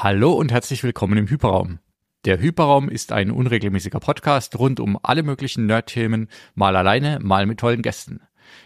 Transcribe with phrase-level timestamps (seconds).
[0.00, 1.80] Hallo und herzlich willkommen im Hyperraum.
[2.24, 7.58] Der Hyperraum ist ein unregelmäßiger Podcast rund um alle möglichen Nerd-Themen, mal alleine, mal mit
[7.58, 8.20] tollen Gästen.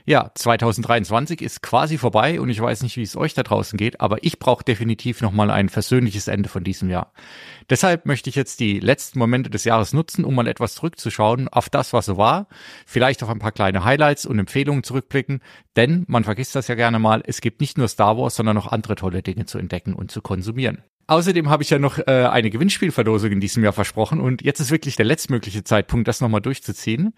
[0.04, 3.98] Ja, 2023 ist quasi vorbei und ich weiß nicht, wie es euch da draußen geht,
[4.02, 7.14] aber ich brauche definitiv nochmal ein versöhnliches Ende von diesem Jahr.
[7.70, 11.70] Deshalb möchte ich jetzt die letzten Momente des Jahres nutzen, um mal etwas zurückzuschauen auf
[11.70, 12.46] das, was so war,
[12.84, 15.40] vielleicht auf ein paar kleine Highlights und Empfehlungen zurückblicken,
[15.76, 18.70] denn man vergisst das ja gerne mal, es gibt nicht nur Star Wars, sondern noch
[18.70, 20.82] andere tolle Dinge zu entdecken und zu konsumieren.
[21.06, 24.70] Außerdem habe ich ja noch äh, eine Gewinnspielverlosung in diesem Jahr versprochen und jetzt ist
[24.70, 27.14] wirklich der letztmögliche Zeitpunkt, das nochmal durchzuziehen.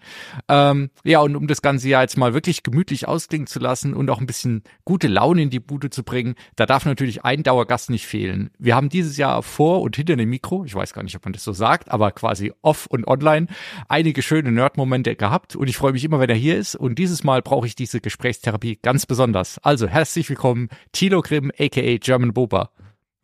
[0.49, 4.09] Ähm, ja, und um das ganze Jahr jetzt mal wirklich gemütlich ausklingen zu lassen und
[4.09, 7.89] auch ein bisschen gute Laune in die Bude zu bringen, da darf natürlich ein Dauergast
[7.89, 8.49] nicht fehlen.
[8.57, 11.33] Wir haben dieses Jahr vor und hinter dem Mikro, ich weiß gar nicht, ob man
[11.33, 13.47] das so sagt, aber quasi off und online,
[13.87, 17.23] einige schöne Nerd-Momente gehabt und ich freue mich immer, wenn er hier ist und dieses
[17.23, 19.59] Mal brauche ich diese Gesprächstherapie ganz besonders.
[19.59, 22.71] Also herzlich willkommen, Tilo Grimm, aka German Boba.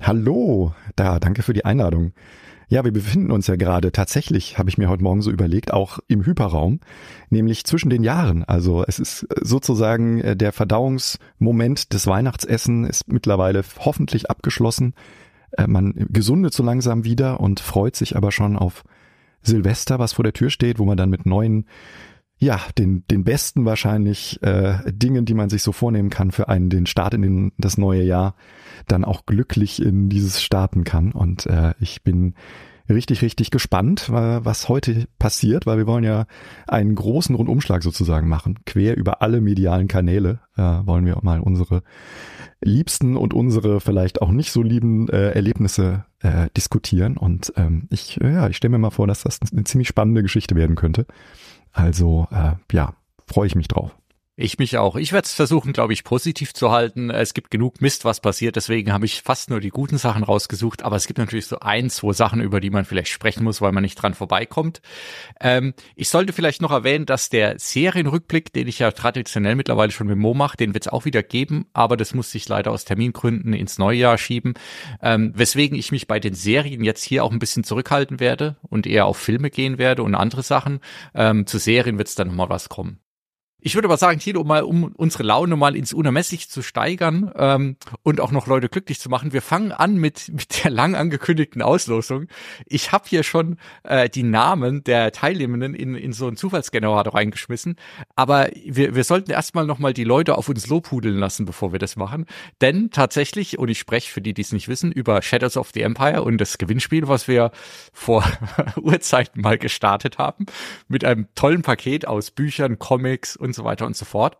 [0.03, 2.13] Hallo, da, danke für die Einladung.
[2.69, 5.99] Ja, wir befinden uns ja gerade tatsächlich, habe ich mir heute Morgen so überlegt, auch
[6.07, 6.79] im Hyperraum,
[7.29, 8.43] nämlich zwischen den Jahren.
[8.43, 14.95] Also es ist sozusagen äh, der Verdauungsmoment des Weihnachtsessen ist mittlerweile hoffentlich abgeschlossen.
[15.51, 18.83] Äh, man gesundet so langsam wieder und freut sich aber schon auf
[19.43, 21.65] Silvester, was vor der Tür steht, wo man dann mit neuen
[22.41, 26.71] ja, den, den besten wahrscheinlich äh, Dingen, die man sich so vornehmen kann für einen,
[26.71, 28.35] den Start in den, das neue Jahr,
[28.87, 31.11] dann auch glücklich in dieses starten kann.
[31.11, 32.33] Und äh, ich bin
[32.89, 36.25] richtig, richtig gespannt, was heute passiert, weil wir wollen ja
[36.67, 38.59] einen großen Rundumschlag sozusagen machen.
[38.65, 41.83] Quer über alle medialen Kanäle äh, wollen wir mal unsere
[42.63, 47.17] liebsten und unsere vielleicht auch nicht so lieben äh, Erlebnisse äh, diskutieren.
[47.17, 50.55] Und ähm, ich, ja, ich stelle mir mal vor, dass das eine ziemlich spannende Geschichte
[50.55, 51.05] werden könnte.
[51.73, 52.93] Also äh, ja,
[53.27, 53.95] freue ich mich drauf.
[54.41, 54.95] Ich mich auch.
[54.95, 57.11] Ich werde es versuchen, glaube ich, positiv zu halten.
[57.11, 58.55] Es gibt genug Mist, was passiert.
[58.55, 60.81] Deswegen habe ich fast nur die guten Sachen rausgesucht.
[60.81, 63.71] Aber es gibt natürlich so ein, zwei Sachen, über die man vielleicht sprechen muss, weil
[63.71, 64.81] man nicht dran vorbeikommt.
[65.39, 70.07] Ähm, ich sollte vielleicht noch erwähnen, dass der Serienrückblick, den ich ja traditionell mittlerweile schon
[70.07, 71.67] mit Mo mache, den wird es auch wieder geben.
[71.73, 74.55] Aber das muss sich leider aus Termingründen ins neue Jahr schieben.
[75.03, 78.87] Ähm, weswegen ich mich bei den Serien jetzt hier auch ein bisschen zurückhalten werde und
[78.87, 80.79] eher auf Filme gehen werde und andere Sachen.
[81.13, 82.97] Ähm, zu Serien wird es dann nochmal was kommen.
[83.63, 87.77] Ich würde aber sagen, Tilo, mal um unsere Laune mal ins Unermessliche zu steigern ähm,
[88.01, 91.61] und auch noch Leute glücklich zu machen, wir fangen an mit, mit der lang angekündigten
[91.61, 92.27] Auslosung.
[92.65, 97.75] Ich habe hier schon äh, die Namen der Teilnehmenden in, in so einen Zufallsgenerator reingeschmissen,
[98.15, 101.95] aber wir, wir sollten erstmal nochmal die Leute auf uns lobhudeln lassen, bevor wir das
[101.95, 102.25] machen.
[102.61, 105.81] Denn tatsächlich, und ich spreche für die, die es nicht wissen, über Shadows of the
[105.81, 107.51] Empire und das Gewinnspiel, was wir
[107.93, 108.23] vor
[108.81, 110.47] Urzeiten mal gestartet haben,
[110.87, 114.37] mit einem tollen Paket aus Büchern, Comics und und so weiter und so fort.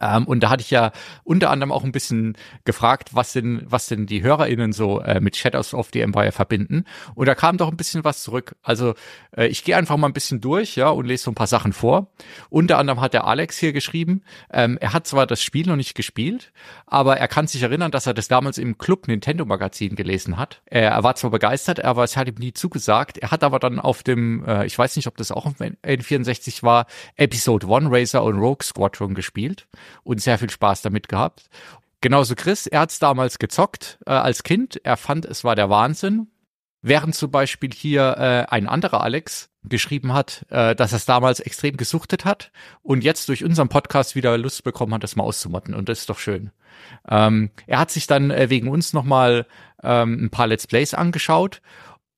[0.00, 0.92] Ähm, und da hatte ich ja
[1.24, 5.36] unter anderem auch ein bisschen gefragt, was denn, was denn die HörerInnen so äh, mit
[5.36, 6.84] Shadows of the Empire verbinden.
[7.14, 8.56] Und da kam doch ein bisschen was zurück.
[8.62, 8.94] Also
[9.36, 11.72] äh, ich gehe einfach mal ein bisschen durch, ja, und lese so ein paar Sachen
[11.72, 12.12] vor.
[12.48, 14.22] Unter anderem hat der Alex hier geschrieben,
[14.52, 16.52] ähm, er hat zwar das Spiel noch nicht gespielt,
[16.86, 20.62] aber er kann sich erinnern, dass er das damals im Club Nintendo Magazin gelesen hat.
[20.66, 23.18] Er, er war zwar begeistert, aber es hat ihm nie zugesagt.
[23.18, 26.62] Er hat aber dann auf dem, äh, ich weiß nicht, ob das auch auf N64
[26.62, 29.66] war, Episode One Racer und Rogue Squadron gespielt
[30.02, 31.48] und sehr viel Spaß damit gehabt.
[32.00, 34.80] Genauso Chris, er hat es damals gezockt äh, als Kind.
[34.84, 36.28] Er fand, es war der Wahnsinn.
[36.82, 41.40] Während zum Beispiel hier äh, ein anderer Alex geschrieben hat, äh, dass er es damals
[41.40, 42.50] extrem gesuchtet hat
[42.82, 45.74] und jetzt durch unseren Podcast wieder Lust bekommen hat, das mal auszumotten.
[45.74, 46.52] Und das ist doch schön.
[47.06, 49.46] Ähm, er hat sich dann äh, wegen uns nochmal
[49.82, 51.60] ähm, ein paar Let's Plays angeschaut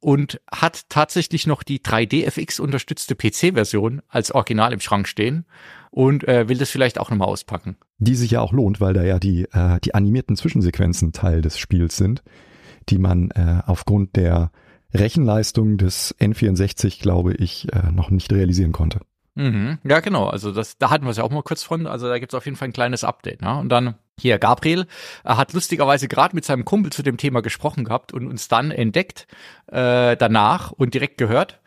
[0.03, 5.47] und hat tatsächlich noch die 3D-FX unterstützte PC-Version als Original im Schrank stehen
[5.91, 7.77] und äh, will das vielleicht auch nochmal auspacken.
[7.99, 11.59] Die sich ja auch lohnt, weil da ja die, äh, die animierten Zwischensequenzen Teil des
[11.59, 12.23] Spiels sind,
[12.89, 14.51] die man äh, aufgrund der
[14.93, 19.01] Rechenleistung des N64, glaube ich, äh, noch nicht realisieren konnte.
[19.35, 19.79] Mhm.
[19.85, 20.27] Ja, genau.
[20.27, 21.87] Also das, da hatten wir es ja auch mal kurz von.
[21.87, 23.41] Also da gibt's auf jeden Fall ein kleines Update.
[23.41, 23.57] Ne?
[23.57, 24.87] Und dann hier Gabriel
[25.25, 28.71] er hat lustigerweise gerade mit seinem Kumpel zu dem Thema gesprochen gehabt und uns dann
[28.71, 29.27] entdeckt
[29.67, 31.61] äh, danach und direkt gehört.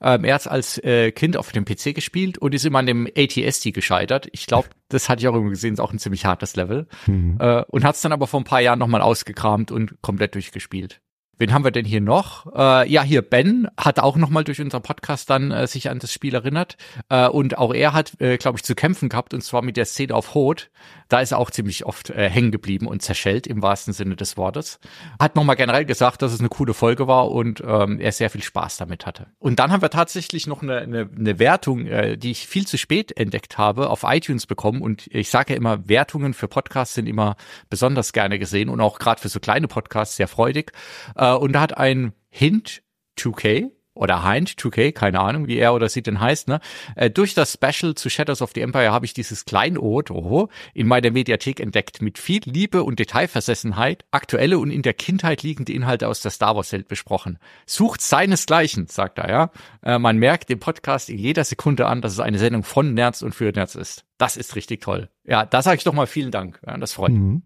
[0.00, 3.08] Ähm, er hat als äh, Kind auf dem PC gespielt und ist immer an dem
[3.16, 4.28] ATST gescheitert.
[4.32, 6.88] Ich glaube, das hatte ich auch immer gesehen, ist auch ein ziemlich hartes Level.
[7.06, 7.36] Mhm.
[7.38, 11.00] Äh, und hat es dann aber vor ein paar Jahren nochmal ausgekramt und komplett durchgespielt.
[11.38, 12.46] Wen haben wir denn hier noch?
[12.54, 16.12] Äh, ja, hier Ben hat auch nochmal durch unseren Podcast dann äh, sich an das
[16.12, 16.76] Spiel erinnert.
[17.08, 19.86] Äh, und auch er hat, äh, glaube ich, zu kämpfen gehabt, und zwar mit der
[19.86, 20.70] Szene auf Hot.
[21.08, 24.36] Da ist er auch ziemlich oft äh, hängen geblieben und zerschellt im wahrsten Sinne des
[24.36, 24.78] Wortes.
[25.18, 28.42] Hat nochmal generell gesagt, dass es eine coole Folge war und ähm, er sehr viel
[28.42, 29.26] Spaß damit hatte.
[29.38, 32.78] Und dann haben wir tatsächlich noch eine, eine, eine Wertung, äh, die ich viel zu
[32.78, 34.80] spät entdeckt habe, auf iTunes bekommen.
[34.80, 37.36] Und ich sage ja immer, Wertungen für Podcasts sind immer
[37.68, 40.72] besonders gerne gesehen und auch gerade für so kleine Podcasts sehr freudig
[41.16, 42.82] Äh, und da hat ein Hint
[43.18, 46.60] 2K oder Hind 2K, keine Ahnung, wie er oder sie denn heißt, ne?
[46.96, 50.86] Äh, durch das Special zu Shadows of the Empire habe ich dieses Kleinod oho, in
[50.86, 56.08] meiner Mediathek entdeckt, mit viel Liebe und Detailversessenheit, aktuelle und in der Kindheit liegende Inhalte
[56.08, 57.38] aus der Star Wars Welt besprochen.
[57.66, 59.50] Sucht seinesgleichen, sagt er, ja.
[59.82, 63.22] Äh, man merkt dem Podcast in jeder Sekunde an, dass es eine Sendung von Nerds
[63.22, 64.04] und für Nerds ist.
[64.16, 65.10] Das ist richtig toll.
[65.24, 66.60] Ja, da sage ich doch mal vielen Dank.
[66.66, 67.12] Ja, das freut.
[67.12, 67.42] Mhm.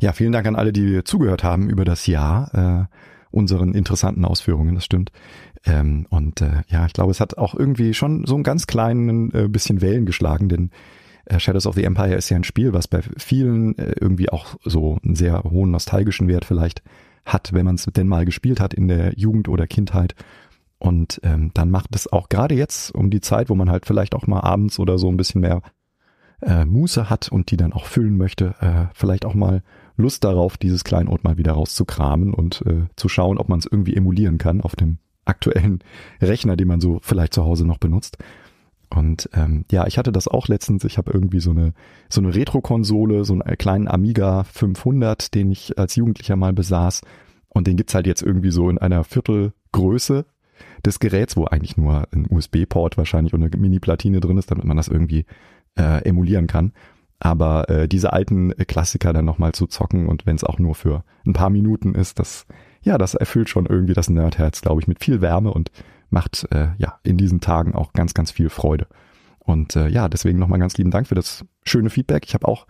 [0.00, 0.12] Ja.
[0.12, 2.88] Vielen Dank an alle, die zugehört haben über das Jahr.
[2.90, 2.94] Äh
[3.30, 5.12] unseren interessanten Ausführungen, das stimmt.
[5.64, 9.32] Ähm, und äh, ja, ich glaube, es hat auch irgendwie schon so ein ganz kleinen
[9.34, 10.70] äh, bisschen Wellen geschlagen, denn
[11.26, 14.56] äh, Shadows of the Empire ist ja ein Spiel, was bei vielen äh, irgendwie auch
[14.64, 16.82] so einen sehr hohen nostalgischen Wert vielleicht
[17.24, 20.14] hat, wenn man es denn mal gespielt hat in der Jugend oder Kindheit.
[20.78, 24.14] Und ähm, dann macht es auch gerade jetzt um die Zeit, wo man halt vielleicht
[24.14, 25.60] auch mal abends oder so ein bisschen mehr
[26.40, 29.62] äh, Muße hat und die dann auch füllen möchte, äh, vielleicht auch mal
[29.96, 33.96] Lust darauf, dieses Kleinod mal wieder rauszukramen und äh, zu schauen, ob man es irgendwie
[33.96, 35.80] emulieren kann auf dem aktuellen
[36.22, 38.18] Rechner, den man so vielleicht zu Hause noch benutzt.
[38.90, 40.84] Und ähm, ja, ich hatte das auch letztens.
[40.84, 41.74] Ich habe irgendwie so eine
[42.08, 47.02] so eine Retro-Konsole, so einen kleinen Amiga 500, den ich als Jugendlicher mal besaß.
[47.50, 50.24] Und den gibt's halt jetzt irgendwie so in einer Viertelgröße
[50.84, 54.76] des Geräts, wo eigentlich nur ein USB-Port wahrscheinlich und eine Mini-Platine drin ist, damit man
[54.76, 55.26] das irgendwie
[55.78, 56.72] äh, emulieren kann.
[57.20, 61.04] Aber äh, diese alten Klassiker dann nochmal zu zocken und wenn es auch nur für
[61.26, 62.46] ein paar Minuten ist, das,
[62.82, 65.70] ja, das erfüllt schon irgendwie das Nerdherz, glaube ich, mit viel Wärme und
[66.10, 68.86] macht äh, ja in diesen Tagen auch ganz, ganz viel Freude.
[69.40, 72.24] Und äh, ja, deswegen nochmal ganz lieben Dank für das schöne Feedback.
[72.26, 72.66] Ich habe auch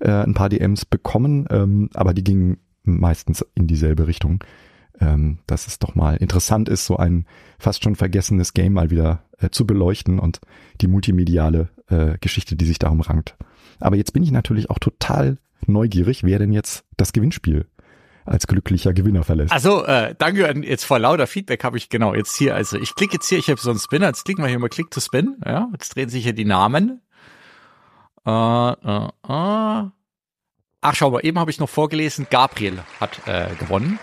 [0.00, 4.42] äh, ein paar DMs bekommen, ähm, aber die gingen meistens in dieselbe Richtung.
[5.00, 7.26] Ähm, dass es doch mal interessant ist, so ein
[7.58, 10.40] fast schon vergessenes Game mal wieder äh, zu beleuchten und
[10.80, 13.36] die multimediale äh, Geschichte, die sich darum rankt.
[13.80, 17.66] Aber jetzt bin ich natürlich auch total neugierig, wer denn jetzt das Gewinnspiel
[18.24, 19.52] als glücklicher Gewinner verlässt.
[19.52, 23.14] Also, äh, danke, jetzt vor lauter Feedback habe ich genau jetzt hier, also ich klicke
[23.14, 25.36] jetzt hier, ich habe so einen Spinner, jetzt klicken wir hier mal Click to Spin,
[25.44, 27.00] ja, jetzt drehen sich hier die Namen.
[28.24, 29.90] Äh, äh, äh.
[30.84, 33.98] Ach, schau mal, eben habe ich noch vorgelesen, Gabriel hat äh, gewonnen.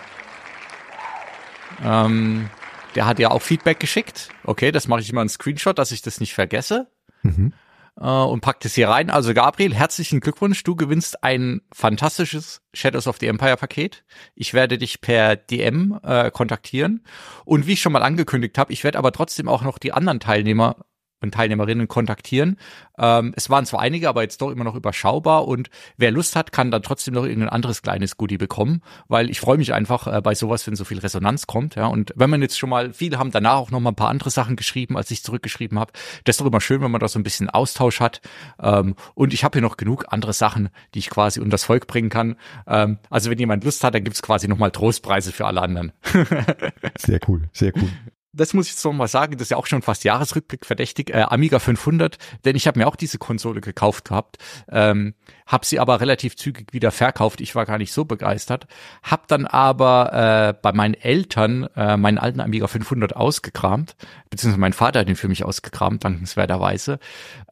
[1.82, 2.50] Ähm,
[2.94, 4.30] der hat ja auch Feedback geschickt.
[4.44, 6.88] Okay, das mache ich immer einen Screenshot, dass ich das nicht vergesse.
[7.22, 7.52] Mhm
[8.00, 9.10] äh, und packt es hier rein.
[9.10, 10.64] Also Gabriel, herzlichen Glückwunsch.
[10.64, 14.04] Du gewinnst ein fantastisches Shadows of the Empire Paket.
[14.34, 17.04] Ich werde dich per DM äh, kontaktieren.
[17.44, 20.20] Und wie ich schon mal angekündigt habe, ich werde aber trotzdem auch noch die anderen
[20.20, 20.76] Teilnehmer
[21.20, 22.56] und Teilnehmerinnen kontaktieren.
[22.98, 26.52] Ähm, es waren zwar einige, aber jetzt doch immer noch überschaubar und wer Lust hat,
[26.52, 30.20] kann dann trotzdem noch irgendein anderes kleines Goodie bekommen, weil ich freue mich einfach äh,
[30.20, 31.74] bei sowas, wenn so viel Resonanz kommt.
[31.74, 34.08] Ja, und wenn man jetzt schon mal, viele haben danach auch noch mal ein paar
[34.08, 35.92] andere Sachen geschrieben, als ich zurückgeschrieben habe.
[36.24, 38.20] Das ist doch immer schön, wenn man da so ein bisschen Austausch hat.
[38.60, 42.08] Ähm, und ich habe hier noch genug andere Sachen, die ich quasi unter Volk bringen
[42.08, 42.36] kann.
[42.66, 45.92] Ähm, also wenn jemand Lust hat, dann gibt's quasi noch mal Trostpreise für alle anderen.
[46.98, 47.90] sehr cool, sehr cool
[48.32, 51.10] das muss ich jetzt noch mal sagen, das ist ja auch schon fast Jahresrückblick verdächtig,
[51.10, 54.38] äh, Amiga 500, denn ich habe mir auch diese Konsole gekauft gehabt,
[54.70, 55.14] ähm,
[55.46, 57.40] habe sie aber relativ zügig wieder verkauft.
[57.40, 58.68] Ich war gar nicht so begeistert,
[59.02, 63.96] habe dann aber äh, bei meinen Eltern äh, meinen alten Amiga 500 ausgekramt,
[64.30, 67.00] beziehungsweise mein Vater hat den für mich ausgekramt, dankenswerterweise.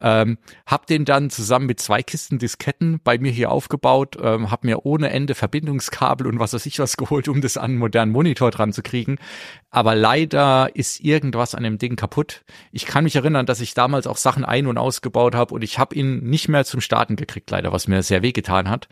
[0.01, 4.67] Ähm, habe den dann zusammen mit zwei Kisten Disketten bei mir hier aufgebaut, ähm, habe
[4.67, 8.13] mir ohne Ende Verbindungskabel und was weiß ich was geholt, um das an einen modernen
[8.13, 9.17] Monitor dran zu kriegen.
[9.71, 12.43] Aber leider ist irgendwas an dem Ding kaputt.
[12.71, 15.79] Ich kann mich erinnern, dass ich damals auch Sachen ein- und ausgebaut habe und ich
[15.79, 18.87] habe ihn nicht mehr zum Starten gekriegt, leider, was mir sehr wehgetan hat.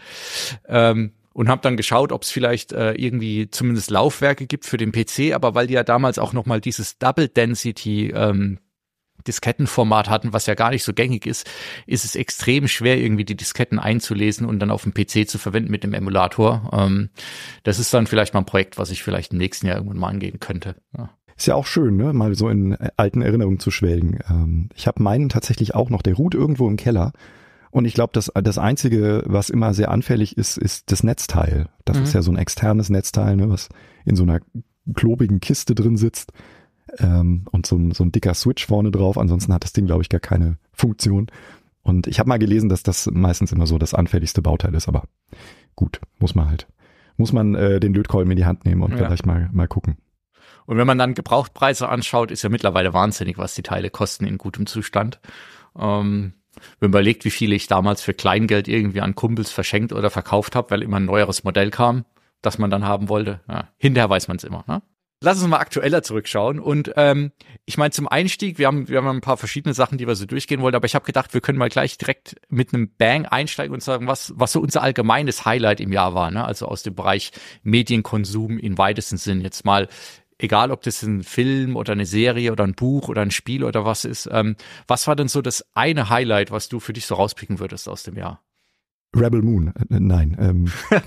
[0.67, 4.91] Ähm, und habe dann geschaut, ob es vielleicht äh, irgendwie zumindest Laufwerke gibt für den
[4.91, 8.57] PC, aber weil die ja damals auch noch mal dieses Double Density ähm,
[9.27, 11.50] Diskettenformat hatten, was ja gar nicht so gängig ist,
[11.86, 15.72] ist es extrem schwer, irgendwie die Disketten einzulesen und dann auf dem PC zu verwenden
[15.72, 16.69] mit dem Emulator.
[16.74, 17.10] Ähm,
[17.63, 20.10] das ist dann vielleicht mal ein Projekt, was ich vielleicht im nächsten Jahr irgendwann mal
[20.10, 20.75] angehen könnte.
[20.98, 21.10] Ja.
[21.38, 22.13] Ist ja auch schön, ne?
[22.13, 24.20] mal so in alten Erinnerungen zu schwelgen.
[24.29, 27.13] Ähm, ich habe meinen tatsächlich auch noch, der ruht irgendwo im Keller.
[27.70, 31.67] Und ich glaube, das, das Einzige, was immer sehr anfällig ist, ist das Netzteil.
[31.86, 32.03] Das mhm.
[32.03, 33.70] ist ja so ein externes Netzteil, ne, was
[34.03, 34.39] in so einer
[34.96, 36.32] klobigen Kiste drin sitzt
[36.98, 39.17] ähm, und so ein, so ein dicker Switch vorne drauf.
[39.17, 41.27] Ansonsten hat das Ding, glaube ich, gar keine Funktion.
[41.84, 45.03] Und ich habe mal gelesen, dass das meistens immer so das anfälligste Bauteil ist, aber
[45.75, 46.67] gut, muss man halt,
[47.15, 48.98] muss man äh, den Lötkolben in die Hand nehmen und ja.
[48.98, 49.98] vielleicht mal, mal gucken.
[50.67, 54.38] Und wenn man dann Gebrauchtpreise anschaut, ist ja mittlerweile wahnsinnig, was die Teile kosten in
[54.38, 55.19] gutem Zustand.
[55.79, 56.33] Ähm,
[56.79, 60.55] wenn man überlegt, wie viele ich damals für Kleingeld irgendwie an Kumpels verschenkt oder verkauft
[60.55, 62.05] habe, weil immer ein neueres Modell kam,
[62.41, 63.39] das man dann haben wollte.
[63.47, 64.65] Ja, hinterher weiß man es immer.
[64.67, 64.81] Ne?
[65.21, 66.59] Lass uns mal aktueller zurückschauen.
[66.59, 67.31] Und ähm,
[67.65, 70.25] ich meine, zum Einstieg, wir haben, wir haben ein paar verschiedene Sachen, die wir so
[70.25, 73.74] durchgehen wollen, aber ich habe gedacht, wir können mal gleich direkt mit einem Bang einsteigen
[73.74, 76.45] und sagen, was, was so unser allgemeines Highlight im Jahr war, ne?
[76.45, 77.31] Also aus dem Bereich
[77.63, 79.41] Medienkonsum im weitesten Sinn.
[79.41, 79.88] Jetzt mal,
[80.38, 83.86] egal ob das ein Film oder eine Serie oder ein Buch oder ein Spiel oder
[83.86, 84.29] was ist.
[84.32, 84.56] Ähm,
[84.88, 88.03] was war denn so das eine Highlight, was du für dich so rauspicken würdest aus
[88.03, 88.41] dem Jahr?
[89.15, 90.38] Rebel Moon, äh, nein.
[90.39, 90.72] Ähm,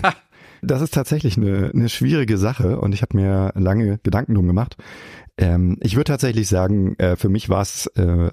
[0.62, 4.76] Das ist tatsächlich eine, eine schwierige Sache und ich habe mir lange Gedanken drum gemacht.
[5.40, 8.30] Ähm, ich würde tatsächlich sagen, äh, für mich war es äh,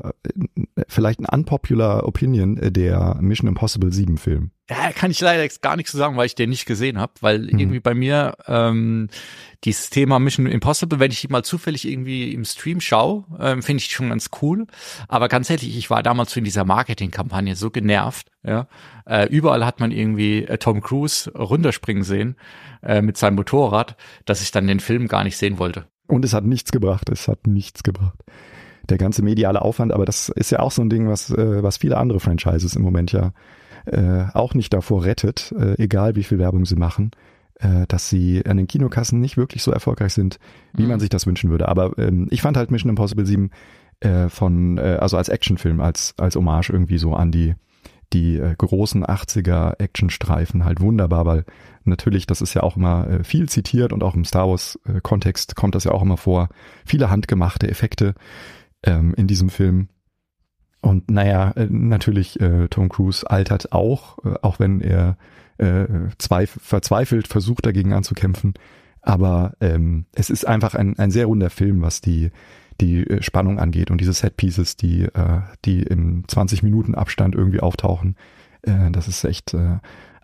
[0.89, 4.51] vielleicht ein unpopular Opinion äh, der Mission Impossible 7 Film.
[4.69, 7.13] Ja, kann ich leider jetzt gar nichts zu sagen, weil ich den nicht gesehen habe,
[7.21, 7.59] weil mhm.
[7.59, 9.07] irgendwie bei mir ähm,
[9.63, 13.89] dieses Thema Mission Impossible, wenn ich mal zufällig irgendwie im Stream schaue, ähm, finde ich
[13.89, 14.67] schon ganz cool.
[15.07, 18.29] Aber ganz ehrlich, ich war damals in dieser Marketingkampagne so genervt.
[18.43, 18.67] Ja,
[19.05, 22.35] äh, überall hat man irgendwie äh, Tom Cruise runterspringen sehen
[22.83, 23.95] äh, mit seinem Motorrad,
[24.25, 25.87] dass ich dann den Film gar nicht sehen wollte.
[26.07, 27.09] Und es hat nichts gebracht.
[27.09, 28.23] Es hat nichts gebracht.
[28.89, 31.77] Der ganze mediale Aufwand, aber das ist ja auch so ein Ding, was äh, was
[31.77, 33.33] viele andere Franchises im Moment ja
[33.85, 37.11] äh, auch nicht davor rettet, äh, egal wie viel Werbung sie machen,
[37.59, 40.39] äh, dass sie an den Kinokassen nicht wirklich so erfolgreich sind,
[40.73, 40.89] wie mhm.
[40.89, 41.67] man sich das wünschen würde.
[41.67, 43.51] Aber ähm, ich fand halt Mission Impossible 7
[43.99, 47.55] äh, von, äh, also als Actionfilm, als, als Hommage irgendwie so an die,
[48.13, 51.45] die äh, großen 80er Actionstreifen halt wunderbar, weil
[51.87, 55.01] natürlich, das ist ja auch immer äh, viel zitiert und auch im Star Wars äh,
[55.01, 56.49] kommt das ja auch immer vor.
[56.85, 58.13] Viele handgemachte Effekte
[58.83, 59.89] ähm, in diesem Film.
[60.81, 65.17] Und naja, äh, natürlich, äh, Tom Cruise altert auch, auch wenn er
[66.19, 68.53] zweif verzweifelt versucht, dagegen anzukämpfen.
[69.01, 72.29] Aber ähm, es ist einfach ein, ein sehr runder Film, was die,
[72.79, 75.07] die Spannung angeht und diese Set-Pieces, die,
[75.65, 78.17] die im 20-Minuten-Abstand irgendwie auftauchen.
[78.61, 79.55] Das ist echt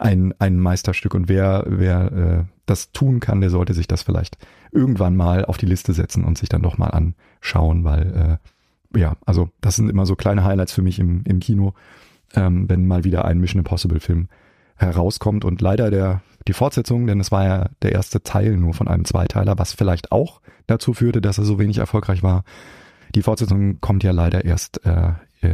[0.04, 1.14] ein, ein Meisterstück.
[1.14, 4.38] Und wer, wer äh, das tun kann, der sollte sich das vielleicht
[4.72, 8.40] irgendwann mal auf die Liste setzen und sich dann doch mal anschauen, weil
[8.94, 11.74] äh, ja, also das sind immer so kleine Highlights für mich im, im Kino,
[12.36, 14.28] ähm, wenn mal wieder ein Mission Impossible Film
[14.76, 18.90] herauskommt und leider der die Fortsetzung, denn es war ja der erste Teil nur von
[18.90, 22.44] einem Zweiteiler, was vielleicht auch dazu führte, dass er so wenig erfolgreich war.
[23.16, 25.14] Die Fortsetzung kommt ja leider erst äh,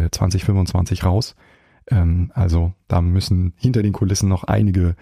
[0.09, 1.35] 2025 raus.
[1.89, 4.96] Ähm, also da müssen hinter den Kulissen noch einige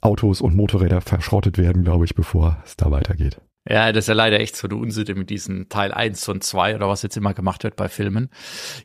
[0.00, 3.40] Autos und Motorräder verschrottet werden, glaube ich, bevor es da weitergeht.
[3.68, 6.74] Ja, das ist ja leider echt so eine Unsitte mit diesen Teil 1 und 2
[6.74, 8.28] oder was jetzt immer gemacht wird bei Filmen.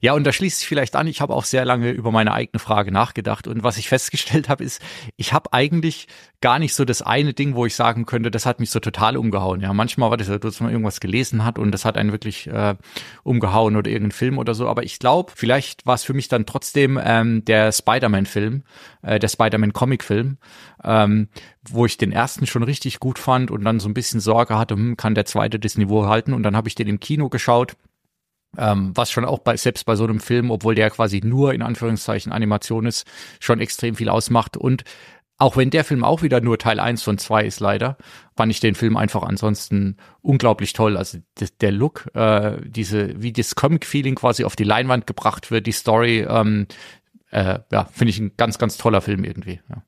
[0.02, 2.60] Ja, und da schließt sich vielleicht an, ich habe auch sehr lange über meine eigene
[2.60, 4.80] Frage nachgedacht und was ich festgestellt habe, ist,
[5.16, 6.08] ich habe eigentlich
[6.42, 9.18] gar nicht so das eine Ding, wo ich sagen könnte, das hat mich so total
[9.18, 9.62] umgehauen.
[9.62, 12.46] Ja, manchmal war das so, dass man irgendwas gelesen hat und das hat einen wirklich
[12.46, 12.76] äh,
[13.24, 14.68] umgehauen oder irgendein Film oder so.
[14.68, 18.64] Aber ich glaube, vielleicht war es für mich dann trotzdem ähm, der Spider-Man-Film,
[19.08, 20.38] äh, der Spider-Man-Comic-Film,
[20.84, 21.30] ähm,
[21.70, 24.76] wo ich den ersten schon richtig gut fand und dann so ein bisschen Sorge hatte,
[24.76, 26.34] hm, kann der zweite das Niveau halten?
[26.34, 27.76] Und dann habe ich den im Kino geschaut.
[28.58, 31.62] Ähm, was schon auch bei, selbst bei so einem Film, obwohl der quasi nur in
[31.62, 33.06] Anführungszeichen Animation ist,
[33.40, 34.56] schon extrem viel ausmacht.
[34.56, 34.84] Und
[35.38, 37.98] auch wenn der Film auch wieder nur Teil 1 von 2 ist leider,
[38.36, 40.98] fand ich den Film einfach ansonsten unglaublich toll.
[40.98, 41.20] Also
[41.62, 46.26] der Look, äh, diese, wie das Comic-Feeling quasi auf die Leinwand gebracht wird, die Story,
[46.28, 46.68] ähm,
[47.38, 49.60] äh, ja, finde ich ein ganz, ganz toller Film irgendwie.
[49.70, 49.84] Ja.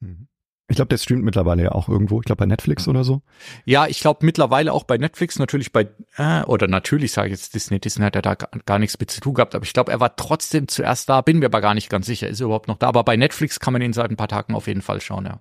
[0.00, 0.28] Mhm.
[0.68, 2.18] Ich glaube, der streamt mittlerweile ja auch irgendwo.
[2.20, 3.22] Ich glaube bei Netflix oder so.
[3.66, 7.54] Ja, ich glaube mittlerweile auch bei Netflix, natürlich bei, äh, oder natürlich sage ich jetzt
[7.54, 9.92] Disney, Disney hat ja da gar, gar nichts mit zu tun gehabt, aber ich glaube,
[9.92, 12.66] er war trotzdem zuerst da, bin mir aber gar nicht ganz sicher, ist er überhaupt
[12.66, 12.88] noch da.
[12.88, 15.40] Aber bei Netflix kann man ihn seit ein paar Tagen auf jeden Fall schauen, ja.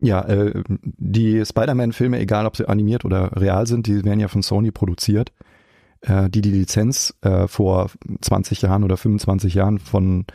[0.00, 4.42] Ja, äh, die Spider-Man-Filme, egal ob sie animiert oder real sind, die werden ja von
[4.42, 5.32] Sony produziert,
[6.02, 7.90] äh, die die Lizenz äh, vor
[8.20, 10.26] 20 Jahren oder 25 Jahren von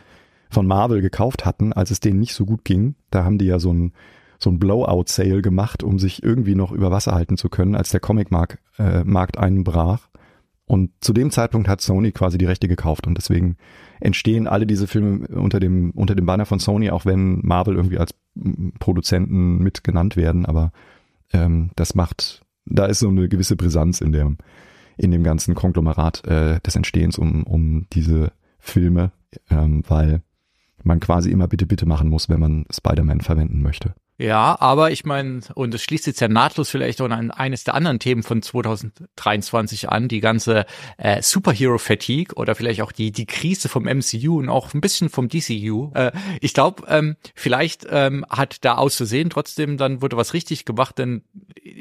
[0.50, 2.94] von Marvel gekauft hatten, als es denen nicht so gut ging.
[3.10, 3.92] Da haben die ja so ein,
[4.38, 8.00] so ein Blowout-Sale gemacht, um sich irgendwie noch über Wasser halten zu können, als der
[8.00, 10.08] Comic-Markt äh, Markt einbrach.
[10.66, 13.56] Und zu dem Zeitpunkt hat Sony quasi die Rechte gekauft und deswegen
[14.00, 17.98] entstehen alle diese Filme unter dem, unter dem Banner von Sony, auch wenn Marvel irgendwie
[17.98, 18.14] als
[18.78, 20.72] Produzenten mit genannt werden, aber
[21.32, 24.36] ähm, das macht, da ist so eine gewisse Brisanz in dem,
[24.98, 29.12] in dem ganzen Konglomerat äh, des Entstehens um, um diese Filme,
[29.48, 30.22] ähm, weil
[30.82, 33.94] man quasi immer bitte, bitte machen muss, wenn man Spider-Man verwenden möchte.
[34.20, 37.74] Ja, aber ich meine, und es schließt jetzt ja nahtlos vielleicht auch an eines der
[37.74, 43.68] anderen Themen von 2023 an, die ganze äh, Superhero-Fatigue oder vielleicht auch die, die Krise
[43.68, 45.92] vom MCU und auch ein bisschen vom DCU.
[45.94, 46.10] Äh,
[46.40, 51.22] ich glaube, ähm, vielleicht ähm, hat da auszusehen, trotzdem dann wurde was richtig gemacht, denn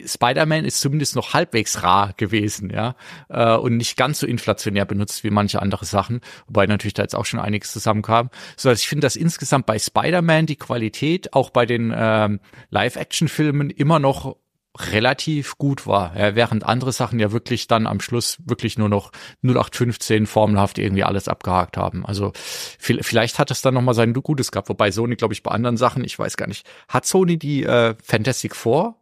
[0.06, 2.96] Spider-Man ist zumindest noch halbwegs rar gewesen, ja,
[3.30, 7.16] äh, und nicht ganz so inflationär benutzt wie manche andere Sachen, wobei natürlich da jetzt
[7.16, 8.30] auch schon einiges zusammenkam.
[8.58, 12.40] So dass ich finde, dass insgesamt bei Spider-Man die Qualität auch bei den äh, ähm,
[12.70, 14.38] Live-Action-Filmen immer noch
[14.80, 19.12] relativ gut war, ja, während andere Sachen ja wirklich dann am Schluss wirklich nur noch
[19.44, 22.06] 0815 formelhaft irgendwie alles abgehakt haben.
[22.06, 22.32] Also
[22.78, 26.04] vielleicht hat es dann nochmal sein Gutes gehabt, wobei Sony, glaube ich, bei anderen Sachen,
[26.04, 28.98] ich weiß gar nicht, hat Sony die äh, Fantastic Four?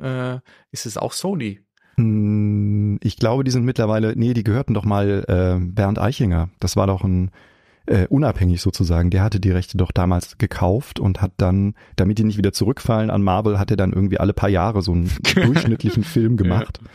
[0.00, 0.38] Äh,
[0.70, 1.60] ist es auch Sony?
[1.96, 6.50] Hm, ich glaube, die sind mittlerweile, nee, die gehörten doch mal äh, Bernd Eichinger.
[6.60, 7.30] Das war doch ein
[7.86, 9.10] äh, unabhängig sozusagen.
[9.10, 13.10] Der hatte die Rechte doch damals gekauft und hat dann, damit die nicht wieder zurückfallen
[13.10, 16.80] an Marvel, hat er dann irgendwie alle paar Jahre so einen durchschnittlichen Film gemacht.
[16.82, 16.90] Ja.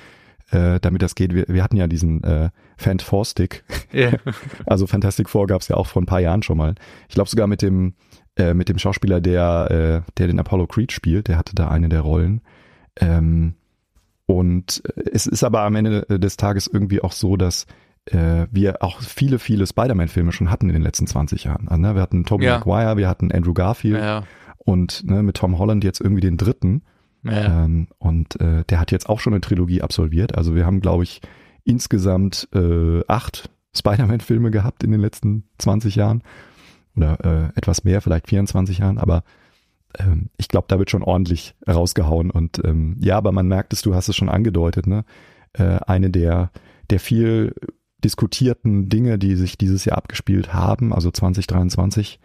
[0.51, 1.36] Äh, damit das geht.
[1.36, 3.63] Wir, wir hatten ja diesen äh, Fant Four Stick.
[3.93, 4.17] Yeah.
[4.65, 6.74] Also Fantastic Four gab es ja auch vor ein paar Jahren schon mal.
[7.08, 7.93] Ich glaube sogar mit dem
[8.36, 11.88] äh, mit dem Schauspieler, der äh, der den Apollo Creed spielt, der hatte da eine
[11.88, 12.41] der Rollen.
[12.96, 13.53] Ähm,
[14.25, 17.67] und es ist aber am Ende des Tages irgendwie auch so, dass
[18.12, 21.68] äh, wir auch viele, viele Spider-Man-Filme schon hatten in den letzten 20 Jahren.
[21.68, 22.60] Also, ne, wir hatten Tobey ja.
[22.60, 24.24] Maguire, wir hatten Andrew Garfield ja.
[24.58, 26.84] und ne, mit Tom Holland jetzt irgendwie den dritten.
[27.24, 27.66] Ja.
[27.66, 30.38] Ähm, und äh, der hat jetzt auch schon eine Trilogie absolviert.
[30.38, 31.22] Also wir haben, glaube ich,
[31.63, 36.24] insgesamt äh, acht Spider-Man-Filme gehabt in den letzten 20 Jahren.
[36.96, 39.24] Oder äh, etwas mehr, vielleicht 24 Jahren, aber
[39.98, 42.32] ähm, ich glaube, da wird schon ordentlich rausgehauen.
[42.32, 45.06] Und ähm, ja, aber man merkt es, du hast es schon angedeutet, ne?
[45.54, 46.51] Äh, eine der,
[46.89, 47.54] der viel
[48.03, 52.20] diskutierten Dinge, die sich dieses Jahr abgespielt haben, also 2023,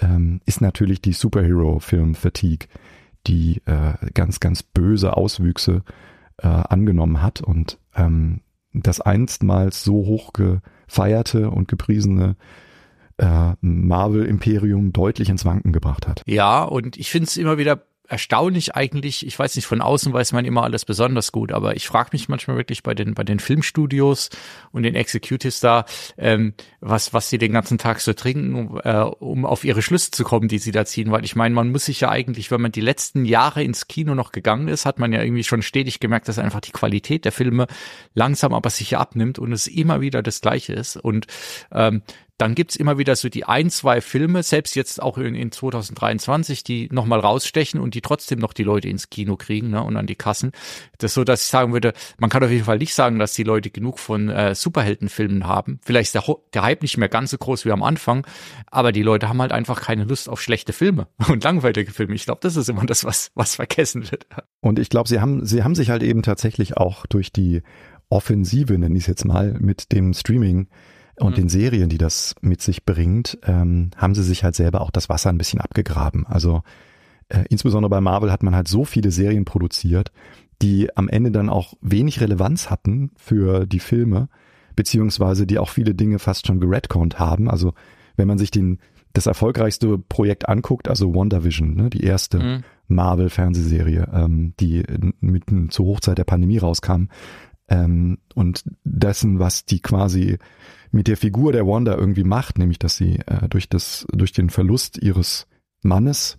[0.00, 2.68] ähm, ist natürlich die Superhero-Film-Fatigue,
[3.26, 5.82] die äh, ganz, ganz böse Auswüchse
[6.38, 8.40] äh, angenommen hat und ähm,
[8.72, 12.36] das einstmals so hoch gefeierte und gepriesene
[13.18, 16.22] äh, Marvel-Imperium deutlich ins Wanken gebracht hat.
[16.26, 20.32] Ja, und ich finde es immer wieder erstaunlich eigentlich, ich weiß nicht, von außen weiß
[20.32, 23.38] man immer alles besonders gut, aber ich frage mich manchmal wirklich bei den, bei den
[23.38, 24.30] Filmstudios
[24.72, 25.84] und den Executives da,
[26.16, 30.10] ähm, was, was sie den ganzen Tag so trinken, um, äh, um auf ihre Schlüsse
[30.10, 31.10] zu kommen, die sie da ziehen.
[31.10, 34.14] Weil ich meine, man muss sich ja eigentlich, wenn man die letzten Jahre ins Kino
[34.14, 37.32] noch gegangen ist, hat man ja irgendwie schon stetig gemerkt, dass einfach die Qualität der
[37.32, 37.66] Filme
[38.14, 40.96] langsam aber sicher abnimmt und es immer wieder das Gleiche ist.
[40.96, 41.26] Und
[41.72, 42.02] ähm,
[42.38, 46.62] dann gibt's immer wieder so die ein, zwei Filme, selbst jetzt auch in, in 2023,
[46.62, 50.06] die nochmal rausstechen und die trotzdem noch die Leute ins Kino kriegen ne, und an
[50.06, 50.52] die Kassen.
[50.98, 53.34] Das ist so, dass ich sagen würde, man kann auf jeden Fall nicht sagen, dass
[53.34, 55.80] die Leute genug von äh, Superheldenfilmen haben.
[55.82, 58.24] Vielleicht ist der, der Hype nicht mehr ganz so groß wie am Anfang,
[58.68, 62.14] aber die Leute haben halt einfach keine Lust auf schlechte Filme und langweilige Filme.
[62.14, 64.28] Ich glaube, das ist immer das, was, was vergessen wird.
[64.60, 67.62] Und ich glaube, sie haben, sie haben sich halt eben tatsächlich auch durch die
[68.10, 70.68] Offensive, nenne ich es jetzt mal, mit dem Streaming
[71.20, 71.36] und mhm.
[71.36, 75.08] den Serien, die das mit sich bringt, ähm, haben sie sich halt selber auch das
[75.08, 76.26] Wasser ein bisschen abgegraben.
[76.26, 76.62] Also
[77.28, 80.12] äh, insbesondere bei Marvel hat man halt so viele Serien produziert,
[80.62, 84.28] die am Ende dann auch wenig Relevanz hatten für die Filme,
[84.76, 87.48] beziehungsweise die auch viele Dinge fast schon geredconnt haben.
[87.50, 87.74] Also
[88.16, 88.78] wenn man sich den
[89.12, 92.64] das erfolgreichste Projekt anguckt, also WandaVision, ne, die erste mhm.
[92.88, 94.84] Marvel-Fernsehserie, ähm, die
[95.20, 97.06] mitten zur Hochzeit der Pandemie rauskam,
[97.68, 100.38] ähm, und dessen, was die quasi
[100.90, 104.50] mit der Figur der Wanda irgendwie macht, nämlich dass sie äh, durch das durch den
[104.50, 105.46] Verlust ihres
[105.82, 106.38] Mannes,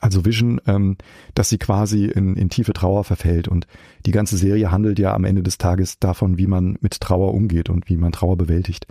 [0.00, 0.96] also Vision, ähm,
[1.34, 3.66] dass sie quasi in, in tiefe Trauer verfällt und
[4.06, 7.70] die ganze Serie handelt ja am Ende des Tages davon, wie man mit Trauer umgeht
[7.70, 8.86] und wie man Trauer bewältigt.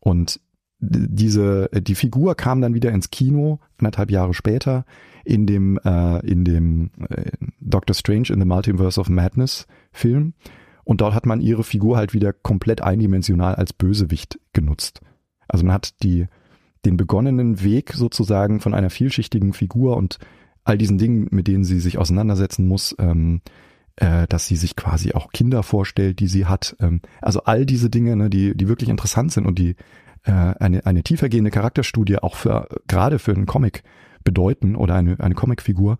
[0.00, 0.40] Und
[0.80, 4.84] diese die Figur kam dann wieder ins Kino anderthalb Jahre später
[5.24, 7.30] in dem äh, in dem äh,
[7.60, 10.34] Doctor Strange in the Multiverse of Madness Film
[10.84, 15.00] und dort hat man ihre Figur halt wieder komplett eindimensional als Bösewicht genutzt.
[15.48, 16.26] Also man hat die,
[16.84, 20.18] den begonnenen Weg sozusagen von einer vielschichtigen Figur und
[20.64, 23.40] all diesen Dingen, mit denen sie sich auseinandersetzen muss, ähm,
[23.96, 26.76] äh, dass sie sich quasi auch Kinder vorstellt, die sie hat.
[26.80, 29.76] Ähm, also all diese Dinge, ne, die, die wirklich interessant sind und die
[30.24, 33.82] äh, eine, eine tiefergehende Charakterstudie auch für gerade für einen Comic
[34.24, 35.98] bedeuten oder eine, eine Comicfigur,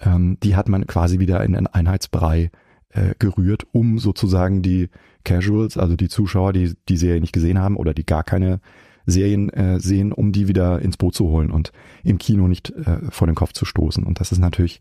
[0.00, 2.50] ähm, die hat man quasi wieder in einen Einheitsbrei
[2.94, 4.88] äh, gerührt, um sozusagen die
[5.24, 8.60] Casuals, also die Zuschauer, die die Serie nicht gesehen haben oder die gar keine
[9.06, 13.00] Serien äh, sehen, um die wieder ins Boot zu holen und im Kino nicht äh,
[13.10, 14.04] vor den Kopf zu stoßen.
[14.04, 14.80] Und das ist natürlich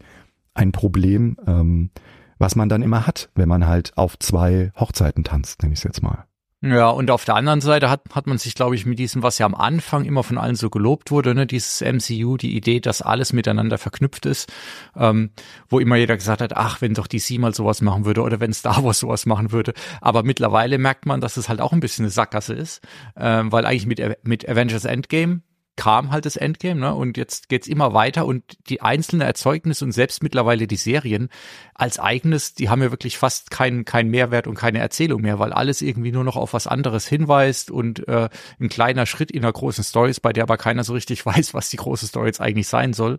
[0.54, 1.90] ein Problem, ähm,
[2.38, 5.84] was man dann immer hat, wenn man halt auf zwei Hochzeiten tanzt, nenne ich es
[5.84, 6.26] jetzt mal.
[6.66, 9.38] Ja, und auf der anderen Seite hat, hat man sich, glaube ich, mit diesem, was
[9.38, 13.02] ja am Anfang immer von allen so gelobt wurde, ne, dieses MCU, die Idee, dass
[13.02, 14.50] alles miteinander verknüpft ist,
[14.96, 15.32] ähm,
[15.68, 18.54] wo immer jeder gesagt hat, ach, wenn doch DC mal sowas machen würde oder wenn
[18.54, 19.74] Star Wars sowas machen würde.
[20.00, 22.82] Aber mittlerweile merkt man, dass es halt auch ein bisschen eine Sackgasse ist,
[23.18, 25.42] ähm, weil eigentlich mit, mit Avengers Endgame
[25.76, 26.94] kam halt das Endgame, ne?
[26.94, 31.30] Und jetzt geht's immer weiter und die einzelnen Erzeugnisse und selbst mittlerweile die Serien
[31.74, 35.52] als eigenes, die haben ja wirklich fast keinen keinen Mehrwert und keine Erzählung mehr, weil
[35.52, 39.52] alles irgendwie nur noch auf was anderes hinweist und äh, ein kleiner Schritt in einer
[39.52, 42.42] großen Story ist, bei der aber keiner so richtig weiß, was die große Story jetzt
[42.42, 43.18] eigentlich sein soll.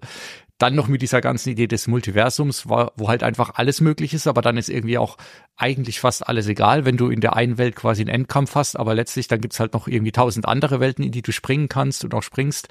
[0.59, 4.41] Dann noch mit dieser ganzen Idee des Multiversums, wo, halt einfach alles möglich ist, aber
[4.41, 5.17] dann ist irgendwie auch
[5.57, 8.95] eigentlich fast alles egal, wenn du in der einen Welt quasi einen Endkampf hast, aber
[8.95, 12.15] letztlich dann gibt's halt noch irgendwie tausend andere Welten, in die du springen kannst und
[12.15, 12.69] auch springst,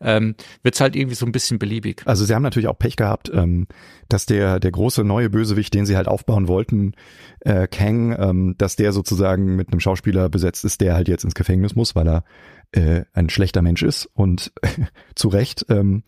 [0.00, 2.02] ähm, wird's halt irgendwie so ein bisschen beliebig.
[2.06, 3.66] Also sie haben natürlich auch Pech gehabt, ähm,
[4.08, 6.94] dass der der große neue Bösewicht, den sie halt aufbauen wollten,
[7.40, 11.34] äh, Kang, ähm, dass der sozusagen mit einem Schauspieler besetzt ist, der halt jetzt ins
[11.34, 12.24] Gefängnis muss, weil er
[12.72, 14.52] äh, ein schlechter Mensch ist und
[15.14, 15.66] zu Recht.
[15.68, 16.02] Ähm,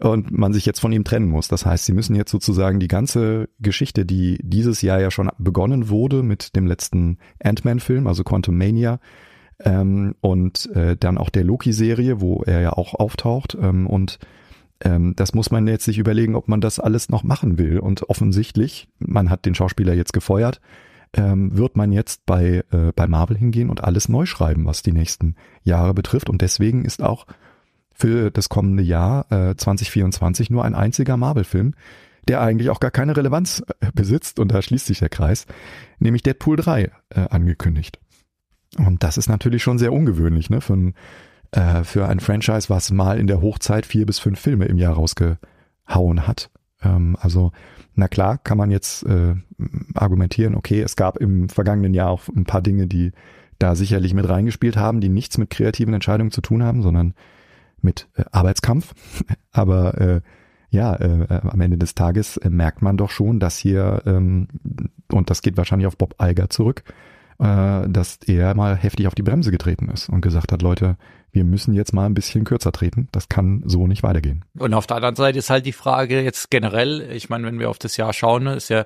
[0.00, 1.48] und man sich jetzt von ihm trennen muss.
[1.48, 5.88] Das heißt, sie müssen jetzt sozusagen die ganze Geschichte, die dieses Jahr ja schon begonnen
[5.88, 8.98] wurde mit dem letzten Ant-Man-Film, also Quantum Mania,
[9.62, 13.56] ähm, und äh, dann auch der Loki-Serie, wo er ja auch auftaucht.
[13.60, 14.18] Ähm, und
[14.82, 17.78] ähm, das muss man jetzt sich überlegen, ob man das alles noch machen will.
[17.78, 20.60] Und offensichtlich, man hat den Schauspieler jetzt gefeuert,
[21.12, 24.92] ähm, wird man jetzt bei, äh, bei Marvel hingehen und alles neu schreiben, was die
[24.92, 26.30] nächsten Jahre betrifft.
[26.30, 27.26] Und deswegen ist auch
[28.00, 31.74] für das kommende Jahr äh, 2024 nur ein einziger Marvel-Film,
[32.28, 35.46] der eigentlich auch gar keine Relevanz äh, besitzt, und da schließt sich der Kreis,
[35.98, 36.90] nämlich Deadpool 3 äh,
[37.30, 37.98] angekündigt.
[38.78, 40.94] Und das ist natürlich schon sehr ungewöhnlich, ne, für ein,
[41.52, 44.94] äh, für ein Franchise, was mal in der Hochzeit vier bis fünf Filme im Jahr
[44.94, 46.50] rausgehauen hat.
[46.82, 47.52] Ähm, also,
[47.94, 49.34] na klar, kann man jetzt äh,
[49.94, 53.12] argumentieren, okay, es gab im vergangenen Jahr auch ein paar Dinge, die
[53.58, 57.14] da sicherlich mit reingespielt haben, die nichts mit kreativen Entscheidungen zu tun haben, sondern
[57.82, 58.94] mit äh, Arbeitskampf.
[59.52, 60.20] Aber äh,
[60.70, 64.48] ja, äh, äh, am Ende des Tages äh, merkt man doch schon, dass hier, ähm,
[65.12, 66.84] und das geht wahrscheinlich auf Bob Alger zurück,
[67.40, 70.96] äh, dass er mal heftig auf die Bremse getreten ist und gesagt hat, Leute,
[71.32, 73.08] wir müssen jetzt mal ein bisschen kürzer treten.
[73.12, 74.44] Das kann so nicht weitergehen.
[74.58, 77.70] Und auf der anderen Seite ist halt die Frage jetzt generell, ich meine, wenn wir
[77.70, 78.84] auf das Jahr schauen, ist ja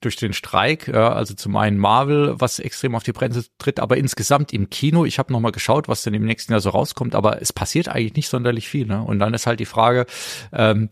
[0.00, 3.96] durch den Streik, ja, also zum einen Marvel, was extrem auf die Bremse tritt, aber
[3.96, 7.42] insgesamt im Kino, ich habe nochmal geschaut, was denn im nächsten Jahr so rauskommt, aber
[7.42, 8.86] es passiert eigentlich nicht sonderlich viel.
[8.86, 9.02] Ne?
[9.02, 10.06] Und dann ist halt die Frage,
[10.52, 10.88] ähm,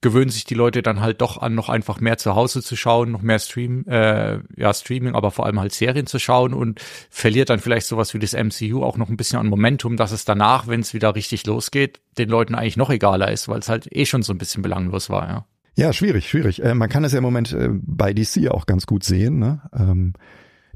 [0.00, 3.10] gewöhnen sich die Leute dann halt doch an, noch einfach mehr zu Hause zu schauen,
[3.10, 7.50] noch mehr Stream, äh, ja, Streaming, aber vor allem halt Serien zu schauen und verliert
[7.50, 10.66] dann vielleicht sowas wie das MCU auch noch ein bisschen an Momentum, dass es danach,
[10.66, 14.06] wenn es wieder richtig losgeht, den Leuten eigentlich noch egaler ist, weil es halt eh
[14.06, 15.46] schon so ein bisschen belanglos war, ja.
[15.78, 16.64] Ja, schwierig, schwierig.
[16.64, 19.38] Äh, man kann es ja im Moment äh, bei DC auch ganz gut sehen.
[19.38, 19.60] Ne?
[19.78, 20.14] Ähm,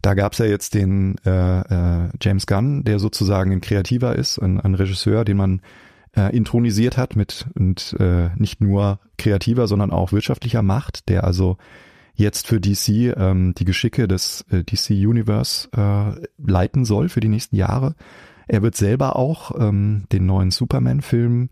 [0.02, 4.60] da gab's ja jetzt den äh, äh, James Gunn, der sozusagen ein Kreativer ist, ein,
[4.60, 5.62] ein Regisseur, den man
[6.16, 11.56] äh, intronisiert hat mit und äh, nicht nur kreativer, sondern auch wirtschaftlicher Macht, der also
[12.14, 17.28] jetzt für DC ähm, die Geschicke des äh, DC Universe äh, leiten soll für die
[17.28, 17.94] nächsten Jahre.
[18.48, 21.48] Er wird selber auch ähm, den neuen Superman-Film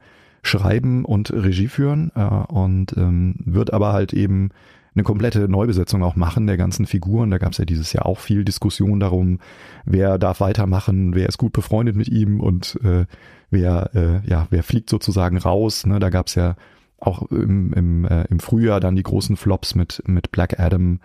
[0.49, 4.51] schreiben und Regie führen äh, und ähm, wird aber halt eben
[4.95, 7.31] eine komplette Neubesetzung auch machen der ganzen Figuren.
[7.31, 9.39] Da gab es ja dieses Jahr auch viel Diskussion darum,
[9.85, 13.07] wer darf weitermachen, wer ist gut befreundet mit ihm und äh,
[13.51, 15.87] wer äh, ja wer fliegt sozusagen raus.
[15.87, 16.01] Ne?
[16.01, 16.57] Da gab es ja
[16.99, 20.99] auch im, im, äh, im Frühjahr dann die großen Flops mit mit Black Adam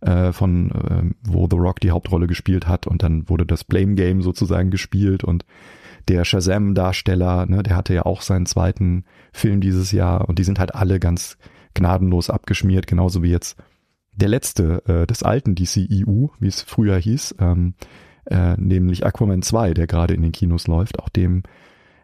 [0.00, 3.94] äh, von äh, wo The Rock die Hauptrolle gespielt hat und dann wurde das Blame
[3.94, 5.44] Game sozusagen gespielt und
[6.10, 10.58] der Shazam-Darsteller, ne, der hatte ja auch seinen zweiten Film dieses Jahr und die sind
[10.58, 11.38] halt alle ganz
[11.74, 13.56] gnadenlos abgeschmiert, genauso wie jetzt
[14.12, 17.74] der letzte äh, des alten DCEU, wie es früher hieß, ähm,
[18.26, 20.98] äh, nämlich Aquaman 2, der gerade in den Kinos läuft.
[20.98, 21.44] Auch dem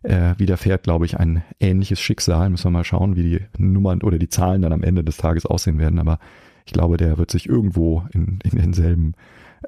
[0.04, 2.48] äh, widerfährt, glaube ich, ein ähnliches Schicksal.
[2.48, 5.46] Müssen wir mal schauen, wie die Nummern oder die Zahlen dann am Ende des Tages
[5.46, 5.98] aussehen werden.
[5.98, 6.20] Aber
[6.64, 9.14] ich glaube, der wird sich irgendwo in, in denselben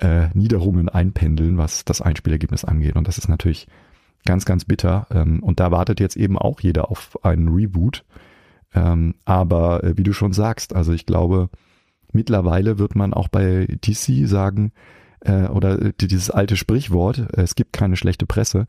[0.01, 2.95] äh, Niederungen einpendeln, was das Einspielergebnis angeht.
[2.95, 3.67] Und das ist natürlich
[4.29, 5.07] Ganz, ganz bitter.
[5.11, 8.05] Ähm, und da wartet jetzt eben auch jeder auf einen Reboot.
[8.75, 11.49] Ähm, aber äh, wie du schon sagst, also ich glaube,
[12.13, 14.73] mittlerweile wird man auch bei DC sagen,
[15.21, 18.67] äh, oder äh, dieses alte Sprichwort, es gibt keine schlechte Presse,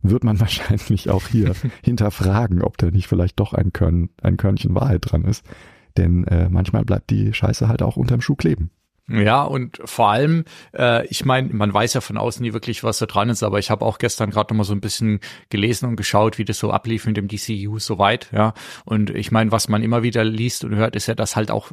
[0.00, 4.76] wird man wahrscheinlich auch hier hinterfragen, ob da nicht vielleicht doch ein, Körn, ein Körnchen
[4.76, 5.44] Wahrheit dran ist.
[5.96, 8.70] Denn äh, manchmal bleibt die Scheiße halt auch unterm Schuh kleben.
[9.12, 12.98] Ja, und vor allem, äh, ich meine, man weiß ja von außen nie wirklich, was
[12.98, 15.18] da dran ist, aber ich habe auch gestern gerade noch mal so ein bisschen
[15.48, 18.54] gelesen und geschaut, wie das so ablief mit dem DCU soweit, ja.
[18.84, 21.72] Und ich meine, was man immer wieder liest und hört, ist ja, dass halt auch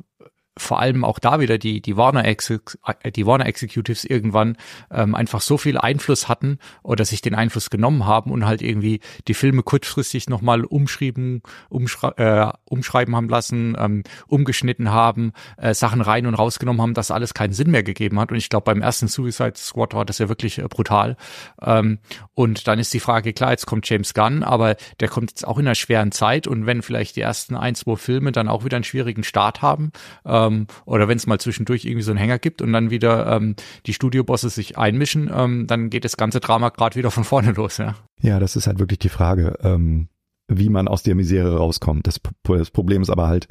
[0.57, 2.77] vor allem auch da wieder die, die Warner, Exec
[3.15, 4.57] die Warner Executives irgendwann
[4.91, 8.99] ähm, einfach so viel Einfluss hatten oder sich den Einfluss genommen haben und halt irgendwie
[9.27, 16.01] die Filme kurzfristig nochmal umschrieben, umschrei äh, umschreiben haben lassen, ähm, umgeschnitten haben, äh, Sachen
[16.01, 18.31] rein und rausgenommen haben, dass alles keinen Sinn mehr gegeben hat.
[18.31, 21.17] Und ich glaube, beim ersten Suicide Squad war das ja wirklich äh, brutal.
[21.61, 21.99] Ähm,
[22.33, 25.57] und dann ist die Frage, klar, jetzt kommt James Gunn, aber der kommt jetzt auch
[25.57, 28.77] in einer schweren Zeit und wenn vielleicht die ersten ein, zwei Filme dann auch wieder
[28.77, 29.91] einen schwierigen Start haben,
[30.25, 33.27] äh, ähm, oder wenn es mal zwischendurch irgendwie so einen Hänger gibt und dann wieder
[33.35, 33.55] ähm,
[33.85, 37.77] die Studiobosse sich einmischen, ähm, dann geht das ganze Drama gerade wieder von vorne los,
[37.77, 37.95] ja.
[38.21, 39.57] Ja, das ist halt wirklich die Frage.
[39.61, 40.09] Ähm,
[40.47, 42.07] wie man aus der Misere rauskommt.
[42.07, 43.47] Das, das Problem ist aber halt,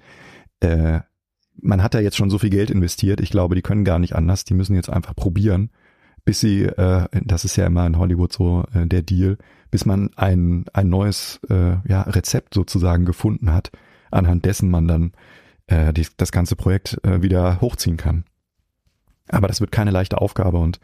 [0.60, 1.00] äh,
[1.60, 3.20] man hat da jetzt schon so viel Geld investiert.
[3.20, 4.44] Ich glaube, die können gar nicht anders.
[4.44, 5.70] Die müssen jetzt einfach probieren,
[6.24, 9.38] bis sie, äh, das ist ja immer in Hollywood so äh, der Deal,
[9.70, 13.70] bis man ein, ein neues äh, ja, Rezept sozusagen gefunden hat,
[14.10, 15.12] anhand dessen man dann
[15.66, 18.24] äh, die, das ganze Projekt äh, wieder hochziehen kann.
[19.28, 20.80] Aber das wird keine leichte Aufgabe und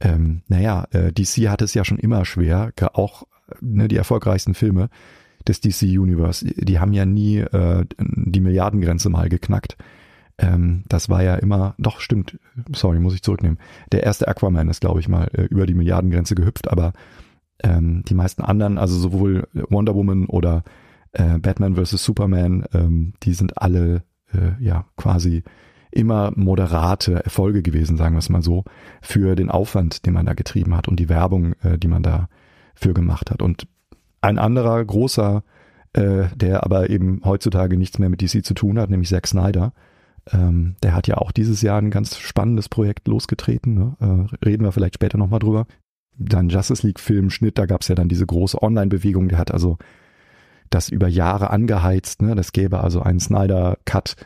[0.00, 3.24] ähm, naja, äh, DC hat es ja schon immer schwer, auch
[3.60, 4.90] ne, die erfolgreichsten Filme
[5.46, 9.76] des DC Universe, die haben ja nie äh, die Milliardengrenze mal geknackt.
[10.38, 12.38] Ähm, das war ja immer, doch stimmt,
[12.74, 13.58] sorry, muss ich zurücknehmen.
[13.92, 16.92] Der erste Aquaman ist, glaube ich, mal äh, über die Milliardengrenze gehüpft, aber
[17.62, 20.62] ähm, die meisten anderen, also sowohl Wonder Woman oder
[21.12, 22.04] äh, Batman vs.
[22.04, 25.42] Superman, ähm, die sind alle äh, ja quasi
[25.90, 28.64] immer moderate Erfolge gewesen, sagen wir es mal so,
[29.00, 32.28] für den Aufwand, den man da getrieben hat und die Werbung, äh, die man da
[32.74, 33.40] für gemacht hat.
[33.40, 33.66] Und
[34.20, 35.42] ein anderer großer,
[35.94, 39.72] äh, der aber eben heutzutage nichts mehr mit DC zu tun hat, nämlich Zack Snyder,
[40.32, 43.74] ähm, der hat ja auch dieses Jahr ein ganz spannendes Projekt losgetreten.
[43.74, 43.96] Ne?
[44.00, 45.66] Äh, reden wir vielleicht später nochmal drüber.
[46.18, 49.78] Dann Justice League Filmschnitt, da gab es ja dann diese große Online-Bewegung, der hat also
[50.70, 52.22] das über Jahre angeheizt.
[52.22, 52.34] Ne?
[52.34, 54.16] Das gäbe also einen Snyder-Cut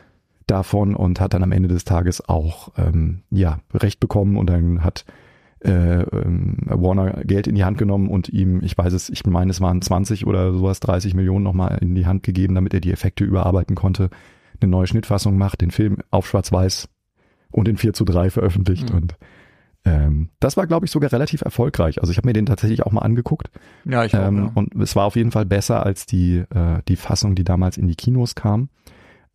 [0.47, 4.83] davon und hat dann am Ende des Tages auch ähm, ja Recht bekommen und dann
[4.83, 5.05] hat
[5.63, 9.51] äh, ähm, Warner Geld in die Hand genommen und ihm, ich weiß es, ich meine,
[9.51, 12.91] es waren 20 oder sowas, 30 Millionen nochmal in die Hand gegeben, damit er die
[12.91, 14.09] Effekte überarbeiten konnte,
[14.59, 16.89] eine neue Schnittfassung macht, den Film auf Schwarz-Weiß
[17.51, 18.97] und in 4 zu 3 veröffentlicht mhm.
[18.97, 19.15] und
[19.83, 21.99] ähm, das war, glaube ich, sogar relativ erfolgreich.
[22.01, 23.49] Also ich habe mir den tatsächlich auch mal angeguckt.
[23.85, 24.51] Ja, ich auch, ähm, ja.
[24.53, 27.87] Und es war auf jeden Fall besser als die, äh, die Fassung, die damals in
[27.87, 28.69] die Kinos kam.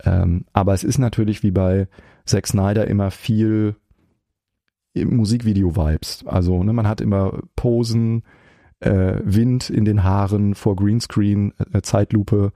[0.04, 1.88] Ähm, aber es ist natürlich wie bei
[2.26, 3.76] Zack Snyder immer viel
[4.94, 6.24] Musikvideo-Vibes.
[6.26, 8.22] Also ne, man hat immer Posen,
[8.80, 12.52] äh, Wind in den Haaren vor Greenscreen, äh, Zeitlupe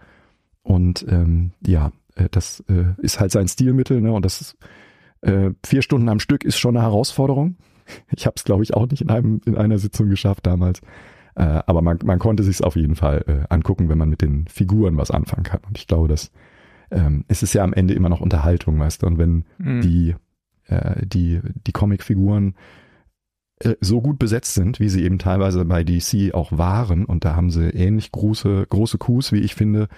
[0.62, 4.56] und ähm, ja, äh, das äh, ist halt sein Stilmittel ne, und das ist,
[5.22, 7.56] äh, vier Stunden am Stück ist schon eine Herausforderung.
[8.16, 10.80] Ich habe es, glaube ich, auch nicht in, einem, in einer Sitzung geschafft damals.
[11.34, 14.46] Äh, aber man, man konnte sich auf jeden Fall äh, angucken, wenn man mit den
[14.48, 15.60] Figuren was anfangen kann.
[15.66, 16.30] Und ich glaube, dass
[16.90, 19.06] ähm, es ist ja am Ende immer noch Unterhaltung, weißt du.
[19.06, 19.80] Und wenn mhm.
[19.80, 20.14] die,
[20.66, 22.54] äh, die, die Comicfiguren
[23.60, 27.36] äh, so gut besetzt sind, wie sie eben teilweise bei DC auch waren, und da
[27.36, 29.88] haben sie ähnlich große, große Coups, wie ich finde,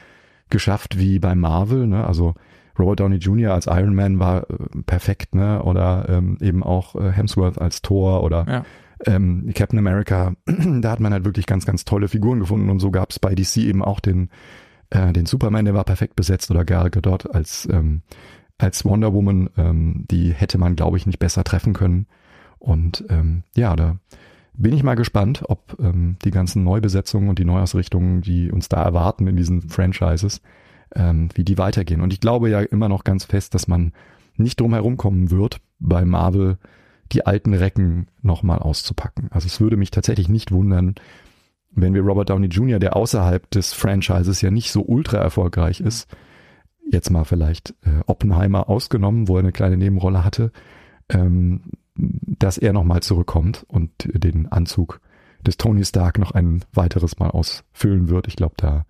[0.51, 2.07] geschafft wie bei Marvel, ne?
[2.07, 2.35] Also
[2.79, 3.53] Robert Downey Jr.
[3.53, 5.63] als Iron Man war äh, perfekt, ne?
[5.63, 8.65] Oder ähm, eben auch äh, Hemsworth als Thor oder ja.
[9.07, 10.35] ähm, Captain America.
[10.47, 13.35] da hat man halt wirklich ganz, ganz tolle Figuren gefunden und so gab es bei
[13.35, 14.31] DC eben auch den
[14.91, 18.03] äh, den Superman, der war perfekt besetzt oder Gal Gadot als ähm,
[18.59, 19.51] als Wonder Woman.
[19.57, 22.07] Ähm, die hätte man, glaube ich, nicht besser treffen können.
[22.59, 23.97] Und ähm, ja, da
[24.55, 28.83] bin ich mal gespannt, ob ähm, die ganzen Neubesetzungen und die Neuausrichtungen, die uns da
[28.83, 30.43] erwarten in diesen Franchises,
[30.95, 32.01] ähm, wie die weitergehen.
[32.01, 33.93] Und ich glaube ja immer noch ganz fest, dass man
[34.37, 36.59] nicht drum herum kommen wird, bei Marvel
[37.13, 39.29] die alten Recken nochmal auszupacken.
[39.31, 40.95] Also es würde mich tatsächlich nicht wundern,
[41.75, 46.09] wenn wir Robert Downey Jr., der außerhalb des Franchises ja nicht so ultra erfolgreich ist,
[46.91, 50.53] jetzt mal vielleicht äh, Oppenheimer ausgenommen, wo er eine kleine Nebenrolle hatte,
[51.09, 51.63] ähm,
[51.95, 55.01] dass er nochmal zurückkommt und den Anzug
[55.47, 58.29] des Tony Stark noch ein weiteres Mal ausfüllen wird.
[58.29, 58.85] Ich glaube, da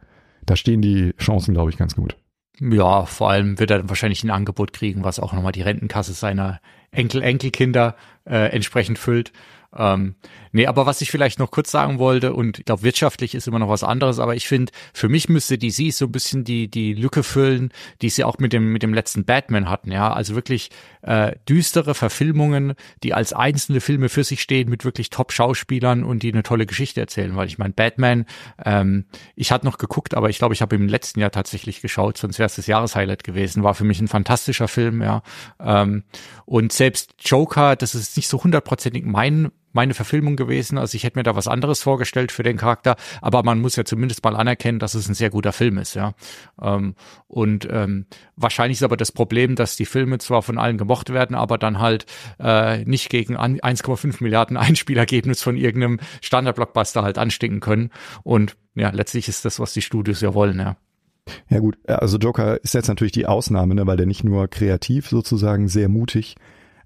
[0.52, 2.14] da stehen die Chancen, glaube ich, ganz gut.
[2.60, 6.60] Ja, vor allem wird er wahrscheinlich ein Angebot kriegen, was auch nochmal die Rentenkasse seiner
[6.90, 9.32] Enkel, Enkelkinder äh, entsprechend füllt.
[9.74, 10.16] Ähm,
[10.52, 13.58] nee, aber was ich vielleicht noch kurz sagen wollte, und ich glaube, wirtschaftlich ist immer
[13.58, 16.92] noch was anderes, aber ich finde, für mich müsste DC so ein bisschen die, die
[16.92, 20.12] Lücke füllen, die sie auch mit dem, mit dem letzten Batman hatten, ja.
[20.12, 20.70] Also wirklich
[21.02, 26.32] äh, düstere Verfilmungen, die als einzelne Filme für sich stehen, mit wirklich Top-Schauspielern und die
[26.32, 27.34] eine tolle Geschichte erzählen.
[27.34, 28.26] Weil ich meine, Batman,
[28.64, 32.18] ähm, ich hatte noch geguckt, aber ich glaube, ich habe im letzten Jahr tatsächlich geschaut,
[32.18, 33.62] sonst wäre es das Jahreshighlight gewesen.
[33.62, 35.22] War für mich ein fantastischer Film, ja.
[35.60, 36.04] Ähm,
[36.44, 40.78] und selbst Joker, das ist nicht so hundertprozentig mein meine Verfilmung gewesen.
[40.78, 43.84] Also ich hätte mir da was anderes vorgestellt für den Charakter, aber man muss ja
[43.84, 46.14] zumindest mal anerkennen, dass es ein sehr guter Film ist, ja.
[46.60, 46.94] Ähm,
[47.28, 48.06] und ähm,
[48.36, 51.78] wahrscheinlich ist aber das Problem, dass die Filme zwar von allen gemocht werden, aber dann
[51.78, 52.06] halt
[52.38, 57.90] äh, nicht gegen 1,5 Milliarden Einspielergebnis von irgendeinem Standard-Blockbuster halt anstinken können.
[58.22, 60.76] Und ja, letztlich ist das, was die Studios ja wollen, ja.
[61.48, 65.08] Ja gut, also Joker ist jetzt natürlich die Ausnahme, ne, weil der nicht nur kreativ
[65.08, 66.34] sozusagen sehr mutig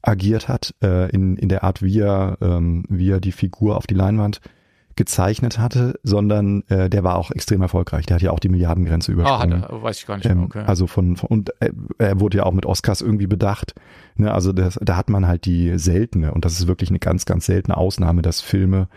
[0.07, 3.87] agiert hat, äh, in, in der Art, wie er, ähm, wie er die Figur auf
[3.87, 4.41] die Leinwand
[4.95, 8.07] gezeichnet hatte, sondern äh, der war auch extrem erfolgreich.
[8.07, 9.53] Der hat ja auch die Milliardengrenze übersprungen.
[9.53, 10.61] Ah, hat er, weiß ich gar nicht mehr, ähm, okay.
[10.61, 13.75] Ähm, also von, von und äh, er wurde ja auch mit Oscars irgendwie bedacht.
[14.17, 14.33] Ne?
[14.33, 17.45] Also das, da hat man halt die seltene, und das ist wirklich eine ganz, ganz
[17.45, 18.89] seltene Ausnahme, dass Filme,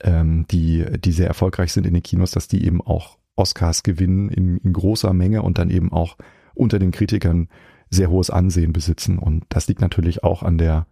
[0.00, 4.30] ähm, die, die sehr erfolgreich sind in den Kinos, dass die eben auch Oscars gewinnen
[4.30, 6.16] in, in großer Menge und dann eben auch
[6.54, 7.48] unter den Kritikern
[7.90, 9.18] sehr hohes Ansehen besitzen.
[9.18, 10.86] Und das liegt natürlich auch an der,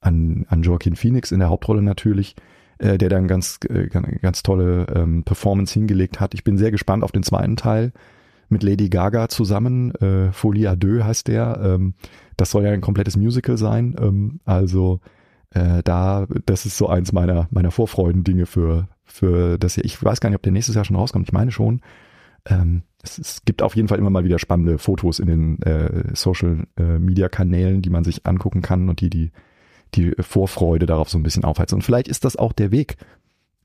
[0.00, 2.36] an, an Joaquin Phoenix in der Hauptrolle natürlich,
[2.78, 6.34] äh, der dann ganz, äh, ganz tolle ähm, Performance hingelegt hat.
[6.34, 7.92] Ich bin sehr gespannt auf den zweiten Teil
[8.48, 9.94] mit Lady Gaga zusammen.
[9.96, 11.60] Äh, Folie à deux heißt der.
[11.62, 11.94] Ähm,
[12.36, 13.94] das soll ja ein komplettes Musical sein.
[14.00, 15.00] Ähm, also
[15.50, 19.84] äh, da, das ist so eins meiner, meiner Vorfreudendinge für, für das hier.
[19.84, 21.26] Ich weiß gar nicht, ob der nächstes Jahr schon rauskommt.
[21.26, 21.80] Ich meine schon.
[22.46, 26.14] Ähm, es, es, gibt auf jeden Fall immer mal wieder spannende Fotos in den äh,
[26.14, 29.30] Social äh, Media Kanälen, die man sich angucken kann und die die
[29.94, 31.72] die Vorfreude darauf so ein bisschen aufheizt.
[31.72, 32.96] Und vielleicht ist das auch der Weg,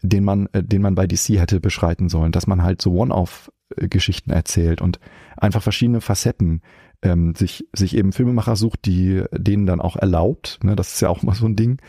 [0.02, 4.32] den man äh, den man bei DC hätte beschreiten sollen, dass man halt so One-off-Geschichten
[4.32, 5.00] erzählt und
[5.36, 6.62] einfach verschiedene Facetten
[7.02, 10.60] ähm, sich sich eben Filmemacher sucht, die denen dann auch erlaubt.
[10.64, 11.82] Ne, das ist ja auch mal so ein Ding.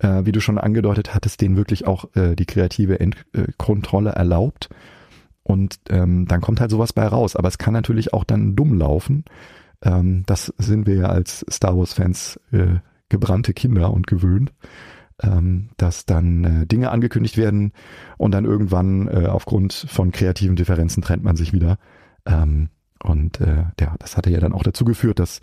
[0.00, 4.68] Äh, wie du schon angedeutet hattest, denen wirklich auch äh, die kreative Endkontrolle erlaubt
[5.48, 7.34] und ähm, dann kommt halt sowas bei raus.
[7.34, 9.24] Aber es kann natürlich auch dann dumm laufen.
[9.82, 14.52] Ähm, das sind wir ja als Star Wars-Fans äh, gebrannte Kinder und gewöhnt,
[15.22, 17.72] ähm, dass dann äh, Dinge angekündigt werden
[18.18, 21.78] und dann irgendwann äh, aufgrund von kreativen Differenzen trennt man sich wieder.
[22.26, 22.68] Ähm,
[23.02, 25.40] und äh, ja, das hatte ja dann auch dazu geführt, dass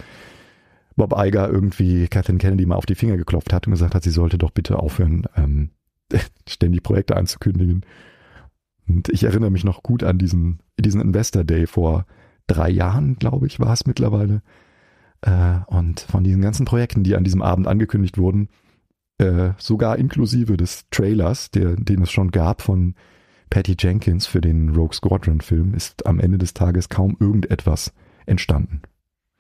[0.96, 4.12] Bob Iger irgendwie Kathleen Kennedy mal auf die Finger geklopft hat und gesagt hat, sie
[4.12, 5.72] sollte doch bitte aufhören, ähm,
[6.48, 7.84] ständig Projekte anzukündigen.
[8.88, 12.06] Und ich erinnere mich noch gut an diesen, diesen Investor Day vor
[12.48, 14.42] drei Jahren, glaube ich, war es mittlerweile.
[15.22, 18.50] Äh, und von diesen ganzen Projekten, die an diesem Abend angekündigt wurden,
[19.18, 22.96] äh, sogar inklusive des Trailers, der, den es schon gab von
[23.50, 27.94] Patty Jenkins für den Rogue Squadron Film, ist am Ende des Tages kaum irgendetwas
[28.26, 28.82] entstanden.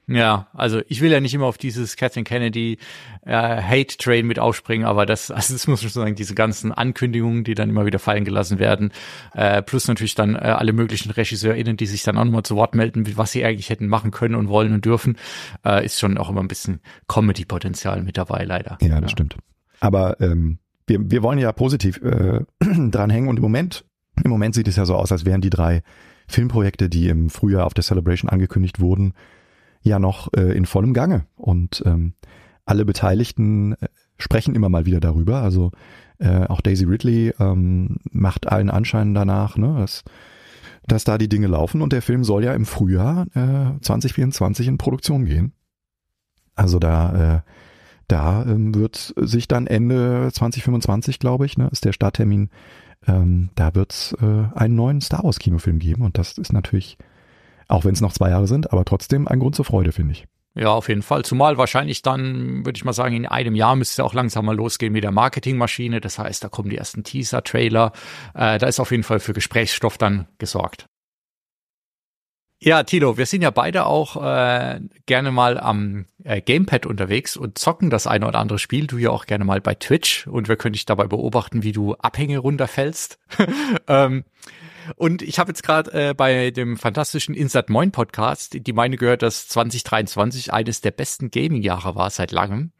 [0.07, 2.77] Ja, also ich will ja nicht immer auf dieses Kathleen Kennedy
[3.25, 6.71] äh, Hate Train mit aufspringen, aber das, also das muss man schon sagen, diese ganzen
[6.71, 8.91] Ankündigungen, die dann immer wieder fallen gelassen werden,
[9.33, 12.75] äh, plus natürlich dann äh, alle möglichen RegisseurInnen, die sich dann auch nochmal zu Wort
[12.75, 15.17] melden, was sie eigentlich hätten machen können und wollen und dürfen,
[15.65, 18.77] äh, ist schon auch immer ein bisschen Comedy-Potenzial mit dabei, leider.
[18.81, 19.09] Ja, das ja.
[19.09, 19.37] stimmt.
[19.79, 23.85] Aber ähm, wir, wir wollen ja positiv äh, dranhängen und im Moment,
[24.23, 25.81] im Moment sieht es ja so aus, als wären die drei
[26.27, 29.13] Filmprojekte, die im Frühjahr auf der Celebration angekündigt wurden,
[29.85, 31.25] ja noch äh, in vollem Gange.
[31.35, 32.13] Und ähm,
[32.65, 35.41] alle Beteiligten äh, sprechen immer mal wieder darüber.
[35.41, 35.71] Also
[36.19, 40.03] äh, auch Daisy Ridley ähm, macht allen Anschein danach, ne, dass,
[40.87, 41.81] dass da die Dinge laufen.
[41.81, 45.53] Und der Film soll ja im Frühjahr äh, 2024 in Produktion gehen.
[46.55, 47.41] Also da, äh,
[48.07, 52.49] da ähm, wird sich dann Ende 2025, glaube ich, ne, ist der Starttermin,
[53.07, 56.01] ähm, da wird es äh, einen neuen Star Wars Kinofilm geben.
[56.01, 56.97] Und das ist natürlich
[57.67, 60.25] auch wenn es noch zwei Jahre sind, aber trotzdem ein Grund zur Freude, finde ich.
[60.57, 61.25] Ja, auf jeden Fall.
[61.25, 64.55] Zumal wahrscheinlich dann, würde ich mal sagen, in einem Jahr müsste es auch langsam mal
[64.55, 65.99] losgehen mit der Marketingmaschine.
[65.99, 67.91] Das heißt, da kommen die ersten Teaser-Trailer.
[68.33, 70.87] Äh, da ist auf jeden Fall für Gesprächsstoff dann gesorgt.
[72.59, 77.57] Ja, Tilo, wir sind ja beide auch äh, gerne mal am äh, Gamepad unterwegs und
[77.57, 78.87] zocken das eine oder andere Spiel.
[78.87, 81.95] Du ja auch gerne mal bei Twitch und wir können dich dabei beobachten, wie du
[81.95, 83.19] Abhänge runterfällst.
[83.87, 84.23] ähm,
[84.95, 89.21] und ich habe jetzt gerade äh, bei dem fantastischen Insert Moin Podcast die meine gehört,
[89.21, 92.71] dass 2023 eines der besten Gaming-Jahre war seit langem.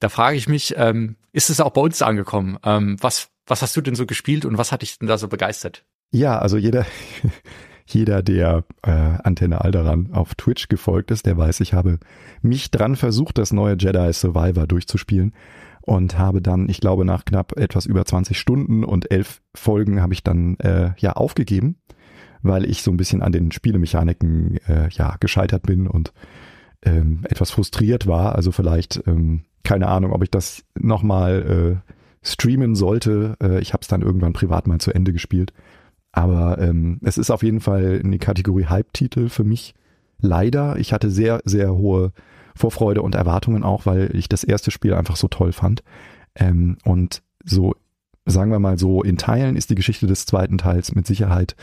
[0.00, 2.58] Da frage ich mich, ähm, ist es auch bei uns angekommen?
[2.64, 5.28] Ähm, was, was hast du denn so gespielt und was hat dich denn da so
[5.28, 5.84] begeistert?
[6.10, 6.86] Ja, also jeder,
[7.86, 11.98] jeder, der äh, Antenne Alderan auf Twitch gefolgt ist, der weiß, ich habe
[12.42, 15.32] mich dran versucht, das neue Jedi Survivor durchzuspielen
[15.84, 20.14] und habe dann, ich glaube, nach knapp etwas über 20 Stunden und elf Folgen habe
[20.14, 21.76] ich dann äh, ja aufgegeben,
[22.42, 26.14] weil ich so ein bisschen an den Spielemechaniken äh, ja gescheitert bin und
[26.82, 28.34] ähm, etwas frustriert war.
[28.34, 31.92] Also vielleicht ähm, keine Ahnung, ob ich das nochmal äh,
[32.26, 33.36] streamen sollte.
[33.42, 35.52] Äh, ich habe es dann irgendwann privat mal zu Ende gespielt.
[36.12, 39.74] Aber ähm, es ist auf jeden Fall in die Kategorie Hype-Titel für mich.
[40.18, 42.12] Leider, ich hatte sehr, sehr hohe
[42.54, 45.82] Vorfreude und Erwartungen auch, weil ich das erste Spiel einfach so toll fand.
[46.34, 47.74] Ähm, und so,
[48.26, 51.56] sagen wir mal so, in Teilen ist die Geschichte des zweiten Teils mit Sicherheit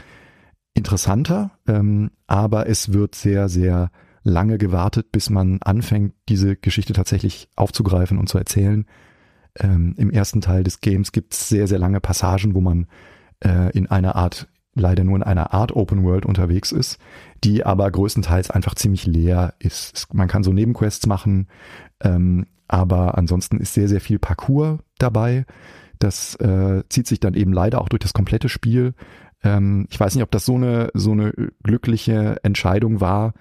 [0.74, 3.92] interessanter, ähm, aber es wird sehr, sehr
[4.24, 8.86] lange gewartet, bis man anfängt, diese Geschichte tatsächlich aufzugreifen und zu erzählen.
[9.60, 12.88] Ähm, Im ersten Teil des Games gibt es sehr, sehr lange Passagen, wo man
[13.44, 16.98] äh, in einer Art leider nur in einer Art Open World unterwegs ist,
[17.44, 20.14] die aber größtenteils einfach ziemlich leer ist.
[20.14, 21.48] Man kann so Nebenquests machen,
[22.02, 25.46] ähm, aber ansonsten ist sehr, sehr viel Parcours dabei.
[26.00, 28.94] Das äh, zieht sich dann eben leider auch durch das komplette Spiel.
[29.44, 33.34] Ähm, ich weiß nicht, ob das so eine, so eine glückliche Entscheidung war,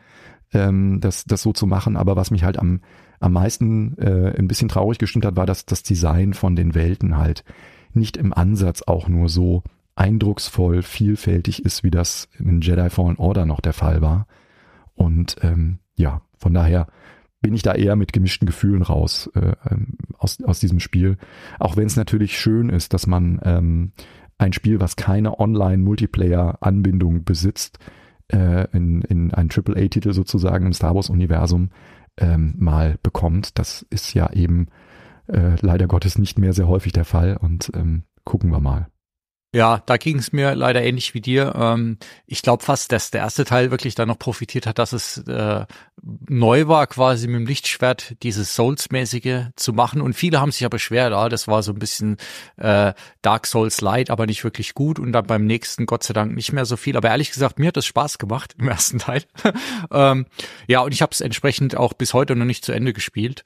[0.53, 2.81] ähm, das, das so zu machen, aber was mich halt am,
[3.21, 7.17] am meisten äh, ein bisschen traurig gestimmt hat, war, dass das Design von den Welten
[7.17, 7.45] halt
[7.93, 9.63] nicht im Ansatz auch nur so
[10.01, 14.27] eindrucksvoll vielfältig ist, wie das in Jedi Fallen Order noch der Fall war.
[14.95, 16.87] Und ähm, ja, von daher
[17.43, 21.19] bin ich da eher mit gemischten Gefühlen raus äh, ähm, aus, aus diesem Spiel.
[21.59, 23.93] Auch wenn es natürlich schön ist, dass man ähm,
[24.39, 27.79] ein Spiel, was keine Online-Multiplayer-Anbindung besitzt,
[28.29, 31.71] äh, in, in einen AAA-Titel sozusagen im Star Wars-Universum
[32.17, 33.59] ähm, mal bekommt.
[33.59, 34.69] Das ist ja eben
[35.27, 38.90] äh, leider Gottes nicht mehr sehr häufig der Fall und ähm, gucken wir mal.
[39.53, 41.55] Ja, da ging es mir leider ähnlich wie dir.
[41.57, 45.19] Ähm, ich glaube fast, dass der erste Teil wirklich da noch profitiert hat, dass es
[45.27, 45.67] äh,
[46.29, 50.03] neu war, quasi mit dem Lichtschwert dieses Souls-mäßige zu machen.
[50.03, 52.17] Und viele haben sich ja beschwert, ah, das war so ein bisschen
[52.59, 52.93] äh,
[53.23, 55.01] Dark Souls Light, aber nicht wirklich gut.
[55.01, 56.97] Und dann beim nächsten Gott sei Dank nicht mehr so viel.
[56.97, 59.25] Aber ehrlich gesagt, mir hat das Spaß gemacht im ersten Teil.
[59.91, 60.27] ähm,
[60.69, 63.43] ja, und ich habe es entsprechend auch bis heute noch nicht zu Ende gespielt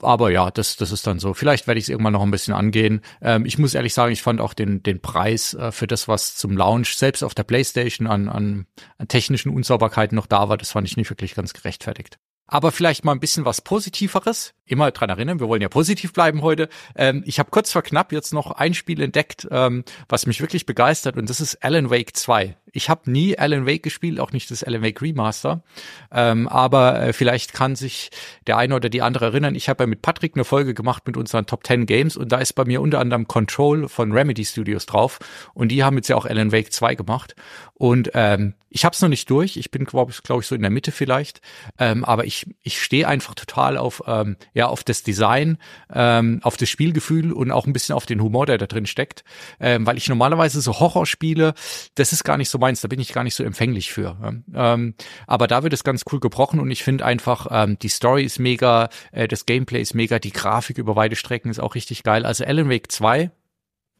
[0.00, 1.34] aber ja, das, das ist dann so.
[1.34, 3.00] Vielleicht werde ich es irgendwann noch ein bisschen angehen.
[3.20, 6.36] Ähm, ich muss ehrlich sagen, ich fand auch den, den Preis äh, für das, was
[6.36, 8.66] zum Launch selbst auf der PlayStation an, an,
[8.98, 12.18] an technischen Unsauberkeiten noch da war, das fand ich nicht wirklich ganz gerechtfertigt.
[12.52, 14.52] Aber vielleicht mal ein bisschen was Positiveres.
[14.66, 16.68] Immer dran erinnern, wir wollen ja positiv bleiben heute.
[16.94, 20.66] Ähm, ich habe kurz vor knapp jetzt noch ein Spiel entdeckt, ähm, was mich wirklich
[20.66, 22.54] begeistert und das ist Alan Wake 2.
[22.70, 25.62] Ich habe nie Alan Wake gespielt, auch nicht das Alan Wake Remaster.
[26.10, 28.10] Ähm, aber äh, vielleicht kann sich
[28.46, 29.54] der eine oder die andere erinnern.
[29.54, 32.36] Ich habe ja mit Patrick eine Folge gemacht mit unseren Top 10 Games und da
[32.36, 35.20] ist bei mir unter anderem Control von Remedy Studios drauf
[35.54, 37.34] und die haben jetzt ja auch Alan Wake 2 gemacht.
[37.72, 39.56] Und ähm, ich habe es noch nicht durch.
[39.56, 41.40] Ich bin, glaube ich, glaub ich, so in der Mitte vielleicht.
[41.78, 45.58] Ähm, aber ich, ich stehe einfach total auf, ähm, ja, auf das Design,
[45.92, 49.24] ähm, auf das Spielgefühl und auch ein bisschen auf den Humor, der da drin steckt.
[49.60, 51.54] Ähm, weil ich normalerweise so Horrorspiele,
[51.94, 54.16] das ist gar nicht so meins, da bin ich gar nicht so empfänglich für.
[54.54, 54.94] Ähm,
[55.26, 58.38] aber da wird es ganz cool gebrochen und ich finde einfach, ähm, die Story ist
[58.38, 62.24] mega, äh, das Gameplay ist mega, die Grafik über weite Strecken ist auch richtig geil.
[62.24, 63.30] Also Alan Wake 2,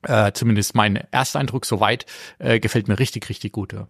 [0.05, 2.07] äh, zumindest mein Ersteindruck soweit,
[2.39, 3.75] äh, gefällt mir richtig, richtig gut.
[3.75, 3.89] Ja.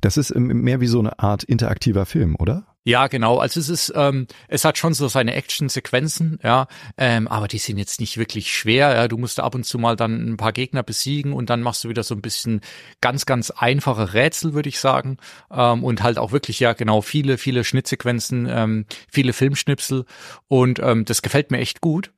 [0.00, 2.66] Das ist mehr wie so eine Art interaktiver Film, oder?
[2.88, 3.38] Ja, genau.
[3.38, 7.78] Also es ist, ähm, es hat schon so seine Action-Sequenzen, ja, ähm, aber die sind
[7.78, 8.94] jetzt nicht wirklich schwer.
[8.94, 9.08] Ja.
[9.08, 11.88] Du musst ab und zu mal dann ein paar Gegner besiegen und dann machst du
[11.88, 12.60] wieder so ein bisschen
[13.00, 15.16] ganz, ganz einfache Rätsel, würde ich sagen,
[15.50, 20.04] ähm, und halt auch wirklich ja genau viele, viele Schnittsequenzen, ähm, viele Filmschnipsel
[20.46, 22.12] und ähm, das gefällt mir echt gut.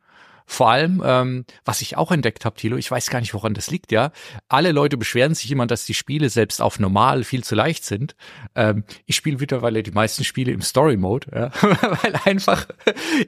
[0.50, 3.70] Vor allem, ähm, was ich auch entdeckt habe, Thilo, ich weiß gar nicht, woran das
[3.70, 4.12] liegt, ja.
[4.48, 8.16] Alle Leute beschweren sich immer, dass die Spiele selbst auf normal viel zu leicht sind.
[8.54, 11.50] Ähm, ich spiele mittlerweile die meisten Spiele im Story-Mode, ja.
[12.02, 12.66] weil einfach,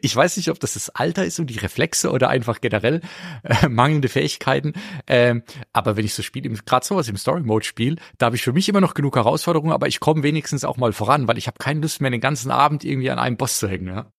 [0.01, 3.03] ich weiß nicht, ob das das Alter ist und die Reflexe oder einfach generell
[3.43, 4.73] äh, mangelnde Fähigkeiten.
[5.07, 5.43] Ähm,
[5.75, 8.67] aber wenn ich so spiele, gerade sowas im Story-Mode spiele, da habe ich für mich
[8.71, 11.81] immer noch genug Herausforderungen, aber ich komme wenigstens auch mal voran, weil ich habe keine
[11.81, 14.11] Lust mehr, den ganzen Abend irgendwie an einem Boss zu hängen, ja.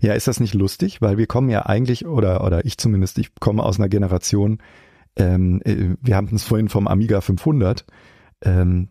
[0.00, 1.00] Ja, ist das nicht lustig?
[1.00, 4.58] Weil wir kommen ja eigentlich, oder, oder ich zumindest, ich komme aus einer Generation,
[5.16, 7.84] ähm, äh, wir haben es vorhin vom Amiga 500,
[8.42, 8.88] ähm,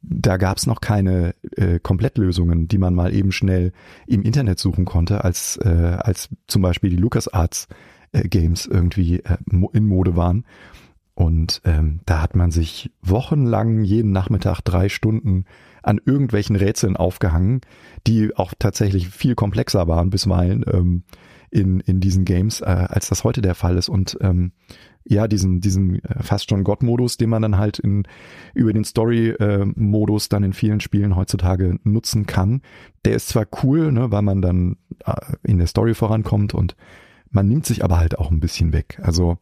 [0.00, 3.72] da gab es noch keine äh, Komplettlösungen, die man mal eben schnell
[4.06, 7.68] im Internet suchen konnte, als, äh, als zum Beispiel die LucasArts
[8.12, 9.36] äh, Games irgendwie äh,
[9.72, 10.46] in Mode waren.
[11.14, 15.44] Und ähm, da hat man sich wochenlang jeden Nachmittag drei Stunden
[15.86, 17.60] an irgendwelchen Rätseln aufgehangen,
[18.06, 21.04] die auch tatsächlich viel komplexer waren bisweilen ähm,
[21.50, 23.88] in, in diesen Games, äh, als das heute der Fall ist.
[23.88, 24.52] Und ähm,
[25.04, 28.02] ja, diesen, diesen äh, fast schon Gott-Modus, den man dann halt in,
[28.52, 32.62] über den Story-Modus dann in vielen Spielen heutzutage nutzen kann.
[33.04, 35.14] Der ist zwar cool, ne, weil man dann äh,
[35.44, 36.74] in der Story vorankommt und
[37.30, 38.98] man nimmt sich aber halt auch ein bisschen weg.
[39.02, 39.38] Also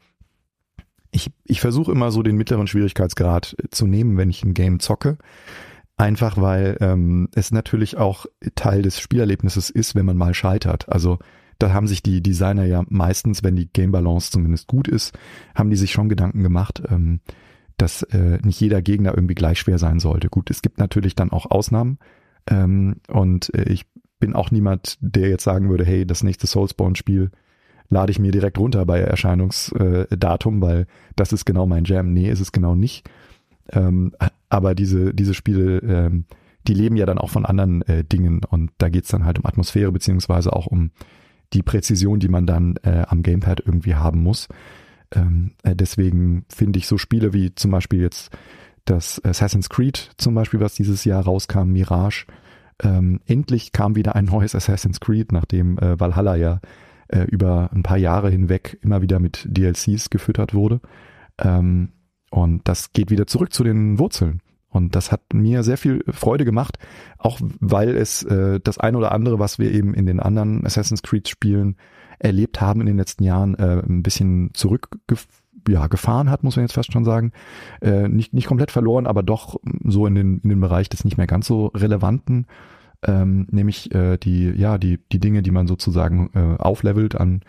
[1.11, 5.17] ich, ich versuche immer so den mittleren Schwierigkeitsgrad zu nehmen, wenn ich ein Game zocke.
[5.97, 8.27] Einfach weil ähm, es natürlich auch
[8.57, 10.89] Teil des Spielerlebnisses ist, wenn man mal scheitert.
[10.89, 11.19] Also
[11.59, 15.17] da haben sich die Designer ja meistens, wenn die Game Balance zumindest gut ist,
[15.55, 17.21] haben die sich schon Gedanken gemacht, ähm,
[17.77, 20.29] dass äh, nicht jeder Gegner irgendwie gleich schwer sein sollte.
[20.29, 21.99] Gut, es gibt natürlich dann auch Ausnahmen
[22.51, 23.87] ähm, und äh, ich
[24.19, 27.31] bin auch niemand, der jetzt sagen würde, hey, das nächste Soulspawn-Spiel
[27.89, 30.87] lade ich mir direkt runter bei Erscheinungsdatum, weil
[31.17, 32.13] das ist genau mein Jam.
[32.13, 33.09] Nee, ist es genau nicht.
[33.73, 34.13] Ähm,
[34.49, 36.25] aber diese, diese Spiele, ähm,
[36.67, 39.47] die leben ja dann auch von anderen äh, Dingen und da geht's dann halt um
[39.47, 40.91] Atmosphäre beziehungsweise auch um
[41.53, 44.49] die Präzision, die man dann äh, am Gamepad irgendwie haben muss.
[45.13, 48.31] Ähm, äh, deswegen finde ich so Spiele wie zum Beispiel jetzt
[48.85, 52.27] das Assassin's Creed zum Beispiel, was dieses Jahr rauskam, Mirage.
[52.83, 56.61] Ähm, endlich kam wieder ein neues Assassin's Creed, nachdem äh, Valhalla ja
[57.09, 60.81] äh, über ein paar Jahre hinweg immer wieder mit DLCs gefüttert wurde.
[61.39, 61.91] Ähm,
[62.35, 64.41] und das geht wieder zurück zu den Wurzeln.
[64.69, 66.79] Und das hat mir sehr viel Freude gemacht,
[67.17, 71.05] auch weil es äh, das ein oder andere, was wir eben in den anderen Assassin's
[71.05, 71.77] Creed Spielen
[72.19, 75.29] erlebt haben in den letzten Jahren, äh, ein bisschen zurückgeführt
[75.69, 77.31] ja, hat, muss man jetzt fast schon sagen.
[77.81, 81.17] Äh, nicht, nicht komplett verloren, aber doch so in den, in den Bereich des nicht
[81.17, 82.49] mehr ganz so relevanten.
[83.05, 87.43] Ähm, nämlich äh, die, ja, die, die Dinge, die man sozusagen äh, auflevelt an,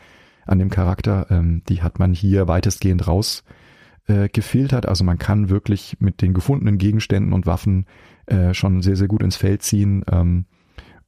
[0.46, 3.44] an dem Charakter, ähm, die hat man hier weitestgehend raus
[4.08, 4.88] äh, gefiltert.
[4.88, 7.86] Also man kann wirklich mit den gefundenen Gegenständen und Waffen
[8.28, 10.04] äh, schon sehr, sehr gut ins Feld ziehen.
[10.12, 10.46] Ähm,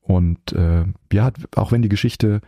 [0.02, 2.42] und äh, ja, auch wenn die Geschichte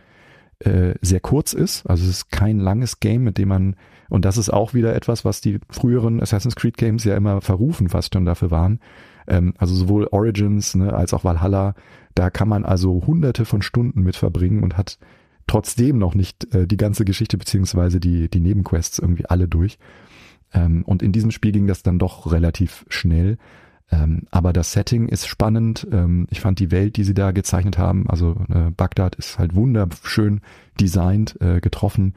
[0.60, 3.76] äh, sehr kurz ist, also es ist kein langes Game, mit dem man,
[4.08, 7.88] und das ist auch wieder etwas, was die früheren Assassin's Creed Games ja immer verrufen
[7.88, 8.80] fast schon dafür waren.
[9.26, 11.74] Ähm, also sowohl Origins ne, als auch Valhalla,
[12.14, 14.98] da kann man also hunderte von Stunden mit verbringen und hat
[15.46, 19.78] trotzdem noch nicht äh, die ganze Geschichte beziehungsweise die, die Nebenquests irgendwie alle durch.
[20.52, 23.38] Ähm, und in diesem Spiel ging das dann doch relativ schnell.
[23.92, 25.86] Ähm, aber das Setting ist spannend.
[25.90, 29.54] Ähm, ich fand die Welt, die sie da gezeichnet haben, also äh, Bagdad ist halt
[29.54, 30.40] wunderschön
[30.80, 32.14] designt, äh, getroffen.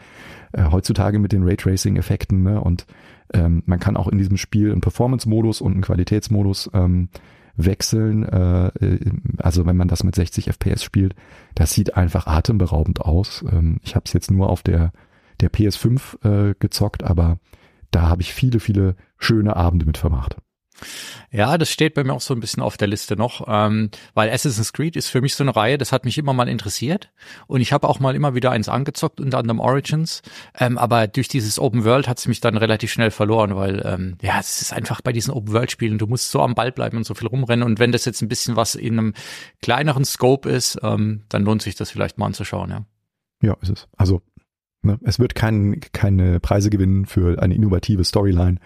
[0.51, 2.61] Äh, heutzutage mit den Raytracing-Effekten ne?
[2.61, 2.85] und
[3.33, 7.09] ähm, man kann auch in diesem Spiel einen Performance-Modus und einen Qualitätsmodus ähm,
[7.55, 8.23] wechseln.
[8.23, 8.99] Äh, äh
[9.37, 11.15] also wenn man das mit 60 FPS spielt,
[11.55, 13.43] das sieht einfach atemberaubend aus.
[13.51, 14.91] Ähm, ich habe es jetzt nur auf der
[15.41, 17.39] der PS5 äh, gezockt, aber
[17.95, 20.37] da habe ich viele, viele schöne Abende mit vermacht.
[21.31, 24.29] Ja, das steht bei mir auch so ein bisschen auf der Liste noch, ähm, weil
[24.29, 27.11] Assassin's Creed ist für mich so eine Reihe, das hat mich immer mal interessiert
[27.47, 30.21] und ich habe auch mal immer wieder eins angezockt, unter anderem Origins,
[30.59, 34.17] ähm, aber durch dieses Open World hat es mich dann relativ schnell verloren, weil ähm,
[34.21, 36.97] ja, es ist einfach bei diesen Open World Spielen, du musst so am Ball bleiben
[36.97, 39.13] und so viel rumrennen und wenn das jetzt ein bisschen was in einem
[39.61, 42.85] kleineren Scope ist, ähm, dann lohnt sich das vielleicht mal anzuschauen, ja.
[43.41, 43.87] Ja, ist es.
[43.97, 44.21] Also?
[45.03, 48.59] Es wird kein, keine Preise gewinnen für eine innovative Storyline,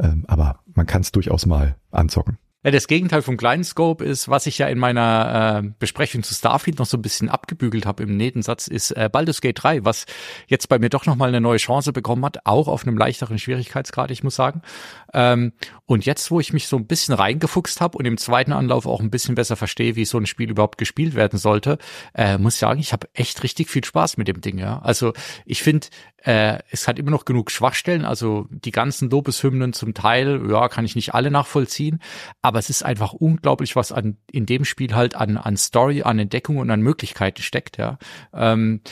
[0.00, 2.38] ähm, aber man kann es durchaus mal anzocken.
[2.64, 6.80] Das Gegenteil vom kleinen Scope ist, was ich ja in meiner äh, Besprechung zu Starfield
[6.80, 10.06] noch so ein bisschen abgebügelt habe im Nebensatz, ist äh, Baldur's Gate 3, was
[10.48, 14.10] jetzt bei mir doch nochmal eine neue Chance bekommen hat, auch auf einem leichteren Schwierigkeitsgrad,
[14.10, 14.62] ich muss sagen.
[15.14, 15.52] Ähm,
[15.86, 19.00] und jetzt, wo ich mich so ein bisschen reingefuchst habe und im zweiten Anlauf auch
[19.00, 21.78] ein bisschen besser verstehe, wie so ein Spiel überhaupt gespielt werden sollte,
[22.14, 24.58] äh, muss ich sagen, ich habe echt richtig viel Spaß mit dem Ding.
[24.58, 25.12] Ja, Also
[25.46, 25.88] ich finde,
[26.24, 30.84] äh, es hat immer noch genug Schwachstellen, also die ganzen Lobeshymnen zum Teil, ja, kann
[30.84, 32.00] ich nicht alle nachvollziehen,
[32.42, 36.18] aber es ist einfach unglaublich, was an in dem Spiel halt an an Story, an
[36.18, 37.98] Entdeckung und an Möglichkeiten steckt, ja.
[38.34, 38.82] Ähm,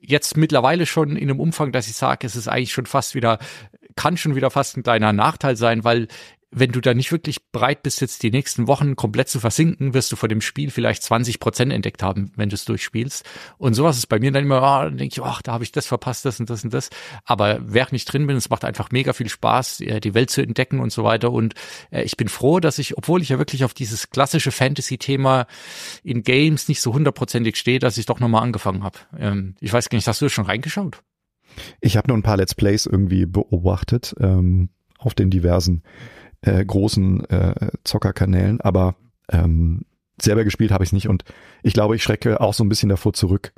[0.00, 3.38] jetzt mittlerweile schon in einem Umfang, dass ich sage, es ist eigentlich schon fast wieder
[3.96, 6.08] kann schon wieder fast ein kleiner Nachteil sein, weil
[6.56, 10.12] wenn du da nicht wirklich bereit bist, jetzt die nächsten Wochen komplett zu versinken, wirst
[10.12, 13.24] du vor dem Spiel vielleicht 20 Prozent entdeckt haben, wenn du es durchspielst.
[13.58, 15.72] Und sowas ist bei mir dann immer, oh, dann denke ich, ach, da habe ich
[15.72, 16.90] das verpasst, das und das und das.
[17.24, 20.42] Aber während ich drin bin, es macht einfach mega viel Spaß, äh, die Welt zu
[20.42, 21.32] entdecken und so weiter.
[21.32, 21.54] Und
[21.90, 25.46] äh, ich bin froh, dass ich, obwohl ich ja wirklich auf dieses klassische Fantasy-Thema
[26.04, 28.98] in Games nicht so hundertprozentig stehe, dass ich doch nochmal angefangen habe.
[29.18, 31.02] Ähm, ich weiß gar nicht, hast du schon reingeschaut?
[31.80, 35.82] Ich habe nur ein paar Let's Plays irgendwie beobachtet ähm, auf den diversen
[36.42, 38.96] äh, großen äh, Zockerkanälen, aber
[39.30, 39.82] ähm,
[40.20, 41.24] selber gespielt habe ich nicht und
[41.62, 43.52] ich glaube, ich schrecke auch so ein bisschen davor zurück,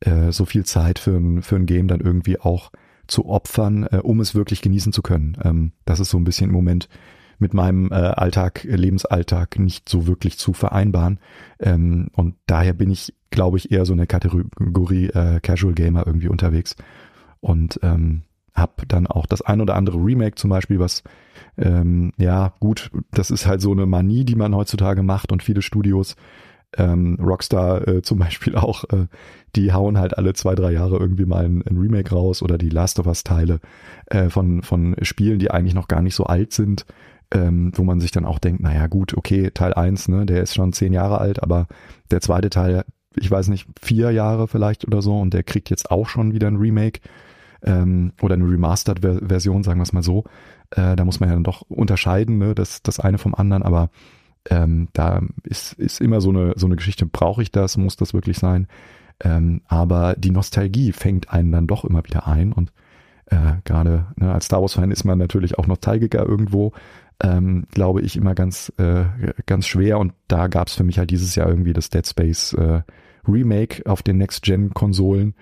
[0.00, 2.70] äh, so viel Zeit für ein, für ein Game dann irgendwie auch
[3.06, 5.36] zu opfern, äh, um es wirklich genießen zu können.
[5.42, 6.88] Ähm, das ist so ein bisschen im Moment
[7.38, 11.20] mit meinem äh, Alltag, Lebensalltag nicht so wirklich zu vereinbaren.
[11.60, 16.28] Ähm, und daher bin ich, glaube ich, eher so eine Kategorie äh, Casual Gamer irgendwie
[16.28, 16.76] unterwegs.
[17.40, 18.22] Und ähm,
[18.54, 21.02] habe dann auch das ein oder andere Remake zum Beispiel, was
[21.56, 25.62] ähm, ja gut, das ist halt so eine Manie, die man heutzutage macht und viele
[25.62, 26.16] Studios,
[26.76, 29.06] ähm, Rockstar äh, zum Beispiel auch, äh,
[29.56, 32.68] die hauen halt alle zwei, drei Jahre irgendwie mal ein, ein Remake raus oder die
[32.68, 33.60] Last of Us Teile
[34.06, 36.84] äh, von, von Spielen, die eigentlich noch gar nicht so alt sind,
[37.32, 40.54] ähm, wo man sich dann auch denkt, naja gut, okay, Teil eins, ne, der ist
[40.54, 41.66] schon zehn Jahre alt, aber
[42.10, 42.84] der zweite Teil,
[43.16, 46.48] ich weiß nicht, vier Jahre vielleicht oder so und der kriegt jetzt auch schon wieder
[46.48, 47.00] ein Remake
[47.62, 50.24] ähm, oder eine Remastered-Version, sagen wir es mal so.
[50.70, 53.90] Äh, da muss man ja dann doch unterscheiden, ne, das, das eine vom anderen, aber
[54.50, 58.14] ähm, da ist, ist immer so eine, so eine Geschichte, brauche ich das, muss das
[58.14, 58.66] wirklich sein?
[59.20, 62.52] Ähm, aber die Nostalgie fängt einen dann doch immer wieder ein.
[62.52, 62.72] Und
[63.26, 66.72] äh, gerade ne, als Star Wars-Fan ist man natürlich auch Nostalgiker irgendwo,
[67.20, 69.04] ähm, glaube ich, immer ganz, äh,
[69.46, 69.98] ganz schwer.
[69.98, 72.82] Und da gab es für mich halt dieses Jahr irgendwie das Dead Space äh,
[73.26, 75.34] Remake auf den Next-Gen-Konsolen,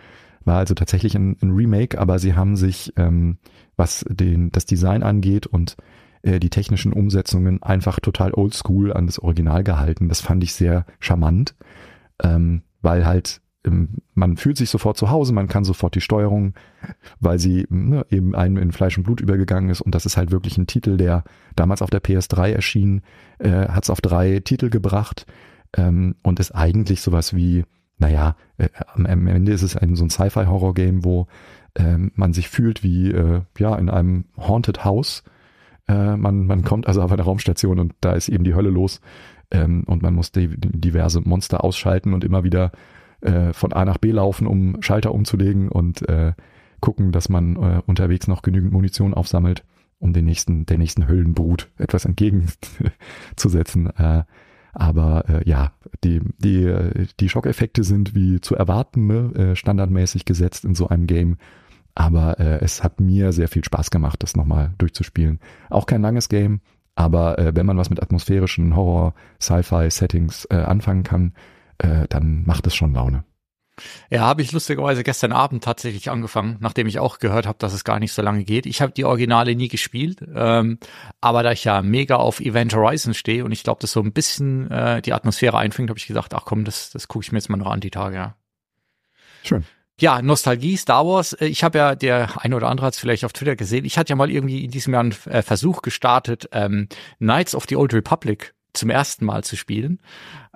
[0.47, 3.39] war also tatsächlich ein, ein Remake, aber sie haben sich, ähm,
[3.77, 5.77] was den, das Design angeht und
[6.23, 10.09] äh, die technischen Umsetzungen einfach total oldschool an das Original gehalten.
[10.09, 11.55] Das fand ich sehr charmant,
[12.23, 16.55] ähm, weil halt ähm, man fühlt sich sofort zu Hause, man kann sofort die Steuerung,
[17.21, 20.31] weil sie ne, eben einem in Fleisch und Blut übergegangen ist und das ist halt
[20.31, 21.25] wirklich ein Titel, der
[21.57, 23.03] damals auf der PS3 erschien,
[23.39, 25.27] äh, hat es auf drei Titel gebracht
[25.77, 27.65] ähm, und ist eigentlich sowas wie
[27.99, 31.27] naja, äh, am, Ende ist es ein so ein Sci-Fi-Horror-Game, wo
[31.75, 35.25] äh, man sich fühlt wie äh, ja in einem Haunted House.
[35.89, 39.01] Äh, man, man kommt also auf eine Raumstation und da ist eben die Hölle los
[39.51, 42.73] ähm, und man muss die, diverse Monster ausschalten und immer wieder
[43.21, 46.33] äh, von A nach B laufen, um Schalter umzulegen und äh,
[46.81, 49.65] gucken, dass man äh, unterwegs noch genügend Munition aufsammelt,
[49.99, 53.87] um den nächsten, der nächsten Höllenbrut etwas entgegenzusetzen.
[53.97, 54.25] Äh,
[54.77, 55.73] aber äh, ja,
[56.05, 59.33] die, die, die Schockeffekte sind wie zu erwarten, ne?
[59.35, 61.39] äh, standardmäßig gesetzt in so einem Game.
[61.95, 65.41] Aber äh, es hat mir sehr viel Spaß gemacht, das nochmal durchzuspielen.
[65.71, 66.61] Auch kein langes Game,
[66.95, 71.33] aber äh, wenn man was mit atmosphärischen Horror, Sci-Fi-Settings äh, anfangen kann,
[71.79, 73.25] äh, dann macht es schon Laune.
[74.11, 77.85] Ja, habe ich lustigerweise gestern Abend tatsächlich angefangen, nachdem ich auch gehört habe, dass es
[77.85, 78.67] gar nicht so lange geht.
[78.67, 80.79] Ich habe die Originale nie gespielt, ähm,
[81.21, 84.13] aber da ich ja mega auf Event Horizon stehe und ich glaube, das so ein
[84.13, 87.39] bisschen äh, die Atmosphäre einfängt, habe ich gesagt, ach komm, das, das gucke ich mir
[87.39, 88.17] jetzt mal noch an die Tage.
[88.17, 88.37] Ja.
[89.43, 89.65] Schön.
[89.99, 91.33] Ja, Nostalgie, Star Wars.
[91.33, 93.99] Äh, ich habe ja, der eine oder andere hat es vielleicht auf Twitter gesehen, ich
[93.99, 97.77] hatte ja mal irgendwie in diesem Jahr einen äh, Versuch gestartet, ähm, Knights of the
[97.77, 100.01] Old Republic zum ersten Mal zu spielen.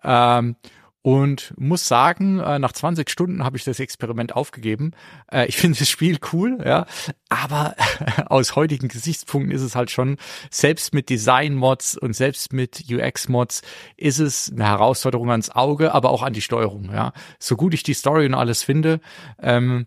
[0.03, 0.57] Ähm,
[1.03, 4.92] und muss sagen, äh, nach 20 Stunden habe ich das Experiment aufgegeben.
[5.32, 6.86] Äh, ich finde das Spiel cool, ja,
[7.28, 7.74] aber
[8.26, 10.18] aus heutigen Gesichtspunkten ist es halt schon,
[10.51, 13.62] selbst mit Design-Mods und selbst mit UX-Mods
[13.96, 17.12] ist es eine Herausforderung ans Auge, aber auch an die Steuerung, ja.
[17.38, 19.01] So gut ich die Story und alles finde,
[19.40, 19.86] ähm,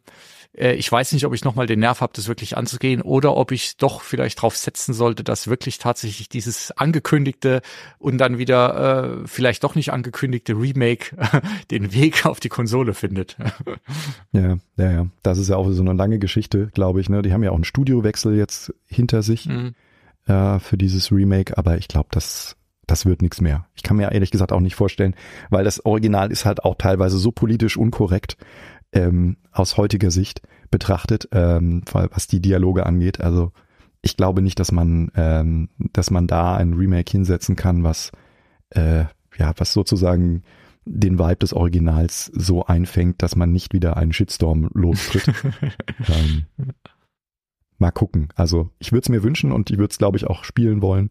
[0.57, 3.51] äh, ich weiß nicht, ob ich nochmal den Nerv habe, das wirklich anzugehen oder ob
[3.51, 7.61] ich doch vielleicht drauf setzen sollte, dass wirklich tatsächlich dieses angekündigte
[7.97, 11.15] und dann wieder äh, vielleicht doch nicht angekündigte Remake
[11.71, 13.37] den Weg auf die Konsole findet.
[14.31, 15.07] ja, ja, ja.
[15.23, 17.09] Das ist ja auch so eine lange Geschichte, glaube ich.
[17.09, 17.21] Ne?
[17.21, 19.73] Die haben ja auch einen Studiowechsel jetzt hinter sich mhm.
[20.27, 23.65] äh, für dieses Remake, aber ich glaube, das das wird nichts mehr.
[23.75, 25.15] Ich kann mir ehrlich gesagt auch nicht vorstellen,
[25.49, 28.37] weil das Original ist halt auch teilweise so politisch unkorrekt,
[28.93, 30.41] ähm, aus heutiger Sicht
[30.71, 33.21] betrachtet, ähm, was die Dialoge angeht.
[33.21, 33.51] Also
[34.01, 38.11] ich glaube nicht, dass man, ähm, dass man da ein Remake hinsetzen kann, was
[38.71, 39.05] äh,
[39.37, 40.43] ja, was sozusagen
[40.85, 45.27] den Vibe des Originals so einfängt, dass man nicht wieder einen Shitstorm lostritt.
[46.09, 46.45] ähm,
[47.77, 48.29] mal gucken.
[48.35, 51.09] Also ich würde es mir wünschen und ich würde es, glaube ich, auch spielen wollen.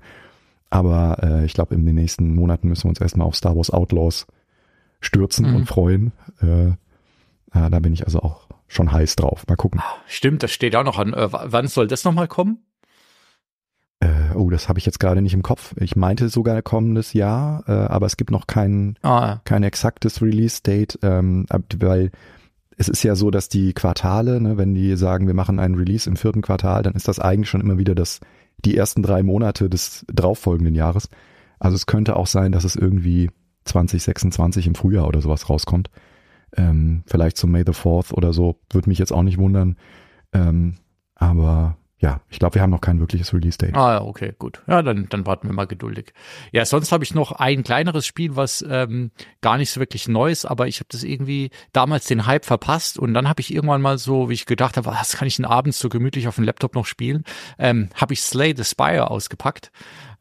[0.71, 3.71] Aber äh, ich glaube, in den nächsten Monaten müssen wir uns erstmal auf Star Wars
[3.71, 4.27] Outlaws
[5.01, 5.57] stürzen mhm.
[5.57, 6.13] und freuen.
[6.41, 6.73] Äh,
[7.55, 9.45] ja, da bin ich also auch schon heiß drauf.
[9.49, 9.81] Mal gucken.
[10.07, 11.13] Stimmt, das steht auch noch an.
[11.13, 12.65] Äh, wann soll das nochmal kommen?
[14.01, 15.75] Äh, oh, das habe ich jetzt gerade nicht im Kopf.
[15.79, 19.41] Ich meinte sogar kommendes Jahr, äh, aber es gibt noch kein, ah, ja.
[19.45, 21.47] kein exaktes Release-Date, ähm,
[21.77, 22.11] weil
[22.77, 26.09] es ist ja so, dass die Quartale, ne, wenn die sagen, wir machen einen Release
[26.09, 28.19] im vierten Quartal, dann ist das eigentlich schon immer wieder das,
[28.65, 31.09] die ersten drei Monate des darauffolgenden Jahres.
[31.61, 33.31] Also es könnte auch sein, dass es irgendwie
[33.67, 35.91] 2026 im Frühjahr oder sowas rauskommt.
[36.57, 39.77] Ähm, vielleicht zum May the Fourth oder so, würde mich jetzt auch nicht wundern.
[40.33, 40.75] Ähm,
[41.15, 43.77] aber ja, ich glaube, wir haben noch kein wirkliches Release-Date.
[43.77, 44.61] Ah, okay, gut.
[44.67, 46.13] Ja, dann, dann warten wir mal geduldig.
[46.51, 50.33] Ja, sonst habe ich noch ein kleineres Spiel, was ähm, gar nicht so wirklich neu
[50.33, 53.81] ist, aber ich habe das irgendwie damals den Hype verpasst und dann habe ich irgendwann
[53.81, 56.45] mal so, wie ich gedacht habe, was kann ich denn abends so gemütlich auf dem
[56.45, 57.23] Laptop noch spielen,
[57.57, 59.71] ähm, habe ich Slay the Spire ausgepackt,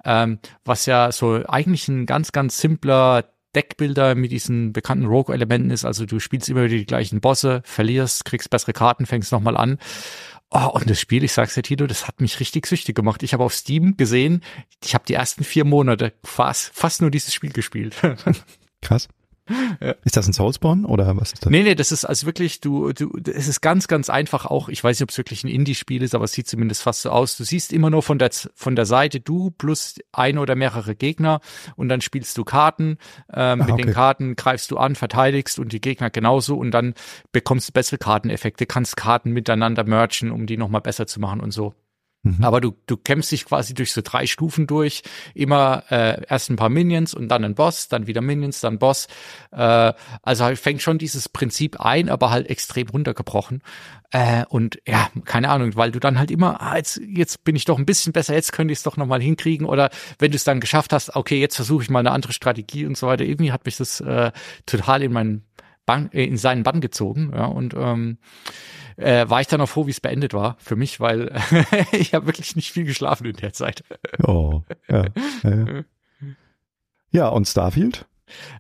[0.06, 3.24] ähm, was ja so eigentlich ein ganz, ganz simpler
[3.56, 5.86] Deckbilder mit diesen bekannten Rogue-Elementen ist.
[5.86, 9.78] Also du spielst immer wieder die gleichen Bosse, verlierst, kriegst bessere Karten, fängst nochmal an.
[10.50, 13.24] Oh, und das Spiel, ich sag's dir, Tito, das hat mich richtig süchtig gemacht.
[13.24, 14.44] Ich habe auf Steam gesehen,
[14.84, 17.96] ich habe die ersten vier Monate fast, fast nur dieses Spiel gespielt.
[18.82, 19.08] Krass.
[19.50, 19.96] Ja.
[20.04, 21.52] Ist das ein Soulspawn oder was ist das?
[21.52, 24.84] Nee, nee, das ist also wirklich, du, du, es ist ganz, ganz einfach auch, ich
[24.84, 27.38] weiß nicht, ob es wirklich ein Indie-Spiel ist, aber es sieht zumindest fast so aus.
[27.38, 31.42] Du siehst immer nur von der, von der Seite du plus ein oder mehrere Gegner
[31.76, 32.98] und dann spielst du Karten.
[33.34, 33.84] Ähm, ah, mit okay.
[33.84, 36.94] den Karten greifst du an, verteidigst und die Gegner genauso und dann
[37.32, 41.52] bekommst du bessere Karteneffekte, kannst Karten miteinander merchen, um die nochmal besser zu machen und
[41.52, 41.74] so.
[42.24, 42.44] Mhm.
[42.44, 45.02] Aber du, du kämpfst dich quasi durch so drei Stufen durch.
[45.34, 49.08] Immer äh, erst ein paar Minions und dann ein Boss, dann wieder Minions, dann Boss.
[49.52, 53.64] Äh, also halt fängt schon dieses Prinzip ein, aber halt extrem runtergebrochen.
[54.12, 57.66] Äh, und ja, keine Ahnung, weil du dann halt immer, ah, jetzt, jetzt bin ich
[57.66, 59.66] doch ein bisschen besser, jetzt könnte ich es doch nochmal hinkriegen.
[59.66, 62.86] Oder wenn du es dann geschafft hast, okay, jetzt versuche ich mal eine andere Strategie
[62.86, 63.24] und so weiter.
[63.24, 64.32] Irgendwie hat mich das äh,
[64.68, 65.46] total in meinen
[65.86, 67.32] Bann, äh, in seinen Bann gezogen.
[67.34, 68.18] Ja, und ähm,
[68.98, 71.32] äh, war ich dann auch froh, wie es beendet war für mich, weil
[71.92, 73.84] ich habe wirklich nicht viel geschlafen in der Zeit.
[74.24, 75.06] Oh, ja.
[75.44, 75.84] Ja, ja.
[77.12, 78.06] ja und Starfield?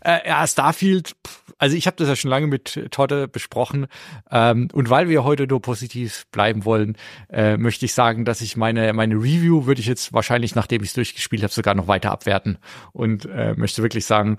[0.03, 1.15] Äh, ja, Starfield,
[1.57, 3.87] also ich habe das ja schon lange mit Todde besprochen.
[4.29, 6.97] Ähm, und weil wir heute nur positiv bleiben wollen,
[7.29, 10.89] äh, möchte ich sagen, dass ich meine, meine Review würde ich jetzt wahrscheinlich, nachdem ich
[10.89, 12.57] es durchgespielt habe, sogar noch weiter abwerten.
[12.93, 14.37] Und äh, möchte wirklich sagen,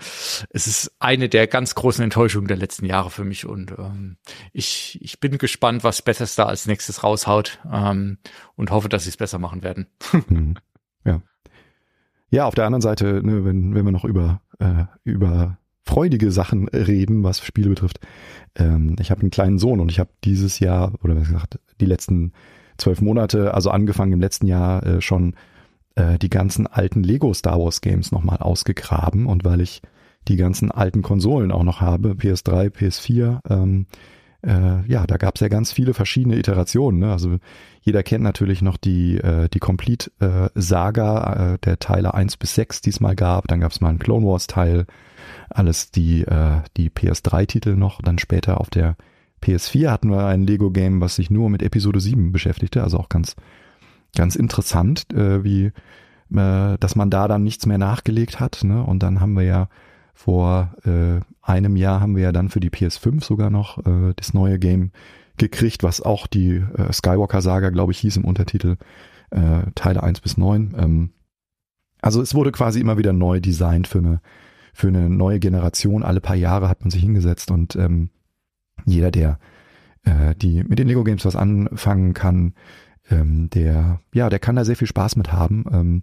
[0.51, 3.47] es ist eine der ganz großen Enttäuschungen der letzten Jahre für mich.
[3.47, 4.17] Und ähm,
[4.53, 8.19] ich, ich bin gespannt, was Bethesda als nächstes raushaut ähm,
[8.57, 9.87] und hoffe, dass sie es besser machen werden.
[10.29, 10.55] Mhm.
[11.05, 11.21] ja.
[12.33, 16.67] Ja, auf der anderen Seite, ne, wenn, wenn wir noch über, äh, über freudige Sachen
[16.69, 18.01] reden, was Spiele betrifft.
[18.57, 21.85] Ähm, ich habe einen kleinen Sohn und ich habe dieses Jahr, oder was gesagt, die
[21.85, 22.33] letzten
[22.79, 25.35] zwölf Monate, also angefangen im letzten Jahr äh, schon
[25.95, 29.83] äh, die ganzen alten Lego Star Wars Games nochmal ausgegraben und weil ich
[30.27, 33.87] die ganzen alten Konsolen auch noch habe, PS3, PS4, ähm,
[34.45, 37.01] äh, ja, da gab es ja ganz viele verschiedene Iterationen.
[37.01, 37.13] Ne?
[37.13, 37.39] Also
[37.81, 42.91] jeder kennt natürlich noch die, äh, die Complete-Saga äh, der Teile 1 bis 6, die
[42.91, 43.49] es mal gab.
[43.49, 44.87] Dann gab es mal einen Clone Wars-Teil,
[45.51, 48.03] alles die, äh, die PS3-Titel noch.
[48.03, 48.97] Dann später auf der
[49.43, 52.83] PS4 hatten wir ein Lego-Game, was sich nur mit Episode 7 beschäftigte.
[52.83, 53.37] Also auch ganz,
[54.15, 55.73] ganz interessant, äh, wie
[56.35, 58.65] äh, dass man da dann nichts mehr nachgelegt hat.
[58.65, 58.83] Ne?
[58.83, 59.69] Und dann haben wir ja
[60.13, 64.35] vor äh, einem Jahr haben wir ja dann für die PS5 sogar noch äh, das
[64.35, 64.93] neue Game
[65.37, 68.77] gekriegt, was auch die äh, Skywalker-Saga, glaube ich, hieß im Untertitel,
[69.31, 70.75] äh, Teile 1 bis 9.
[70.79, 71.11] Ähm,
[72.01, 74.21] also es wurde quasi immer wieder neu designt für eine,
[74.73, 76.03] für eine neue Generation.
[76.03, 78.11] Alle paar Jahre hat man sich hingesetzt und ähm,
[78.85, 79.39] jeder, der
[80.05, 82.55] äh, die mit den Lego Games was anfangen kann,
[83.11, 85.65] ähm, der, ja, der kann da sehr viel Spaß mit haben.
[85.73, 86.03] Ähm,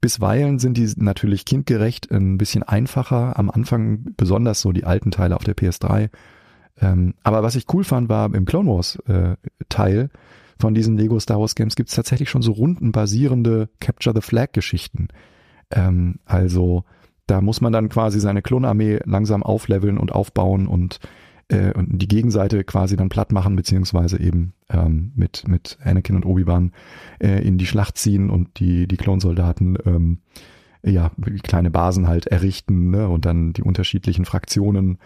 [0.00, 3.38] Bisweilen sind die natürlich kindgerecht ein bisschen einfacher.
[3.38, 6.10] Am Anfang besonders so die alten Teile auf der PS3.
[6.80, 9.36] Ähm, aber was ich cool fand, war im Clone Wars äh,
[9.68, 10.10] Teil
[10.60, 14.52] von diesen Lego Star Wars Games gibt es tatsächlich schon so rundenbasierende Capture the Flag
[14.52, 15.08] Geschichten.
[15.70, 16.84] Ähm, also
[17.26, 20.98] da muss man dann quasi seine Klonarmee langsam aufleveln und aufbauen und
[21.48, 26.26] äh, und die Gegenseite quasi dann platt machen, beziehungsweise eben ähm, mit, mit Anakin und
[26.26, 26.72] Obi-Wan
[27.20, 30.18] äh, in die Schlacht ziehen und die, die Klonsoldaten ähm,
[30.84, 31.10] ja,
[31.42, 33.08] kleine Basen halt errichten ne?
[33.08, 34.98] und dann die unterschiedlichen Fraktionen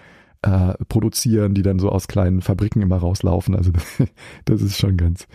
[0.42, 3.54] äh, produzieren, die dann so aus kleinen Fabriken immer rauslaufen.
[3.54, 3.72] Also
[4.44, 5.26] das ist schon ganz,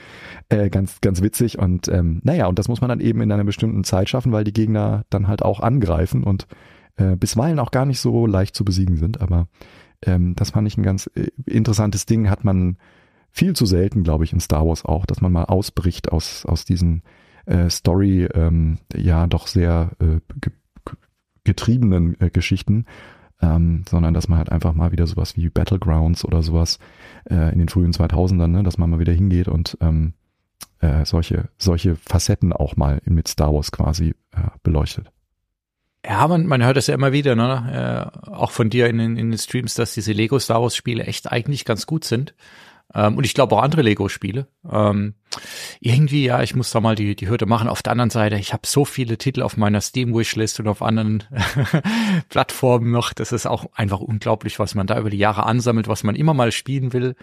[0.50, 1.58] äh, ganz, ganz witzig.
[1.58, 4.44] Und ähm, naja, und das muss man dann eben in einer bestimmten Zeit schaffen, weil
[4.44, 6.48] die Gegner dann halt auch angreifen und
[6.98, 9.22] äh, bisweilen auch gar nicht so leicht zu besiegen sind.
[9.22, 9.48] Aber
[10.06, 12.78] ähm, das fand ich ein ganz äh, interessantes Ding, hat man
[13.32, 16.66] viel zu selten, glaube ich, in Star Wars auch, dass man mal ausbricht aus, aus
[16.66, 17.04] diesen
[17.46, 20.52] äh, Story, ähm, ja, doch sehr äh, ge
[21.44, 22.84] getriebenen äh, Geschichten,
[23.42, 26.78] ähm, sondern dass man halt einfach mal wieder sowas wie Battlegrounds oder sowas
[27.30, 30.14] äh, in den frühen 2000ern, ne, dass man mal wieder hingeht und ähm,
[30.80, 35.10] äh, solche, solche Facetten auch mal mit Star Wars quasi äh, beleuchtet.
[36.08, 38.12] Ja, man, man hört das ja immer wieder, ne?
[38.26, 41.04] Äh, auch von dir in, in, in den Streams, dass diese Lego Star Wars Spiele
[41.04, 42.34] echt eigentlich ganz gut sind.
[42.94, 44.48] Ähm, und ich glaube auch andere Lego-Spiele.
[44.72, 45.16] Ähm,
[45.82, 47.68] irgendwie, ja, ich muss da mal die, die Hürde machen.
[47.68, 51.26] Auf der anderen Seite, ich habe so viele Titel auf meiner Steam-Wishlist und auf anderen
[52.30, 53.12] Plattformen noch.
[53.12, 56.34] Das ist auch einfach unglaublich, was man da über die Jahre ansammelt, was man immer
[56.34, 57.16] mal spielen will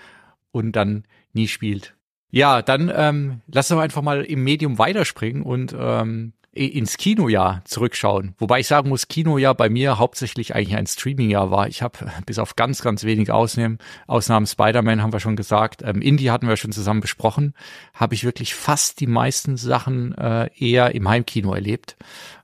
[0.52, 1.94] und dann nie spielt.
[2.30, 8.34] Ja, dann ähm, lass uns einfach mal im Medium weiterspringen und ähm, ins Kinojahr zurückschauen.
[8.38, 11.68] Wobei ich sagen muss, Kinojahr bei mir hauptsächlich eigentlich ein Streamingjahr war.
[11.68, 16.00] Ich habe bis auf ganz, ganz wenig Ausnahmen, Ausnahmen Spider-Man haben wir schon gesagt, ähm,
[16.00, 17.54] Indie hatten wir schon zusammen besprochen,
[17.92, 21.96] habe ich wirklich fast die meisten Sachen äh, eher im Heimkino erlebt.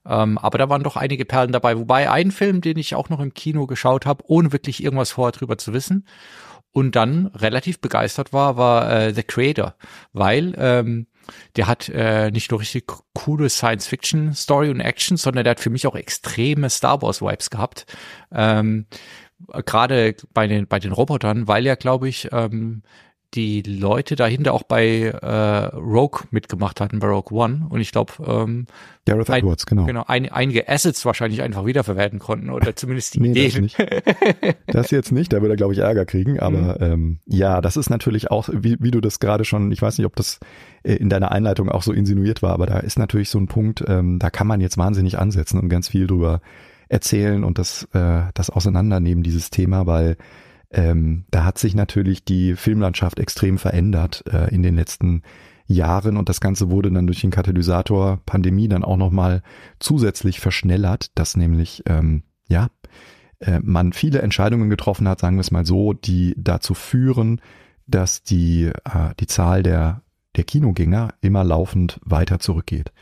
[0.07, 1.79] Ähm, aber da waren doch einige Perlen dabei.
[1.79, 5.33] Wobei ein Film, den ich auch noch im Kino geschaut habe, ohne wirklich irgendwas vorher
[5.33, 6.07] drüber zu wissen
[6.73, 9.75] und dann relativ begeistert war, war äh, The Creator,
[10.13, 11.07] weil ähm,
[11.57, 15.87] der hat äh, nicht nur richtig coole Science-Fiction-Story und Action, sondern der hat für mich
[15.87, 17.87] auch extreme Star Wars-Vibes gehabt.
[18.33, 18.87] Ähm,
[19.65, 22.83] Gerade bei den, bei den Robotern, weil er, glaube ich, ähm,
[23.35, 27.67] die Leute dahinter auch bei äh, Rogue mitgemacht hatten, bei Rogue One.
[27.69, 28.67] Und ich glaube, ähm,
[29.07, 29.85] Gareth ein, Edwards, genau.
[29.85, 33.71] Genau, ein, einige Assets wahrscheinlich einfach wiederverwerten konnten oder zumindest die nee, Ideen.
[33.77, 33.79] Das,
[34.43, 34.57] nicht.
[34.67, 36.41] das jetzt nicht, da würde er, glaube ich, Ärger kriegen.
[36.41, 36.93] Aber mhm.
[36.93, 40.07] ähm, ja, das ist natürlich auch, wie, wie du das gerade schon, ich weiß nicht,
[40.07, 40.41] ob das
[40.83, 43.85] äh, in deiner Einleitung auch so insinuiert war, aber da ist natürlich so ein Punkt,
[43.87, 46.41] ähm, da kann man jetzt wahnsinnig ansetzen und ganz viel drüber
[46.89, 50.17] erzählen und das, äh, das auseinandernehmen, dieses Thema, weil
[50.73, 55.23] ähm, da hat sich natürlich die Filmlandschaft extrem verändert äh, in den letzten
[55.67, 59.43] Jahren und das Ganze wurde dann durch den Katalysator Pandemie dann auch nochmal
[59.79, 62.69] zusätzlich verschnellert, dass nämlich, ähm, ja,
[63.41, 67.41] äh, man viele Entscheidungen getroffen hat, sagen wir es mal so, die dazu führen,
[67.87, 70.03] dass die, äh, die Zahl der,
[70.37, 72.93] der Kinogänger immer laufend weiter zurückgeht.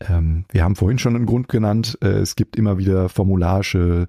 [0.00, 4.08] Ähm, wir haben vorhin schon einen Grund genannt, äh, es gibt immer wieder formularische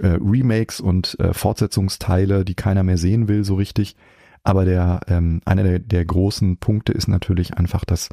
[0.00, 3.96] äh, Remakes und äh, Fortsetzungsteile, die keiner mehr sehen will, so richtig.
[4.42, 8.08] Aber der, ähm, einer der, der großen Punkte ist natürlich einfach, dass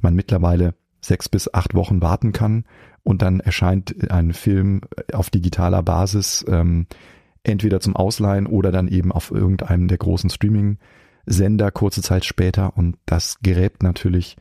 [0.00, 2.64] man mittlerweile sechs bis acht Wochen warten kann
[3.02, 4.80] und dann erscheint ein Film
[5.12, 6.86] auf digitaler Basis ähm,
[7.42, 12.96] entweder zum Ausleihen oder dann eben auf irgendeinem der großen Streaming-Sender kurze Zeit später und
[13.04, 14.36] das gräbt natürlich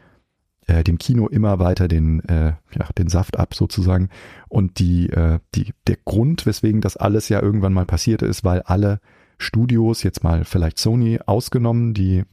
[0.67, 4.09] äh, dem Kino immer weiter den, äh, ja, den Saft ab sozusagen.
[4.47, 8.61] Und die, äh, die, der Grund, weswegen das alles ja irgendwann mal passiert ist, weil
[8.61, 8.99] alle
[9.37, 12.23] Studios, jetzt mal vielleicht Sony ausgenommen, die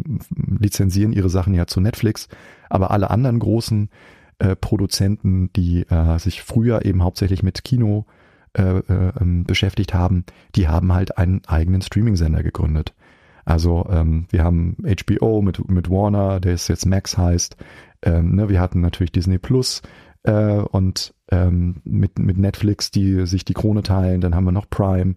[0.46, 2.28] lizenzieren ihre Sachen ja zu Netflix,
[2.68, 3.88] aber alle anderen großen
[4.38, 8.06] äh, Produzenten, die äh, sich früher eben hauptsächlich mit Kino
[8.56, 10.24] äh, äh, ähm, beschäftigt haben,
[10.54, 12.94] die haben halt einen eigenen Streaming-Sender gegründet.
[13.44, 17.56] Also ähm, wir haben HBO mit, mit Warner, der es jetzt Max heißt.
[18.02, 19.82] Ähm, ne, wir hatten natürlich Disney Plus
[20.22, 24.20] äh, und ähm, mit, mit Netflix, die sich die Krone teilen.
[24.20, 25.14] Dann haben wir noch Prime,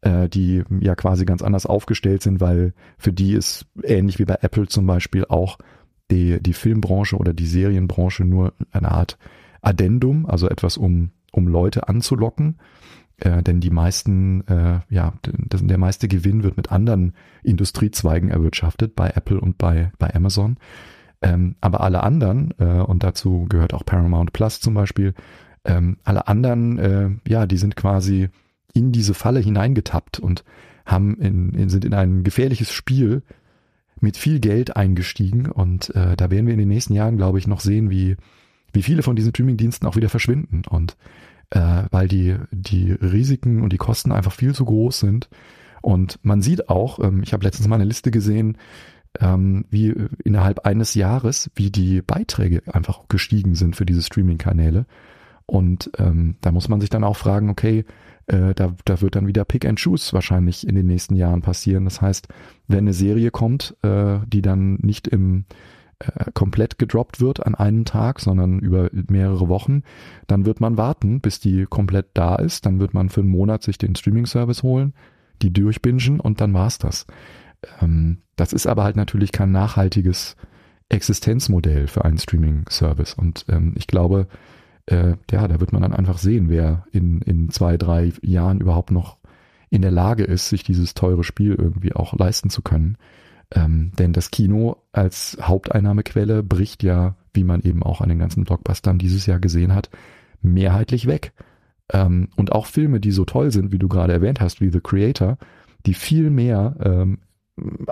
[0.00, 4.38] äh, die ja quasi ganz anders aufgestellt sind, weil für die ist ähnlich wie bei
[4.40, 5.58] Apple zum Beispiel auch
[6.10, 9.18] die, die Filmbranche oder die Serienbranche nur eine Art
[9.62, 12.58] Addendum, also etwas, um, um Leute anzulocken.
[13.16, 18.94] Äh, denn die meisten, äh, ja, das, der meiste Gewinn wird mit anderen Industriezweigen erwirtschaftet,
[18.96, 20.56] bei Apple und bei, bei Amazon.
[21.24, 25.14] Ähm, aber alle anderen, äh, und dazu gehört auch Paramount Plus zum Beispiel,
[25.64, 28.28] ähm, alle anderen, äh, ja, die sind quasi
[28.74, 30.44] in diese Falle hineingetappt und
[30.84, 33.22] haben in, in, sind in ein gefährliches Spiel
[34.00, 35.46] mit viel Geld eingestiegen.
[35.46, 38.16] Und äh, da werden wir in den nächsten Jahren, glaube ich, noch sehen, wie,
[38.74, 40.62] wie viele von diesen Streaming-Diensten auch wieder verschwinden.
[40.68, 40.96] Und
[41.50, 45.30] äh, weil die, die Risiken und die Kosten einfach viel zu groß sind.
[45.80, 48.58] Und man sieht auch, ähm, ich habe letztens mal eine Liste gesehen,
[49.20, 49.94] ähm, wie
[50.24, 54.86] innerhalb eines Jahres, wie die Beiträge einfach gestiegen sind für diese Streaming-Kanäle.
[55.46, 57.84] Und ähm, da muss man sich dann auch fragen, okay,
[58.26, 61.84] äh, da, da wird dann wieder Pick and Choose wahrscheinlich in den nächsten Jahren passieren.
[61.84, 62.28] Das heißt,
[62.66, 65.44] wenn eine Serie kommt, äh, die dann nicht im
[65.98, 69.82] äh, komplett gedroppt wird an einem Tag, sondern über mehrere Wochen,
[70.26, 72.66] dann wird man warten, bis die komplett da ist.
[72.66, 74.94] Dann wird man für einen Monat sich den Streaming-Service holen,
[75.42, 77.06] die durchbingen und dann war's das.
[77.80, 80.36] Ähm, das ist aber halt natürlich kein nachhaltiges
[80.88, 83.14] Existenzmodell für einen Streaming-Service.
[83.14, 84.28] Und ähm, ich glaube,
[84.86, 88.90] äh, ja, da wird man dann einfach sehen, wer in, in zwei, drei Jahren überhaupt
[88.90, 89.16] noch
[89.70, 92.96] in der Lage ist, sich dieses teure Spiel irgendwie auch leisten zu können.
[93.50, 98.44] Ähm, denn das Kino als Haupteinnahmequelle bricht ja, wie man eben auch an den ganzen
[98.44, 99.90] Blockbustern dieses Jahr gesehen hat,
[100.42, 101.32] mehrheitlich weg.
[101.92, 104.80] Ähm, und auch Filme, die so toll sind, wie du gerade erwähnt hast, wie The
[104.80, 105.38] Creator,
[105.86, 107.18] die viel mehr ähm,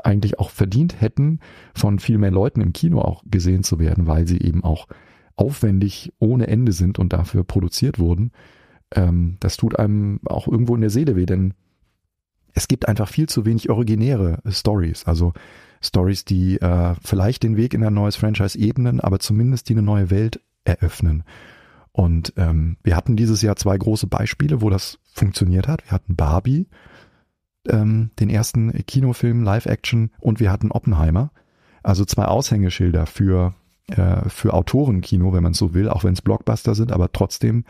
[0.02, 1.40] eigentlich auch verdient hätten,
[1.74, 4.88] von viel mehr Leuten im Kino auch gesehen zu werden, weil sie eben auch
[5.36, 8.32] aufwendig ohne Ende sind und dafür produziert wurden.
[8.94, 11.54] Ähm, das tut einem auch irgendwo in der Seele weh, denn
[12.54, 15.04] es gibt einfach viel zu wenig originäre Stories.
[15.04, 15.32] Also
[15.80, 19.82] Stories, die äh, vielleicht den Weg in ein neues Franchise ebnen, aber zumindest die eine
[19.82, 21.24] neue Welt eröffnen.
[21.92, 25.84] Und ähm, wir hatten dieses Jahr zwei große Beispiele, wo das funktioniert hat.
[25.84, 26.66] Wir hatten Barbie,
[27.68, 31.30] ähm, den ersten Kinofilm Live-Action und wir hatten Oppenheimer.
[31.82, 33.54] Also zwei Aushängeschilder für,
[33.88, 37.64] äh, für Autorenkino, wenn man so will, auch wenn es Blockbuster sind, aber trotzdem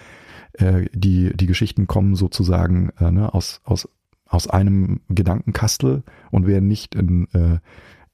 [0.55, 3.89] äh, die, die Geschichten kommen sozusagen äh, ne, aus, aus,
[4.27, 7.59] aus einem Gedankenkastel und werden nicht in äh,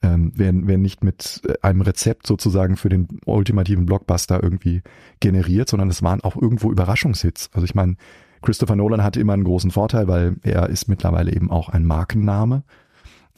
[0.01, 4.83] ähm, werden, werden nicht mit einem Rezept sozusagen für den ultimativen Blockbuster irgendwie
[5.19, 7.51] generiert, sondern es waren auch irgendwo Überraschungshits.
[7.53, 7.97] Also ich meine,
[8.43, 12.63] Christopher Nolan hatte immer einen großen Vorteil, weil er ist mittlerweile eben auch ein Markenname.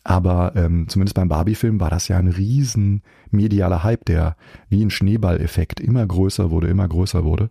[0.02, 4.36] Aber ähm, zumindest beim Barbie-Film war das ja ein riesen medialer Hype, der
[4.68, 7.50] wie ein Schneeballeffekt immer größer wurde, immer größer wurde.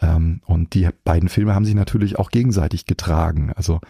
[0.00, 3.52] Ähm, und die beiden Filme haben sich natürlich auch gegenseitig getragen.
[3.56, 3.80] Also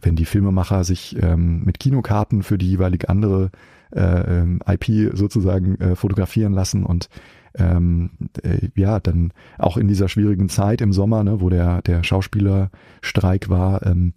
[0.00, 3.50] wenn die Filmemacher sich ähm, mit Kinokarten für die jeweilige andere
[3.94, 7.08] äh, ähm, IP sozusagen äh, fotografieren lassen und
[7.56, 8.10] ähm,
[8.42, 13.48] äh, ja, dann auch in dieser schwierigen Zeit im Sommer, ne, wo der, der Schauspielerstreik
[13.48, 14.14] war, ähm,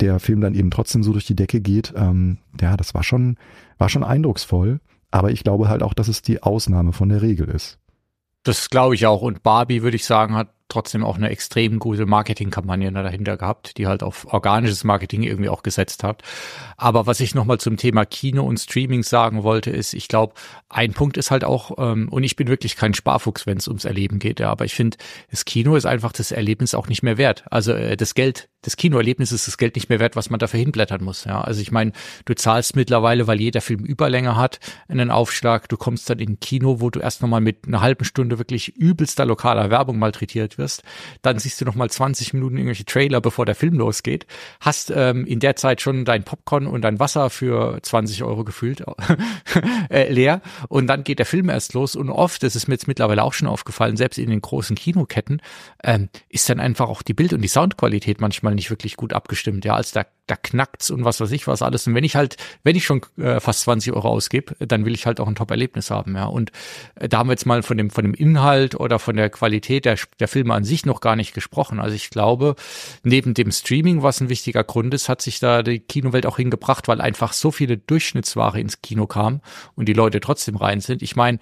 [0.00, 3.36] der Film dann eben trotzdem so durch die Decke geht, ähm, ja, das war schon,
[3.78, 4.80] war schon eindrucksvoll.
[5.10, 7.78] Aber ich glaube halt auch, dass es die Ausnahme von der Regel ist.
[8.42, 9.22] Das glaube ich auch.
[9.22, 13.86] Und Barbie, würde ich sagen, hat trotzdem auch eine extrem gute Marketingkampagne dahinter gehabt, die
[13.86, 16.22] halt auf organisches Marketing irgendwie auch gesetzt hat.
[16.76, 20.34] Aber was ich nochmal zum Thema Kino und Streaming sagen wollte, ist, ich glaube,
[20.68, 23.84] ein Punkt ist halt auch, ähm, und ich bin wirklich kein Sparfuchs, wenn es ums
[23.84, 24.96] Erleben geht, ja, aber ich finde,
[25.30, 27.44] das Kino ist einfach das Erlebnis auch nicht mehr wert.
[27.50, 30.58] Also äh, das Geld, das Kinoerlebnis ist das Geld nicht mehr wert, was man dafür
[30.58, 31.24] hinblättern muss.
[31.24, 31.92] Ja, also ich meine,
[32.24, 34.58] du zahlst mittlerweile, weil jeder Film Überlänge hat,
[34.88, 35.68] einen Aufschlag.
[35.68, 38.74] Du kommst dann in ein Kino, wo du erst nochmal mit einer halben Stunde wirklich
[38.76, 40.82] übelster lokaler Werbung malträtiert wirst.
[41.22, 44.26] Dann siehst du noch mal 20 Minuten irgendwelche Trailer, bevor der Film losgeht.
[44.60, 48.84] Hast ähm, in der Zeit schon dein Popcorn und dein Wasser für 20 Euro gefühlt
[49.90, 50.40] äh, leer.
[50.68, 51.96] Und dann geht der Film erst los.
[51.96, 55.42] Und oft, das ist mir jetzt mittlerweile auch schon aufgefallen, selbst in den großen Kinoketten,
[55.84, 59.64] ähm, ist dann einfach auch die Bild- und die Soundqualität manchmal nicht wirklich gut abgestimmt.
[59.64, 61.86] Ja, als da, da knackt's und was weiß ich was alles.
[61.86, 65.06] Und wenn ich halt, wenn ich schon äh, fast 20 Euro ausgebe, dann will ich
[65.06, 66.16] halt auch ein Top-Erlebnis haben.
[66.16, 66.50] Ja, und
[66.96, 69.84] äh, da haben wir jetzt mal von dem von dem Inhalt oder von der Qualität
[69.84, 71.80] der, der Filme an sich noch gar nicht gesprochen.
[71.80, 72.56] Also ich glaube,
[73.02, 76.88] neben dem Streaming, was ein wichtiger Grund ist, hat sich da die Kinowelt auch hingebracht,
[76.88, 79.40] weil einfach so viele Durchschnittsware ins Kino kam
[79.74, 81.02] und die Leute trotzdem rein sind.
[81.02, 81.38] Ich meine,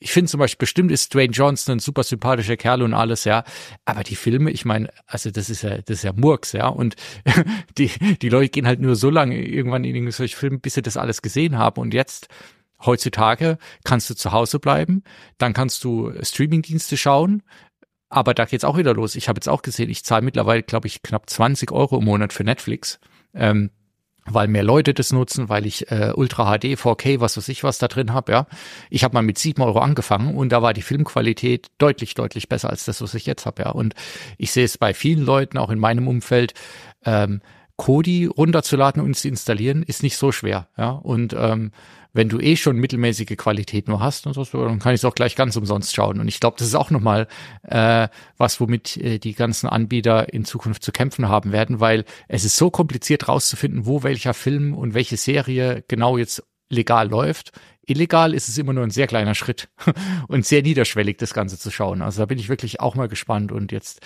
[0.00, 3.44] ich finde zum Beispiel, bestimmt ist Dwayne Johnson ein super sympathischer Kerl und alles, ja.
[3.84, 6.68] Aber die Filme, ich meine, also das ist ja, das ist ja Murks, ja.
[6.68, 6.94] Und
[7.78, 7.90] die,
[8.22, 11.20] die Leute gehen halt nur so lange irgendwann in solche Filme, bis sie das alles
[11.20, 11.80] gesehen haben.
[11.80, 12.28] Und jetzt,
[12.84, 15.02] heutzutage, kannst du zu Hause bleiben,
[15.36, 17.42] dann kannst du Streamingdienste schauen,
[18.08, 19.16] aber da geht's auch wieder los.
[19.16, 22.32] Ich habe jetzt auch gesehen, ich zahle mittlerweile, glaube ich, knapp 20 Euro im Monat
[22.32, 23.00] für Netflix.
[23.34, 23.70] Ähm,
[24.34, 27.78] weil mehr Leute das nutzen, weil ich äh, Ultra HD, 4K, was weiß ich was
[27.78, 28.46] da drin habe, ja.
[28.90, 32.70] Ich habe mal mit sieben Euro angefangen und da war die Filmqualität deutlich, deutlich besser
[32.70, 33.70] als das, was ich jetzt habe, ja.
[33.70, 33.94] Und
[34.36, 36.54] ich sehe es bei vielen Leuten, auch in meinem Umfeld,
[37.04, 37.40] ähm,
[37.76, 40.90] Kodi runterzuladen und zu installieren, ist nicht so schwer, ja.
[40.90, 41.70] Und ähm,
[42.18, 45.14] wenn du eh schon mittelmäßige Qualität nur hast, und so, dann kann ich es auch
[45.14, 46.18] gleich ganz umsonst schauen.
[46.18, 47.28] Und ich glaube, das ist auch nochmal
[47.62, 52.44] äh, was, womit äh, die ganzen Anbieter in Zukunft zu kämpfen haben werden, weil es
[52.44, 57.52] ist so kompliziert rauszufinden, wo welcher Film und welche Serie genau jetzt legal läuft.
[57.88, 59.68] Illegal ist es immer nur ein sehr kleiner Schritt
[60.28, 62.02] und sehr niederschwellig, das Ganze zu schauen.
[62.02, 63.50] Also da bin ich wirklich auch mal gespannt.
[63.50, 64.00] Und jetzt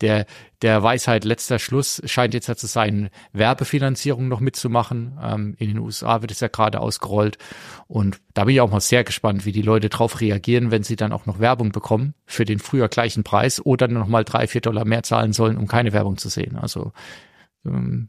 [0.00, 0.26] der,
[0.62, 5.18] der Weisheit letzter Schluss scheint jetzt ja zu sein, Werbefinanzierung noch mitzumachen.
[5.22, 7.38] Ähm, in den USA wird es ja gerade ausgerollt.
[7.86, 10.96] Und da bin ich auch mal sehr gespannt, wie die Leute drauf reagieren, wenn sie
[10.96, 14.60] dann auch noch Werbung bekommen für den früher gleichen Preis oder noch mal drei, vier
[14.60, 16.56] Dollar mehr zahlen sollen, um keine Werbung zu sehen.
[16.56, 16.92] Also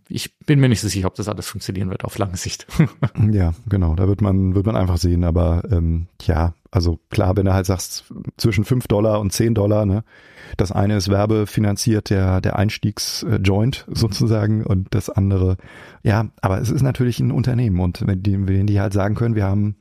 [0.07, 2.67] ich bin mir nicht so sicher, ob das alles funktionieren wird auf lange Sicht.
[3.31, 7.45] ja, genau, da wird man, wird man einfach sehen, aber ähm, ja, also klar, wenn
[7.45, 8.05] du halt sagst,
[8.37, 10.03] zwischen fünf Dollar und zehn Dollar, ne?
[10.57, 15.57] Das eine ist werbefinanziert, der, der Einstiegsjoint sozusagen, und das andere,
[16.03, 19.35] ja, aber es ist natürlich ein Unternehmen und wenn die, wenn die halt sagen können,
[19.35, 19.75] wir haben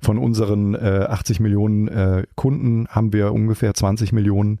[0.00, 4.60] von unseren äh, 80 Millionen äh, Kunden haben wir ungefähr 20 Millionen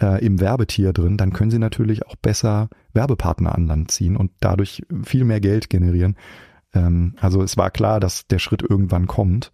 [0.00, 4.30] äh, im Werbetier drin, dann können sie natürlich auch besser Werbepartner an Land ziehen und
[4.40, 6.16] dadurch viel mehr Geld generieren.
[6.74, 9.52] Ähm, also es war klar, dass der Schritt irgendwann kommt.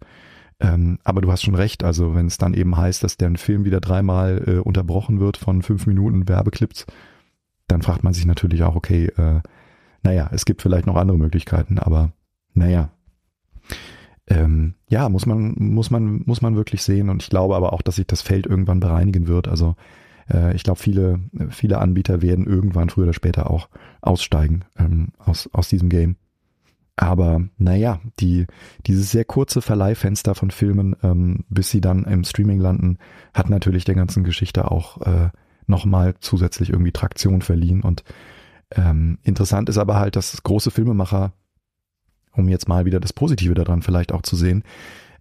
[0.59, 3.65] Ähm, aber du hast schon recht, also wenn es dann eben heißt, dass der Film
[3.65, 6.85] wieder dreimal äh, unterbrochen wird von fünf Minuten Werbeclips,
[7.67, 9.41] dann fragt man sich natürlich auch, okay, äh,
[10.03, 12.13] naja, es gibt vielleicht noch andere Möglichkeiten, aber
[12.53, 12.91] naja.
[14.27, 17.81] Ähm, ja, muss man, muss man, muss man wirklich sehen und ich glaube aber auch,
[17.81, 19.47] dass sich das Feld irgendwann bereinigen wird.
[19.47, 19.75] Also
[20.55, 21.19] ich glaube, viele,
[21.49, 23.69] viele Anbieter werden irgendwann früher oder später auch
[24.01, 26.15] aussteigen ähm, aus, aus diesem Game.
[26.97, 28.45] Aber naja, die,
[28.87, 32.97] dieses sehr kurze Verleihfenster von Filmen, ähm, bis sie dann im Streaming landen,
[33.33, 35.29] hat natürlich der ganzen Geschichte auch äh,
[35.67, 37.81] nochmal zusätzlich irgendwie Traktion verliehen.
[37.81, 38.03] Und
[38.71, 41.33] ähm, interessant ist aber halt, dass große Filmemacher,
[42.31, 44.63] um jetzt mal wieder das Positive daran vielleicht auch zu sehen,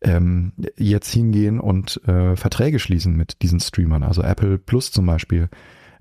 [0.05, 4.03] ähm, jetzt hingehen und äh, Verträge schließen mit diesen Streamern.
[4.03, 5.49] Also Apple Plus zum Beispiel.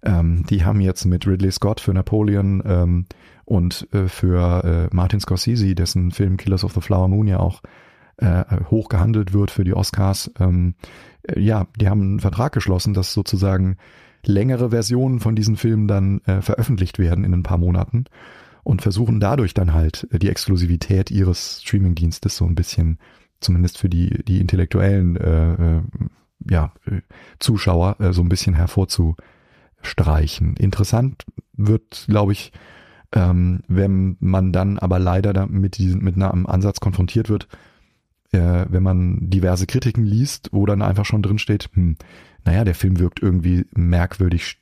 [0.03, 3.05] Ähm, die haben jetzt mit Ridley Scott für Napoleon ähm,
[3.45, 7.61] und äh, für äh, Martin Scorsese, dessen Film Killers of the Flower Moon ja auch
[8.17, 10.31] äh, hoch gehandelt wird für die Oscars.
[10.39, 10.75] Ähm,
[11.23, 13.77] äh, ja, die haben einen Vertrag geschlossen, dass sozusagen
[14.25, 18.05] längere Versionen von diesen Filmen dann äh, veröffentlicht werden in ein paar Monaten
[18.63, 22.99] und versuchen dadurch dann halt äh, die Exklusivität ihres Streamingdienstes so ein bisschen
[23.43, 25.81] zumindest für die, die intellektuellen äh, äh,
[26.49, 26.73] ja,
[27.39, 30.55] Zuschauer äh, so ein bisschen hervorzustreichen.
[30.57, 31.23] Interessant
[31.53, 32.51] wird, glaube ich,
[33.13, 37.47] ähm, wenn man dann aber leider da mit, mit einem Ansatz konfrontiert wird,
[38.31, 41.97] äh, wenn man diverse Kritiken liest, wo dann einfach schon drin steht, hm,
[42.45, 44.59] naja, der Film wirkt irgendwie merkwürdig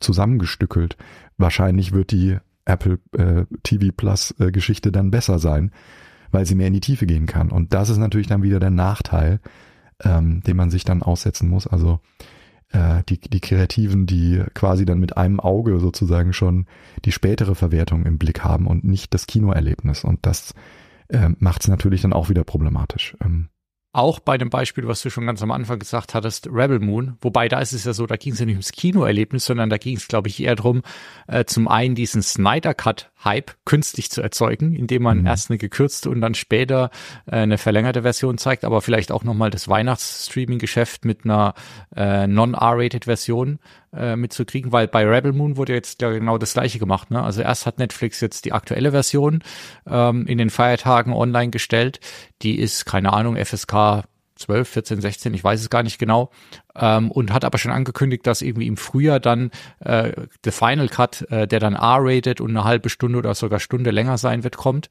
[0.00, 0.96] zusammengestückelt.
[1.38, 5.70] Wahrscheinlich wird die Apple äh, TV Plus äh, Geschichte dann besser sein
[6.30, 7.50] weil sie mehr in die Tiefe gehen kann.
[7.50, 9.40] Und das ist natürlich dann wieder der Nachteil,
[10.02, 11.66] ähm, den man sich dann aussetzen muss.
[11.66, 12.00] Also
[12.70, 16.66] äh, die, die Kreativen, die quasi dann mit einem Auge sozusagen schon
[17.04, 20.04] die spätere Verwertung im Blick haben und nicht das Kinoerlebnis.
[20.04, 20.54] Und das
[21.08, 23.16] äh, macht es natürlich dann auch wieder problematisch.
[23.24, 23.48] Ähm,
[23.92, 27.48] auch bei dem Beispiel, was du schon ganz am Anfang gesagt hattest, Rebel Moon, wobei
[27.48, 29.96] da ist es ja so, da ging es ja nicht ums Kinoerlebnis, sondern da ging
[29.96, 30.82] es, glaube ich, eher darum,
[31.26, 35.26] äh, zum einen diesen Snyder Cut Hype künstlich zu erzeugen, indem man mhm.
[35.26, 36.90] erst eine gekürzte und dann später
[37.26, 41.54] äh, eine verlängerte Version zeigt, aber vielleicht auch nochmal das Weihnachtsstreaming-Geschäft mit einer
[41.96, 43.58] äh, non-R-rated Version
[43.92, 47.10] äh, mitzukriegen, weil bei Rebel Moon wurde jetzt ja genau das gleiche gemacht.
[47.10, 47.22] Ne?
[47.22, 49.42] Also erst hat Netflix jetzt die aktuelle Version
[49.86, 52.00] ähm, in den Feiertagen online gestellt.
[52.42, 54.04] Die ist, keine Ahnung, FSK
[54.38, 56.30] 12, 14, 16, ich weiß es gar nicht genau,
[56.76, 60.12] ähm, und hat aber schon angekündigt, dass irgendwie im Frühjahr dann äh,
[60.44, 64.16] der Final Cut, äh, der dann R-rated und eine halbe Stunde oder sogar Stunde länger
[64.16, 64.88] sein wird, kommt.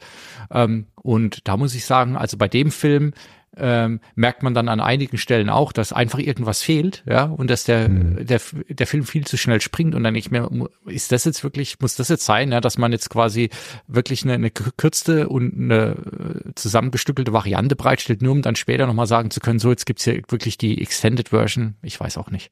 [0.52, 3.14] Ähm, und da muss ich sagen, also bei dem Film
[3.60, 7.64] ähm, merkt man dann an einigen Stellen auch, dass einfach irgendwas fehlt, ja, und dass
[7.64, 8.26] der, mhm.
[8.26, 8.40] der,
[8.70, 10.50] der Film viel zu schnell springt und dann nicht mehr,
[10.86, 13.50] ist das jetzt wirklich, muss das jetzt sein, ja, dass man jetzt quasi
[13.88, 19.08] wirklich eine, eine gekürzte und eine äh, zusammengestückelte Variante bereitstellt, nur um dann später nochmal
[19.08, 22.52] sagen zu können, so, jetzt gibt's hier wirklich die Extended Version, ich weiß auch nicht.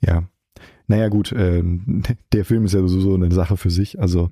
[0.00, 0.24] Ja,
[0.86, 1.62] naja gut, äh,
[2.32, 4.30] der Film ist ja sowieso eine Sache für sich, also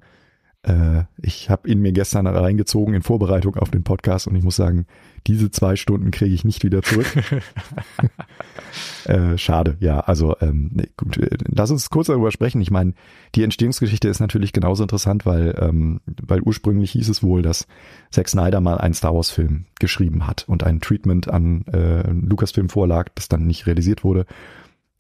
[0.63, 4.57] äh, ich habe ihn mir gestern reingezogen in Vorbereitung auf den Podcast und ich muss
[4.57, 4.87] sagen,
[5.27, 7.07] diese zwei Stunden kriege ich nicht wieder zurück.
[9.05, 10.01] äh, schade, ja.
[10.01, 12.61] Also ähm, nee, gut, äh, lass uns kurz darüber sprechen.
[12.61, 12.95] Ich meine,
[13.35, 17.67] die Entstehungsgeschichte ist natürlich genauso interessant, weil ähm, weil ursprünglich hieß es wohl, dass
[18.11, 22.69] Zack Snyder mal einen Star Wars Film geschrieben hat und ein Treatment an äh, Lucasfilm
[22.69, 24.27] vorlag, das dann nicht realisiert wurde.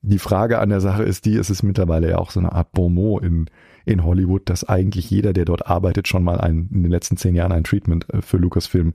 [0.03, 2.73] Die Frage an der Sache ist die, es ist mittlerweile ja auch so eine Art
[2.73, 3.51] Bonmot in
[3.85, 7.35] in Hollywood, dass eigentlich jeder, der dort arbeitet, schon mal ein, in den letzten zehn
[7.35, 8.95] Jahren ein Treatment äh, für Lucasfilm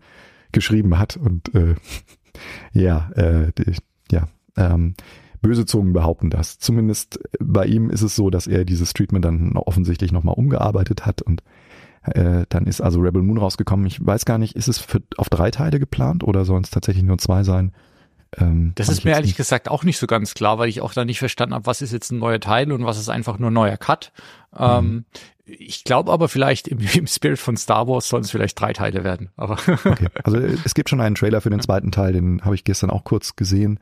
[0.55, 1.17] geschrieben hat.
[1.17, 1.75] Und äh,
[2.73, 3.75] ja, äh, die,
[4.11, 4.27] ja,
[4.57, 4.95] ähm,
[5.41, 6.57] böse Zungen behaupten das.
[6.57, 11.21] Zumindest bei ihm ist es so, dass er dieses Treatment dann offensichtlich nochmal umgearbeitet hat
[11.21, 11.43] und
[12.01, 13.85] äh, dann ist also Rebel Moon rausgekommen.
[13.85, 17.03] Ich weiß gar nicht, ist es für, auf drei Teile geplant oder sollen es tatsächlich
[17.03, 17.73] nur zwei sein?
[18.37, 19.37] Ähm, das ist mir ehrlich nicht.
[19.37, 21.93] gesagt auch nicht so ganz klar, weil ich auch da nicht verstanden habe, was ist
[21.93, 24.11] jetzt ein neuer Teil und was ist einfach nur ein neuer Cut.
[24.51, 24.59] Mhm.
[24.59, 25.05] Ähm,
[25.45, 29.03] ich glaube aber vielleicht im, im, Spirit von Star Wars sollen es vielleicht drei Teile
[29.03, 29.29] werden.
[29.35, 29.53] Aber
[29.85, 30.07] okay.
[30.23, 33.03] Also es gibt schon einen Trailer für den zweiten Teil, den habe ich gestern auch
[33.03, 33.79] kurz gesehen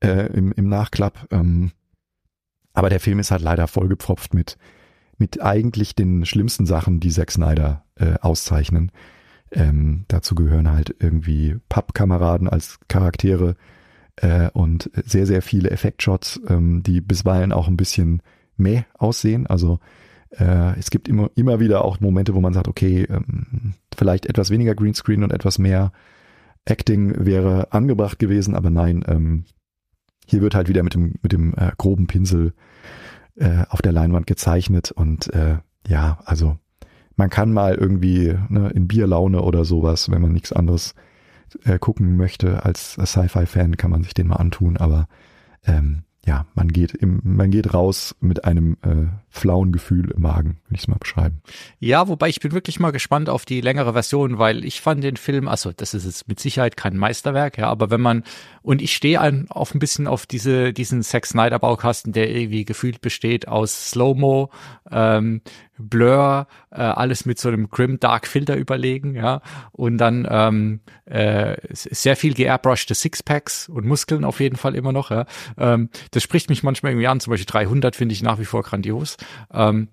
[0.00, 1.28] äh, im, im Nachklapp.
[1.30, 1.72] Ähm,
[2.72, 4.56] aber der Film ist halt leider vollgepfropft mit
[5.20, 8.92] mit eigentlich den schlimmsten Sachen, die Zack Snyder äh, auszeichnen.
[9.50, 13.56] Ähm, dazu gehören halt irgendwie Pappkameraden als Charaktere,
[14.22, 18.22] äh, und sehr, sehr viele Effektshots, ähm, die bisweilen auch ein bisschen
[18.56, 19.46] meh aussehen.
[19.46, 19.78] Also
[20.30, 24.50] äh, es gibt immer, immer wieder auch Momente, wo man sagt, okay, ähm, vielleicht etwas
[24.50, 25.92] weniger Greenscreen und etwas mehr
[26.64, 29.44] Acting wäre angebracht gewesen, aber nein, ähm,
[30.26, 32.52] hier wird halt wieder mit dem, mit dem äh, groben Pinsel
[33.36, 36.58] äh, auf der Leinwand gezeichnet und äh, ja, also
[37.16, 40.94] man kann mal irgendwie ne, in Bierlaune oder sowas, wenn man nichts anderes
[41.64, 45.08] äh, gucken möchte als Sci-Fi-Fan, kann man sich den mal antun, aber
[45.64, 50.58] ähm, ja, man geht im, man geht raus mit einem äh, flauen Gefühl im Magen,
[50.68, 51.40] will ich es mal beschreiben.
[51.80, 55.16] Ja, wobei ich bin wirklich mal gespannt auf die längere Version, weil ich fand den
[55.16, 58.24] Film, also das ist jetzt mit Sicherheit kein Meisterwerk, ja, aber wenn man
[58.60, 62.66] und ich stehe ein, auf ein bisschen auf diese diesen Zack Snyder Baukasten, der irgendwie
[62.66, 64.50] gefühlt besteht aus Slow-Mo,
[64.90, 65.40] ähm,
[65.78, 69.40] Blur, äh, alles mit so einem Grim Dark Filter überlegen, ja,
[69.72, 75.10] und dann ähm, äh, sehr viel geairbrushte Sixpacks und Muskeln auf jeden Fall immer noch,
[75.10, 75.26] ja.
[75.56, 78.62] Ähm, das spricht mich manchmal irgendwie an, zum Beispiel 300 finde ich nach wie vor
[78.62, 79.16] grandios.
[79.52, 79.88] Ähm,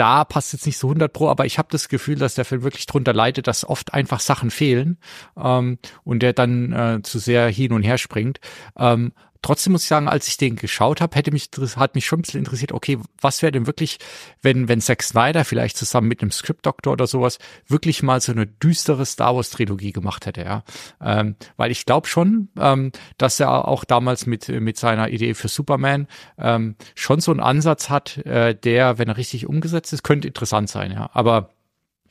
[0.00, 2.62] da passt jetzt nicht so 100 pro, aber ich habe das Gefühl, dass der Film
[2.62, 4.96] wirklich drunter leidet, dass oft einfach Sachen fehlen
[5.36, 8.40] ähm, und der dann äh, zu sehr hin und her springt.
[8.78, 9.12] Ähm,
[9.42, 12.22] Trotzdem muss ich sagen, als ich den geschaut habe, hätte mich hat mich schon ein
[12.22, 13.98] bisschen interessiert, okay, was wäre denn wirklich,
[14.42, 18.32] wenn wenn Zack Snyder vielleicht zusammen mit einem Script Doctor oder sowas wirklich mal so
[18.32, 20.62] eine düstere Star Wars Trilogie gemacht hätte, ja,
[21.00, 25.48] ähm, weil ich glaube schon, ähm, dass er auch damals mit mit seiner Idee für
[25.48, 26.06] Superman
[26.38, 30.68] ähm, schon so einen Ansatz hat, äh, der, wenn er richtig umgesetzt ist, könnte interessant
[30.68, 31.50] sein, ja, aber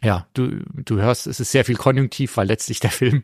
[0.03, 3.23] ja, du, du hörst, es ist sehr viel Konjunktiv, weil letztlich der Film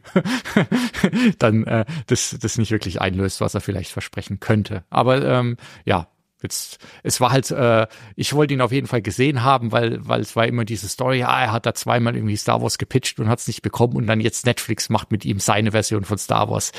[1.39, 4.84] dann äh, das, das nicht wirklich einlöst, was er vielleicht versprechen könnte.
[4.89, 6.07] Aber ähm, ja,
[6.45, 10.21] jetzt, es war halt, äh, ich wollte ihn auf jeden Fall gesehen haben, weil, weil
[10.21, 13.30] es war immer diese Story, ah, er hat da zweimal irgendwie Star Wars gepitcht und
[13.30, 16.49] hat es nicht bekommen und dann jetzt Netflix macht mit ihm seine Version von Star
[16.49, 16.72] Wars.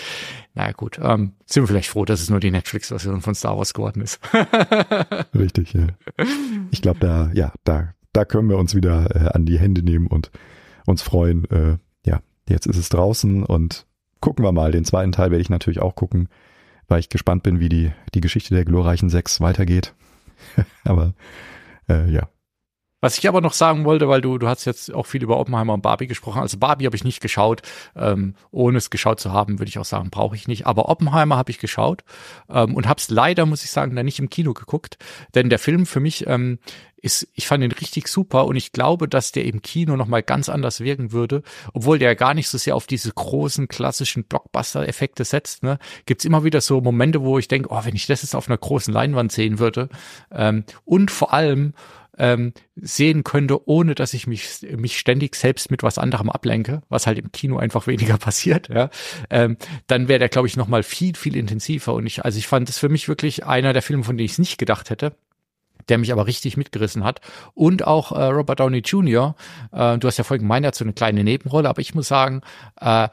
[0.55, 3.75] naja, gut, ähm, sind wir vielleicht froh, dass es nur die Netflix-Version von Star Wars
[3.75, 4.21] geworden ist.
[5.35, 5.89] Richtig, ja.
[6.71, 10.07] Ich glaube, da, ja, da da können wir uns wieder äh, an die Hände nehmen
[10.07, 10.31] und
[10.87, 11.45] uns freuen.
[11.51, 11.77] Äh,
[12.07, 13.87] ja, jetzt ist es draußen und
[14.21, 14.73] gucken wir mal.
[14.73, 16.29] Den zweiten Teil werde ich natürlich auch gucken,
[16.89, 19.95] weil ich gespannt bin, wie die, die Geschichte der glorreichen Sechs weitergeht.
[20.85, 21.13] Aber
[21.91, 22.29] äh, ja.
[23.07, 25.75] Was ich aber noch sagen wollte, weil du, du hast jetzt auch viel über Oppenheimer
[25.75, 26.41] und Barbie gesprochen.
[26.41, 27.63] Also Barbie habe ich nicht geschaut.
[27.95, 30.67] Ähm, ohne es geschaut zu haben, würde ich auch sagen, brauche ich nicht.
[30.67, 32.03] Aber Oppenheimer habe ich geschaut
[32.51, 34.99] ähm, und habe es leider, muss ich sagen, dann nicht im Kino geguckt.
[35.37, 36.59] Denn der Film für mich ähm,
[36.97, 40.49] ist, ich fand ihn richtig super und ich glaube, dass der im Kino nochmal ganz
[40.49, 45.63] anders wirken würde, obwohl der gar nicht so sehr auf diese großen klassischen Blockbuster-Effekte setzt.
[45.63, 45.79] Ne?
[46.07, 48.59] Gibt immer wieder so Momente, wo ich denke, oh, wenn ich das jetzt auf einer
[48.59, 49.91] großen Leinwand sehen würde.
[50.33, 51.73] Ähm, und vor allem
[52.19, 57.07] ähm, sehen könnte, ohne dass ich mich, mich ständig selbst mit was anderem ablenke, was
[57.07, 58.91] halt im Kino einfach weniger passiert, ja,
[59.31, 59.57] ähm,
[59.87, 61.95] dann wäre der, glaube ich, nochmal viel, viel intensiver.
[61.95, 64.33] Und ich, also ich fand es für mich wirklich einer der Filme, von denen ich
[64.33, 65.17] es nicht gedacht hätte
[65.89, 67.21] der mich aber richtig mitgerissen hat.
[67.55, 69.35] Und auch äh, Robert Downey Jr.,
[69.73, 72.09] äh, du hast ja vorhin gemeint, er hat so eine kleine Nebenrolle, aber ich muss
[72.09, 72.43] sagen,
[72.81, 73.09] äh,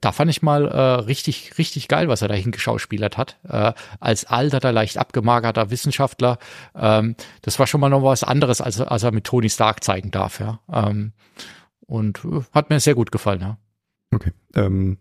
[0.00, 3.38] da fand ich mal äh, richtig, richtig geil, was er dahin geschauspielert hat.
[3.48, 6.38] Äh, als alterter, leicht abgemagerter Wissenschaftler.
[6.74, 10.10] Ähm, das war schon mal noch was anderes, als, als er mit Tony Stark zeigen
[10.10, 10.60] darf, ja.
[10.72, 11.12] Ähm,
[11.86, 13.58] und äh, hat mir sehr gut gefallen, ja.
[14.12, 14.32] Okay.
[14.54, 14.98] Ähm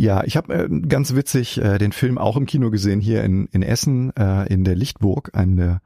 [0.00, 3.48] ja, ich habe äh, ganz witzig äh, den Film auch im Kino gesehen hier in,
[3.48, 5.82] in Essen, äh, in der Lichtburg, einem der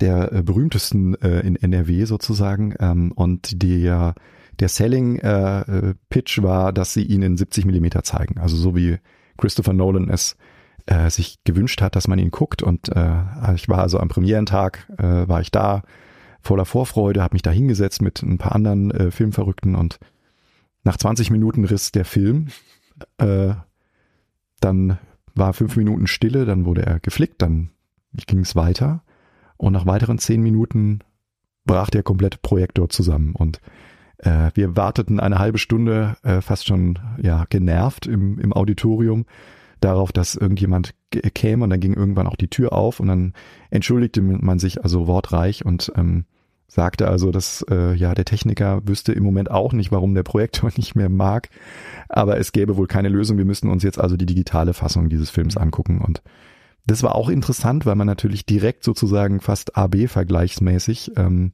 [0.00, 2.74] der äh, berühmtesten äh, in NRW sozusagen.
[2.78, 4.14] Ähm, und der,
[4.60, 5.94] der Selling äh, äh,
[6.42, 8.38] war, dass sie ihn in 70 Millimeter zeigen.
[8.38, 8.98] Also so wie
[9.36, 10.36] Christopher Nolan es
[10.86, 12.62] äh, sich gewünscht hat, dass man ihn guckt.
[12.62, 15.82] Und äh, ich war also am Premierentag, äh, war ich da
[16.40, 19.98] voller Vorfreude, habe mich da hingesetzt mit ein paar anderen äh, Filmverrückten und
[20.84, 22.48] nach 20 Minuten riss der Film.
[23.18, 23.54] Äh,
[24.60, 24.98] dann
[25.34, 27.70] war fünf Minuten Stille, dann wurde er geflickt, dann
[28.26, 29.02] ging es weiter.
[29.58, 31.00] Und nach weiteren zehn Minuten
[31.66, 33.34] brach der komplette Projektor zusammen.
[33.34, 33.60] Und
[34.18, 39.26] äh, wir warteten eine halbe Stunde äh, fast schon ja genervt im, im Auditorium
[39.80, 40.94] darauf, dass irgendjemand
[41.34, 41.64] käme.
[41.64, 43.00] Und dann ging irgendwann auch die Tür auf.
[43.00, 43.34] Und dann
[43.70, 46.24] entschuldigte man sich also wortreich und ähm,
[46.68, 50.70] sagte also, dass äh, ja der Techniker wüsste im Moment auch nicht, warum der Projektor
[50.76, 51.48] nicht mehr mag,
[52.08, 53.38] aber es gäbe wohl keine Lösung.
[53.38, 56.00] Wir müssten uns jetzt also die digitale Fassung dieses Films angucken.
[56.00, 56.22] Und
[56.88, 61.52] das war auch interessant, weil man natürlich direkt sozusagen fast AB-vergleichsmäßig ähm,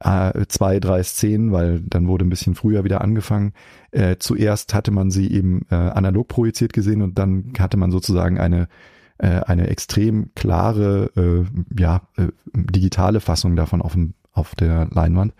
[0.00, 3.52] äh, zwei, drei Szenen, weil dann wurde ein bisschen früher wieder angefangen.
[3.90, 8.38] Äh, zuerst hatte man sie eben äh, analog projiziert gesehen und dann hatte man sozusagen
[8.38, 8.68] eine
[9.16, 15.34] äh, eine extrem klare, äh, ja äh, digitale Fassung davon auf dem auf der Leinwand.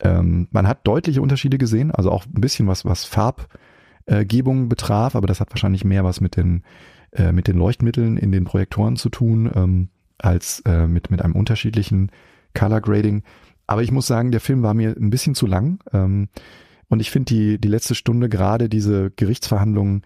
[0.00, 5.26] Ähm, man hat deutliche Unterschiede gesehen, also auch ein bisschen was was Farbgebung betraf, aber
[5.26, 6.62] das hat wahrscheinlich mehr was mit den
[7.16, 9.88] äh, mit den Leuchtmitteln in den Projektoren zu tun, ähm,
[10.18, 12.10] als äh, mit, mit einem unterschiedlichen
[12.54, 13.22] Color Grading.
[13.66, 15.80] Aber ich muss sagen, der Film war mir ein bisschen zu lang.
[15.92, 16.28] Ähm,
[16.88, 20.02] und ich finde die, die letzte Stunde, gerade diese Gerichtsverhandlungen,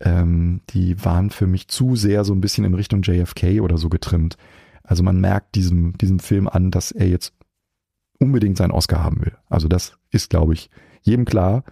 [0.00, 3.88] ähm, die waren für mich zu sehr so ein bisschen in Richtung JFK oder so
[3.88, 4.36] getrimmt.
[4.82, 7.32] Also man merkt diesem, diesem Film an, dass er jetzt
[8.18, 9.36] unbedingt seinen Oscar haben will.
[9.48, 10.70] Also das ist, glaube ich,
[11.02, 11.64] jedem klar.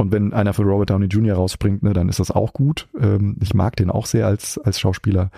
[0.00, 1.36] Und wenn einer für Robert Downey Jr.
[1.36, 2.88] rausspringt, ne, dann ist das auch gut.
[2.98, 5.30] Ähm, ich mag den auch sehr als, als Schauspieler.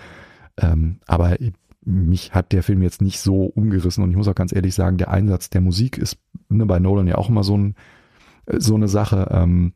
[0.57, 1.37] Ähm, aber
[1.85, 4.97] mich hat der Film jetzt nicht so umgerissen und ich muss auch ganz ehrlich sagen,
[4.97, 6.17] der Einsatz der Musik ist
[6.49, 7.75] ne, bei Nolan ja auch immer so, ein,
[8.47, 9.27] so eine Sache.
[9.31, 9.73] Ähm,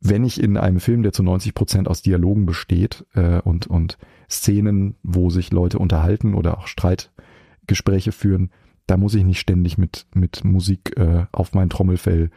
[0.00, 3.98] wenn ich in einem Film, der zu 90 Prozent aus Dialogen besteht äh, und, und
[4.30, 8.50] Szenen, wo sich Leute unterhalten oder auch Streitgespräche führen,
[8.86, 12.30] da muss ich nicht ständig mit, mit Musik äh, auf mein Trommelfell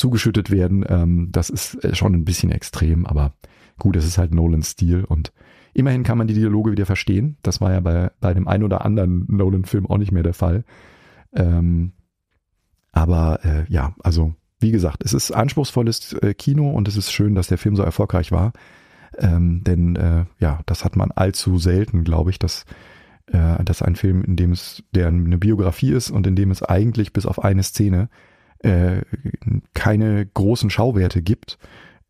[0.00, 0.84] zugeschüttet werden.
[0.88, 3.34] Ähm, das ist äh, schon ein bisschen extrem, aber
[3.78, 5.32] gut, es ist halt Nolans Stil und
[5.72, 7.36] immerhin kann man die Dialoge wieder verstehen.
[7.42, 10.64] Das war ja bei, bei dem ein oder anderen Nolan-Film auch nicht mehr der Fall.
[11.32, 11.92] Ähm,
[12.92, 17.34] aber äh, ja, also wie gesagt, es ist anspruchsvolles äh, Kino und es ist schön,
[17.34, 18.52] dass der Film so erfolgreich war.
[19.16, 22.64] Ähm, denn äh, ja, das hat man allzu selten, glaube ich, dass,
[23.26, 26.62] äh, dass ein Film, in dem es, der eine Biografie ist und in dem es
[26.62, 28.08] eigentlich bis auf eine Szene
[28.62, 29.02] äh,
[29.74, 31.58] keine großen Schauwerte gibt,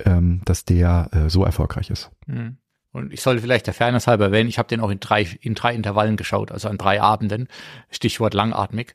[0.05, 2.11] ähm, dass der äh, so erfolgreich ist.
[2.27, 2.57] Mhm.
[2.93, 5.55] Und ich sollte vielleicht der Fairness halber erwähnen, ich habe den auch in drei, in
[5.55, 7.47] drei Intervallen geschaut, also an drei Abenden.
[7.91, 8.95] Stichwort langatmig.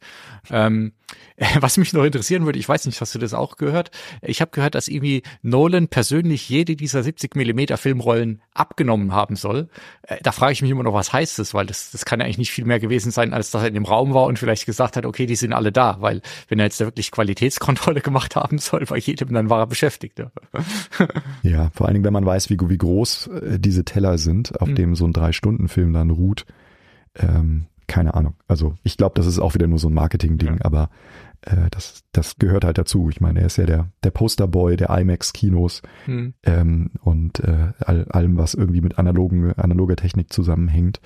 [0.49, 0.91] Ähm,
[1.59, 3.91] was mich noch interessieren würde, ich weiß nicht, hast du das auch gehört?
[4.21, 9.69] Ich habe gehört, dass irgendwie Nolan persönlich jede dieser 70 Millimeter Filmrollen abgenommen haben soll.
[10.03, 11.53] Äh, da frage ich mich immer noch, was heißt das?
[11.53, 13.73] Weil das, das kann ja eigentlich nicht viel mehr gewesen sein, als dass er in
[13.73, 15.97] dem Raum war und vielleicht gesagt hat, okay, die sind alle da.
[15.99, 19.67] Weil wenn er jetzt da wirklich Qualitätskontrolle gemacht haben soll bei jedem, dann war er
[19.67, 20.19] beschäftigt.
[20.19, 20.31] Ja,
[21.43, 24.69] ja vor allen Dingen, wenn man weiß, wie, wie groß äh, diese Teller sind, auf
[24.69, 24.75] mhm.
[24.75, 26.45] dem so ein Drei-Stunden-Film dann ruht.
[27.15, 28.35] Ähm, keine Ahnung.
[28.47, 30.65] Also ich glaube, das ist auch wieder nur so ein Marketing-Ding, ja.
[30.65, 30.89] aber
[31.41, 33.09] äh, das, das gehört halt dazu.
[33.09, 36.33] Ich meine, er ist ja der, der Posterboy der IMAX-Kinos mhm.
[36.43, 40.99] ähm, und äh, all, allem, was irgendwie mit analogen, analoger Technik zusammenhängt.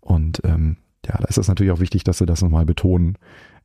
[0.00, 3.16] Und ähm, ja, da ist es natürlich auch wichtig, dass sie das nochmal betonen,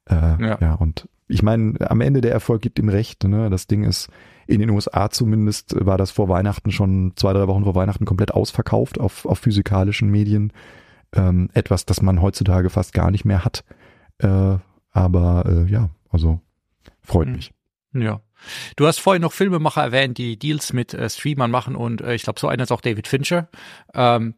[0.10, 0.58] Äh, ja.
[0.60, 3.24] ja, und ich meine, am Ende der Erfolg gibt ihm recht.
[3.24, 3.50] Ne?
[3.50, 4.10] Das Ding ist
[4.48, 8.34] in den USA zumindest war das vor Weihnachten schon zwei, drei Wochen vor Weihnachten komplett
[8.34, 10.52] ausverkauft auf, auf physikalischen Medien.
[11.14, 13.64] Ähm, etwas, das man heutzutage fast gar nicht mehr hat.
[14.18, 14.58] Äh,
[14.92, 16.42] aber äh, ja, also
[17.02, 17.36] freut hm.
[17.36, 17.52] mich.
[17.94, 18.22] Ja.
[18.76, 22.24] Du hast vorhin noch Filmemacher erwähnt, die Deals mit äh, Streamern machen und äh, ich
[22.24, 23.50] glaube, so einer ist auch David Fincher.
[23.94, 24.34] Ähm,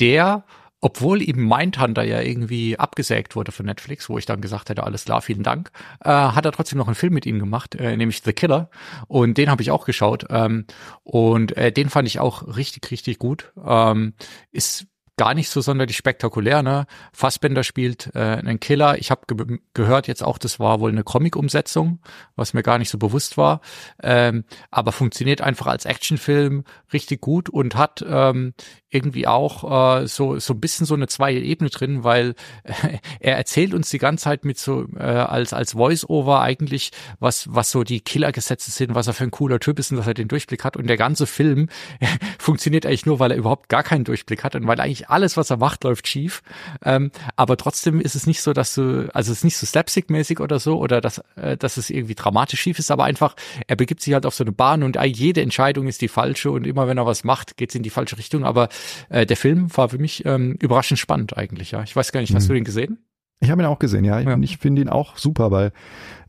[0.00, 0.44] der
[0.82, 5.04] obwohl eben Mindhunter ja irgendwie abgesägt wurde von Netflix, wo ich dann gesagt hätte, alles
[5.04, 5.70] klar, vielen Dank,
[6.04, 8.68] äh, hat er trotzdem noch einen Film mit ihm gemacht, äh, nämlich The Killer.
[9.06, 10.26] Und den habe ich auch geschaut.
[10.28, 10.66] Ähm,
[11.04, 13.52] und äh, den fand ich auch richtig, richtig gut.
[13.64, 14.14] Ähm,
[14.50, 14.86] ist
[15.16, 16.64] gar nicht so sonderlich spektakulär.
[16.64, 16.86] Ne?
[17.12, 18.98] Fassbender spielt äh, einen Killer.
[18.98, 22.00] Ich habe ge gehört jetzt auch, das war wohl eine Comic-Umsetzung,
[22.34, 23.60] was mir gar nicht so bewusst war.
[24.02, 28.54] Ähm, aber funktioniert einfach als Actionfilm richtig gut und hat ähm,
[28.92, 33.36] irgendwie auch äh, so so ein bisschen so eine zweite Ebene drin, weil äh, er
[33.36, 37.84] erzählt uns die ganze Zeit mit so äh, als als Voice-Over eigentlich was was so
[37.84, 40.64] die Killergesetze sind, was er für ein cooler Typ ist und dass er den Durchblick
[40.64, 41.68] hat und der ganze Film
[42.38, 45.50] funktioniert eigentlich nur, weil er überhaupt gar keinen Durchblick hat und weil eigentlich alles, was
[45.50, 46.42] er macht, läuft schief.
[46.84, 50.40] Ähm, aber trotzdem ist es nicht so, dass du, also es ist nicht so slapstick-mäßig
[50.40, 53.34] oder so, oder dass, äh, dass es irgendwie dramatisch schief ist, aber einfach,
[53.66, 56.66] er begibt sich halt auf so eine Bahn und jede Entscheidung ist die falsche und
[56.66, 58.44] immer wenn er was macht, geht es in die falsche Richtung.
[58.44, 58.68] Aber
[59.08, 61.82] äh, der Film war für mich ähm, überraschend spannend eigentlich, ja.
[61.82, 62.58] Ich weiß gar nicht, hast du mhm.
[62.58, 62.98] den gesehen?
[63.40, 64.20] Ich habe ihn auch gesehen, ja.
[64.20, 64.38] ja.
[64.38, 65.72] Ich finde ihn auch super, weil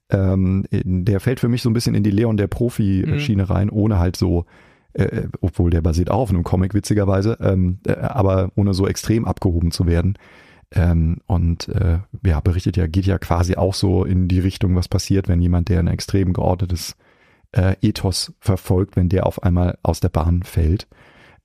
[0.10, 3.52] ähm, der fällt für mich so ein bisschen in die Leon der Profi-Schiene mhm.
[3.52, 4.46] rein, ohne halt so
[4.94, 8.88] äh, äh, obwohl der basiert auch auf einem Comic witzigerweise, ähm, äh, aber ohne so
[8.88, 10.18] extrem abgehoben zu werden.
[10.72, 14.88] Ähm, und äh, ja, berichtet ja, geht ja quasi auch so in die Richtung, was
[14.88, 16.96] passiert, wenn jemand, der ein extrem geordnetes
[17.52, 20.88] äh, Ethos verfolgt, wenn der auf einmal aus der Bahn fällt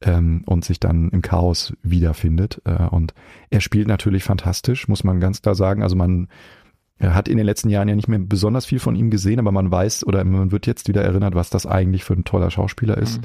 [0.03, 2.63] ähm, und sich dann im Chaos wiederfindet.
[2.65, 3.15] Äh, und
[3.51, 5.83] er spielt natürlich fantastisch, muss man ganz klar sagen.
[5.83, 6.29] Also man
[7.01, 9.71] hat in den letzten Jahren ja nicht mehr besonders viel von ihm gesehen, aber man
[9.71, 13.19] weiß oder man wird jetzt wieder erinnert, was das eigentlich für ein toller Schauspieler ist.
[13.19, 13.25] Mhm.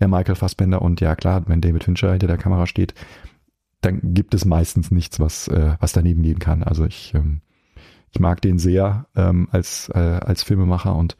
[0.00, 2.94] Der Michael Fassbender und ja klar, wenn David Fincher hinter der Kamera steht,
[3.80, 6.64] dann gibt es meistens nichts, was, äh, was daneben gehen kann.
[6.64, 7.40] Also ich, ähm,
[8.10, 11.16] ich mag den sehr ähm, als, äh, als Filmemacher und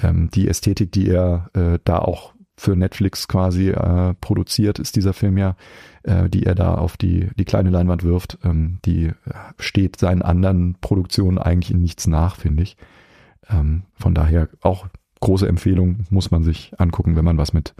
[0.00, 5.12] ähm, die Ästhetik, die er äh, da auch für Netflix quasi äh, produziert, ist dieser
[5.12, 5.56] Film ja,
[6.04, 9.12] äh, die er da auf die, die kleine Leinwand wirft, ähm, die
[9.58, 12.76] steht seinen anderen Produktionen eigentlich in nichts nach, finde ich.
[13.48, 14.86] Ähm, von daher auch
[15.20, 17.74] große Empfehlung, muss man sich angucken, wenn man was mit,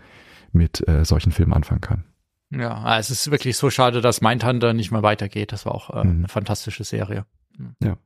[0.52, 2.04] mit äh, solchen Filmen anfangen kann.
[2.50, 5.52] Ja, es ist wirklich so schade, dass Mindhunter nicht mehr weitergeht.
[5.52, 6.18] Das war auch äh, mhm.
[6.18, 7.26] eine fantastische Serie.
[7.82, 7.96] Ja.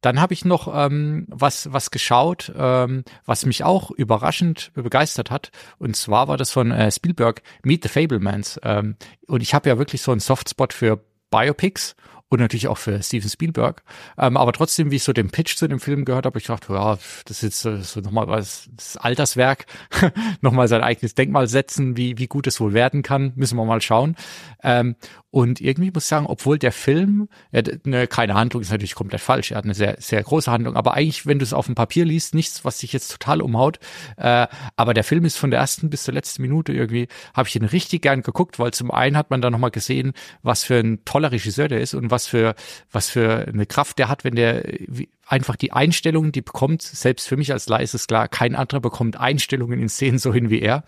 [0.00, 5.50] Dann habe ich noch ähm, was was geschaut, ähm, was mich auch überraschend begeistert hat.
[5.78, 8.60] Und zwar war das von äh, Spielberg Meet the Fablemans.
[8.62, 11.94] Ähm, und ich habe ja wirklich so einen Softspot für Biopics
[12.30, 13.82] und natürlich auch für Steven Spielberg.
[14.16, 16.72] Ähm, aber trotzdem, wie ich so den Pitch zu dem Film gehört habe, ich dachte,
[16.72, 19.66] ja, das ist jetzt so nochmal was, das Alterswerk,
[20.40, 23.80] nochmal sein eigenes Denkmal setzen, wie, wie gut es wohl werden kann, müssen wir mal
[23.80, 24.14] schauen.
[24.62, 24.94] Ähm,
[25.32, 29.20] und irgendwie muss ich sagen, obwohl der Film, ja, ne, keine Handlung ist natürlich komplett
[29.20, 31.76] falsch, er hat eine sehr, sehr große Handlung, aber eigentlich, wenn du es auf dem
[31.76, 33.78] Papier liest, nichts, was dich jetzt total umhaut.
[34.16, 37.54] Äh, aber der Film ist von der ersten bis zur letzten Minute irgendwie, habe ich
[37.54, 41.04] ihn richtig gern geguckt, weil zum einen hat man da nochmal gesehen, was für ein
[41.04, 42.54] toller Regisseur der ist und was für,
[42.90, 44.62] was für eine Kraft der hat, wenn der
[45.30, 48.80] einfach die Einstellungen, die bekommt, selbst für mich als Leih ist es klar, kein anderer
[48.80, 50.82] bekommt Einstellungen in Szenen so hin wie er.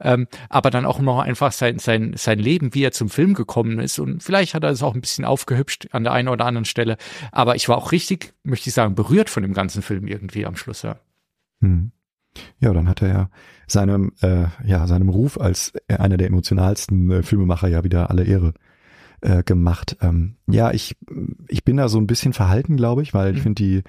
[0.00, 3.78] Ähm, aber dann auch noch einfach sein, sein, sein Leben, wie er zum Film gekommen
[3.78, 3.98] ist.
[4.00, 6.96] Und vielleicht hat er es auch ein bisschen aufgehübscht an der einen oder anderen Stelle.
[7.30, 10.56] Aber ich war auch richtig, möchte ich sagen, berührt von dem ganzen Film irgendwie am
[10.56, 10.96] Schluss, ja.
[11.60, 11.92] Hm.
[12.58, 13.30] Ja, dann hat er ja
[13.68, 18.54] seinem, äh, ja, seinem Ruf als einer der emotionalsten äh, Filmemacher ja wieder alle Ehre
[19.24, 19.96] äh, gemacht.
[20.00, 20.96] Ähm, ja, ich,
[21.48, 23.42] ich bin da so ein bisschen verhalten, glaube ich, weil ich mhm.
[23.42, 23.82] finde die,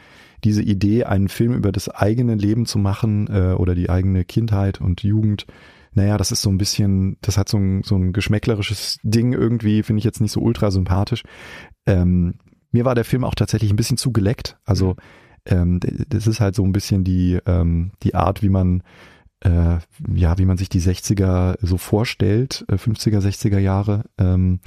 [0.44, 4.80] diese Idee, einen Film über das eigene Leben zu machen äh, oder die eigene Kindheit
[4.80, 5.46] und Jugend,
[5.94, 9.84] naja, das ist so ein bisschen, das hat so ein, so ein geschmäcklerisches Ding irgendwie,
[9.84, 11.24] finde ich jetzt nicht so ultra sympathisch.
[11.86, 12.36] Ähm,
[12.72, 14.58] mir war der Film auch tatsächlich ein bisschen zu geleckt.
[14.66, 14.96] Also
[15.50, 15.80] mhm.
[15.80, 15.80] ähm,
[16.10, 18.84] das ist halt so ein bisschen die, ähm, die Art, wie man
[19.42, 19.80] äh,
[20.14, 24.06] ja, wie man sich die 60er so vorstellt, äh, 50er, 60er Jahre.
[24.18, 24.60] Ähm,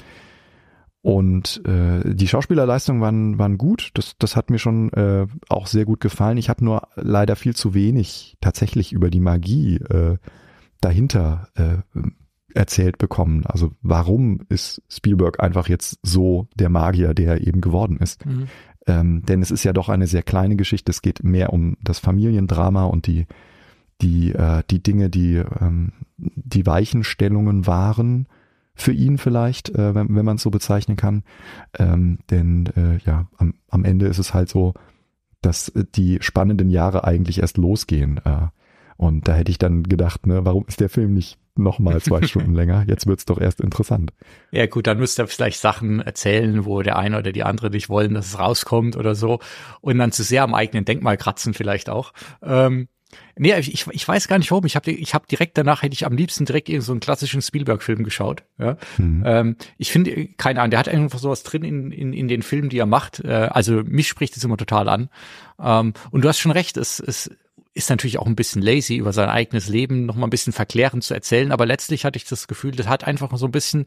[1.09, 3.93] und äh, die Schauspielerleistungen waren, waren gut.
[3.95, 6.37] Das, das hat mir schon äh, auch sehr gut gefallen.
[6.37, 10.19] Ich habe nur leider viel zu wenig tatsächlich über die Magie äh,
[10.83, 11.79] dahinter äh,
[12.53, 13.47] erzählt bekommen.
[13.47, 18.27] Also warum ist Spielberg einfach jetzt so der Magier, der er eben geworden ist?
[18.27, 18.49] Mhm.
[18.87, 20.91] Ähm, denn es ist ja doch eine sehr kleine Geschichte.
[20.91, 23.25] Es geht mehr um das Familiendrama und die
[24.03, 28.29] die äh, die Dinge, die ähm, die Weichenstellungen waren
[28.81, 31.25] für ihn vielleicht, äh, wenn, wenn man es so bezeichnen kann.
[31.79, 34.75] Ähm, denn äh, ja, am, am Ende ist es halt so,
[35.43, 38.19] dass die spannenden Jahre eigentlich erst losgehen.
[38.25, 38.49] Äh,
[38.97, 42.23] und da hätte ich dann gedacht, ne, warum ist der Film nicht noch mal zwei
[42.27, 42.85] Stunden länger?
[42.89, 44.13] Jetzt wird's doch erst interessant.
[44.51, 47.89] Ja gut, dann müsst ihr vielleicht Sachen erzählen, wo der eine oder die andere nicht
[47.89, 49.39] wollen, dass es rauskommt oder so.
[49.81, 52.13] Und dann zu sehr am eigenen Denkmal kratzen vielleicht auch.
[52.43, 52.89] Ähm,
[53.39, 54.67] Nee, ich, ich weiß gar nicht warum.
[54.67, 58.05] Ich habe ich hab direkt danach hätte ich am liebsten direkt so einen klassischen Spielberg-Film
[58.05, 58.43] geschaut.
[58.59, 58.77] Ja?
[58.99, 59.23] Mhm.
[59.25, 62.69] Ähm, ich finde, keine Ahnung, der hat einfach sowas drin in, in, in den Filmen,
[62.69, 63.21] die er macht.
[63.21, 65.09] Äh, also mich spricht es immer total an.
[65.61, 67.31] Ähm, und du hast schon recht, es, es
[67.79, 71.05] ist natürlich auch ein bisschen lazy, über sein eigenes Leben noch mal ein bisschen verklärend
[71.05, 73.83] zu erzählen, aber letztlich hatte ich das Gefühl, das hat einfach so ein bisschen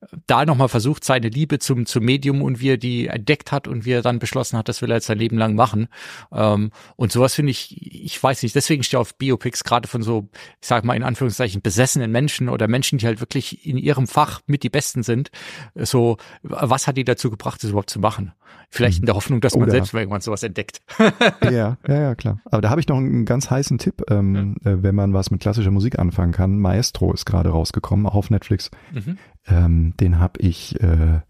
[0.00, 3.50] äh, da noch mal versucht, seine Liebe zum, zum Medium und wie er die entdeckt
[3.50, 5.88] hat und wie er dann beschlossen hat, das will er jetzt sein Leben lang machen.
[6.32, 10.02] Ähm, und sowas finde ich, ich weiß nicht, deswegen stehe ich auf Biopics, gerade von
[10.02, 10.28] so,
[10.60, 14.40] ich sag mal in Anführungszeichen, besessenen Menschen oder Menschen, die halt wirklich in ihrem Fach
[14.46, 15.30] mit die Besten sind.
[15.74, 18.32] So, was hat die dazu gebracht, das überhaupt zu machen?
[18.74, 20.80] Vielleicht in der Hoffnung, dass man oh, selbst irgendwann sowas entdeckt.
[21.44, 22.40] ja, ja, ja, klar.
[22.46, 25.40] Aber da habe ich noch einen ganz heißen Tipp, ähm, äh, wenn man was mit
[25.40, 26.58] klassischer Musik anfangen kann.
[26.58, 28.70] Maestro ist gerade rausgekommen, auch auf Netflix.
[28.92, 29.16] Mhm.
[29.46, 31.20] Ähm, den habe ich äh,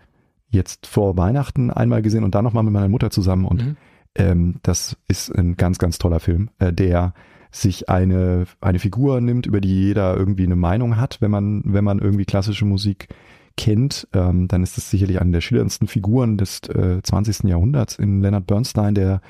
[0.49, 3.45] jetzt vor Weihnachten einmal gesehen und dann nochmal mit meiner Mutter zusammen.
[3.45, 3.77] Und mhm.
[4.17, 7.15] ähm, das ist ein ganz, ganz toller Film, äh, der
[7.53, 11.85] sich eine, eine Figur nimmt, über die jeder irgendwie eine Meinung hat, wenn man, wenn
[11.85, 13.15] man irgendwie klassische Musik
[13.57, 17.45] kennt, ähm, dann ist das sicherlich eine der schillerndsten Figuren des äh, 20.
[17.45, 19.21] Jahrhunderts in Leonard Bernstein, der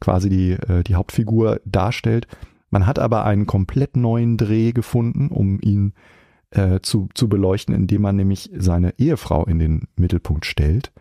[0.00, 2.26] quasi die, äh, die Hauptfigur darstellt.
[2.70, 5.92] Man hat aber einen komplett neuen Dreh gefunden, um ihn
[6.50, 10.92] äh, zu, zu beleuchten, indem man nämlich seine Ehefrau in den Mittelpunkt stellt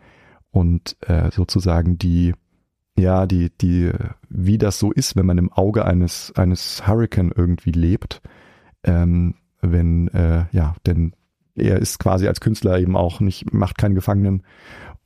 [0.52, 2.34] und äh, sozusagen die,
[2.98, 3.92] ja, die, die,
[4.30, 8.22] wie das so ist, wenn man im Auge eines, eines Hurricane irgendwie lebt,
[8.84, 11.14] ähm, wenn, äh, ja, denn
[11.56, 14.44] er ist quasi als Künstler eben auch nicht, macht keinen Gefangenen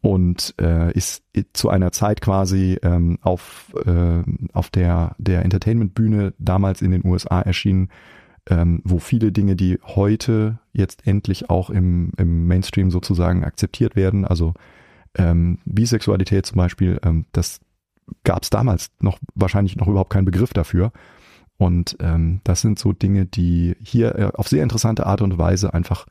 [0.01, 1.23] und äh, ist
[1.53, 4.23] zu einer Zeit quasi ähm, auf, äh,
[4.53, 7.89] auf der, der Entertainment-Bühne damals in den USA erschienen,
[8.49, 14.25] ähm, wo viele Dinge, die heute jetzt endlich auch im, im Mainstream sozusagen akzeptiert werden,
[14.25, 14.53] also
[15.17, 17.59] ähm, Bisexualität zum Beispiel, ähm, das
[18.23, 20.91] gab es damals noch wahrscheinlich noch überhaupt keinen Begriff dafür.
[21.57, 25.73] Und ähm, das sind so Dinge, die hier äh, auf sehr interessante Art und Weise
[25.73, 26.05] einfach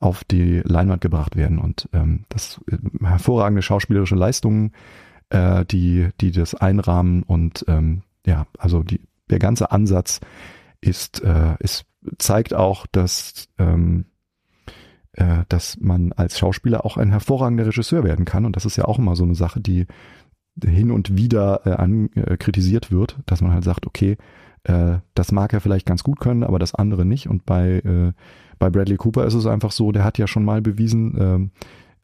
[0.00, 1.58] auf die Leinwand gebracht werden.
[1.58, 4.72] Und ähm, das äh, hervorragende schauspielerische Leistungen,
[5.30, 9.00] äh, die, die das einrahmen und ähm, ja, also die,
[9.30, 10.20] der ganze Ansatz
[10.80, 11.86] ist, äh, ist
[12.18, 14.06] zeigt auch, dass ähm,
[15.12, 18.44] äh, dass man als Schauspieler auch ein hervorragender Regisseur werden kann.
[18.44, 19.86] Und das ist ja auch immer so eine Sache, die
[20.64, 24.16] hin und wieder äh, an, äh, kritisiert wird, dass man halt sagt, okay,
[24.64, 27.28] äh, das mag er vielleicht ganz gut können, aber das andere nicht.
[27.28, 28.12] Und bei äh,
[28.58, 31.50] bei Bradley Cooper ist es einfach so, der hat ja schon mal bewiesen ähm,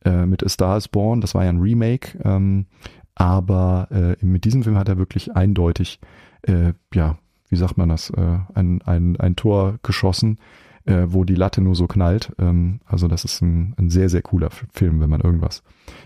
[0.04, 2.66] äh, mit A Star is Born, das war ja ein Remake, ähm,
[3.14, 6.00] aber äh, mit diesem Film hat er wirklich eindeutig,
[6.42, 7.16] äh, ja,
[7.48, 10.38] wie sagt man das, äh, ein, ein, ein Tor geschossen,
[10.86, 12.32] äh, wo die Latte nur so knallt.
[12.38, 15.62] Ähm, also das ist ein, ein sehr, sehr cooler Film, wenn man irgendwas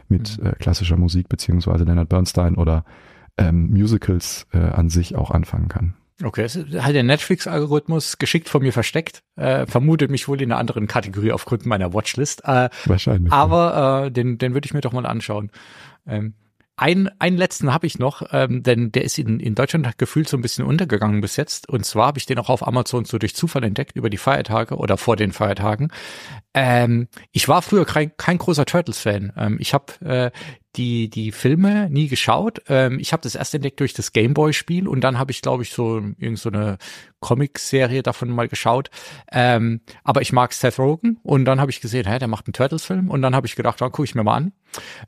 [0.08, 0.46] mit mhm.
[0.46, 2.84] äh, klassischer Musik beziehungsweise Leonard Bernstein oder
[3.38, 5.94] ähm, Musicals an sich auch anfangen kann.
[6.22, 10.58] Okay, es hat der Netflix-Algorithmus geschickt von mir versteckt, äh, vermutet mich wohl in einer
[10.58, 12.42] anderen Kategorie aufgrund meiner Watchlist.
[12.44, 13.32] Äh, Wahrscheinlich.
[13.32, 15.50] Aber äh, den, den würde ich mir doch mal anschauen.
[16.06, 16.34] Ähm,
[16.78, 20.36] ein, einen letzten habe ich noch, ähm, denn der ist in, in Deutschland gefühlt so
[20.36, 21.68] ein bisschen untergegangen bis jetzt.
[21.68, 24.76] Und zwar habe ich den auch auf Amazon so durch Zufall entdeckt über die Feiertage
[24.76, 25.90] oder vor den Feiertagen.
[26.54, 29.32] Ähm, ich war früher kein, kein großer Turtles-Fan.
[29.36, 30.30] Ähm, ich habe äh,
[30.76, 32.60] die die Filme nie geschaut.
[32.68, 35.72] Ähm, ich habe das erst entdeckt durch das Gameboy-Spiel und dann habe ich, glaube ich,
[35.72, 36.50] so irgend so
[37.20, 38.90] Comic-Serie davon mal geschaut.
[39.32, 42.52] Ähm, aber ich mag Seth Rogen und dann habe ich gesehen, hä, der macht einen
[42.52, 44.52] Turtles-Film und dann habe ich gedacht, dann gucke ich mir mal an.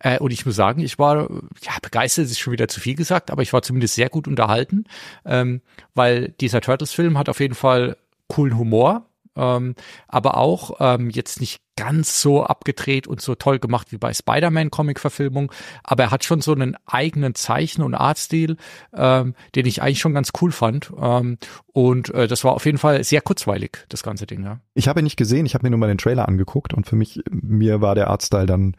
[0.00, 1.28] Äh, und ich muss sagen, ich war
[1.62, 4.84] ja begeistert, ist schon wieder zu viel gesagt, aber ich war zumindest sehr gut unterhalten,
[5.24, 5.62] ähm,
[5.94, 7.96] weil dieser Turtles-Film hat auf jeden Fall
[8.28, 9.74] coolen Humor ähm,
[10.08, 15.50] aber auch ähm, jetzt nicht ganz so abgedreht und so toll gemacht wie bei Spider-Man-Comic-Verfilmung,
[15.82, 18.56] aber er hat schon so einen eigenen Zeichen- und Artstil,
[18.92, 20.92] ähm, den ich eigentlich schon ganz cool fand.
[21.00, 21.38] Ähm,
[21.72, 24.44] und äh, das war auf jeden Fall sehr kurzweilig, das ganze Ding.
[24.44, 24.60] Ja.
[24.74, 26.96] Ich habe ihn nicht gesehen, ich habe mir nur mal den Trailer angeguckt und für
[26.96, 28.76] mich, mir war der Artstyle dann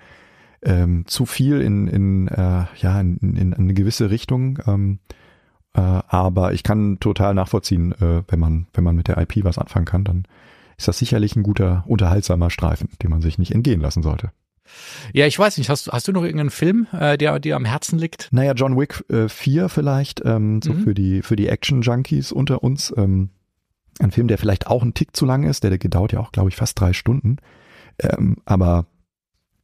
[0.64, 4.60] ähm, zu viel in, in, äh, ja, in, in, in eine gewisse Richtung.
[4.68, 5.00] Ähm,
[5.74, 9.58] äh, aber ich kann total nachvollziehen, äh, wenn man, wenn man mit der IP was
[9.58, 10.26] anfangen kann, dann
[10.78, 14.32] ist das sicherlich ein guter, unterhaltsamer Streifen, den man sich nicht entgehen lassen sollte.
[15.14, 18.00] Ja, ich weiß nicht, hast, hast du noch irgendeinen Film, äh, der dir am Herzen
[18.00, 18.30] liegt?
[18.32, 20.84] Naja, John Wick äh, 4 vielleicht, ähm, so mhm.
[20.84, 22.94] für die, für die Action-Junkies unter uns.
[22.96, 23.30] Ähm,
[24.00, 26.32] ein Film, der vielleicht auch ein Tick zu lang ist, der, der dauert ja auch,
[26.32, 27.38] glaube ich, fast drei Stunden.
[28.00, 28.88] Ähm, aber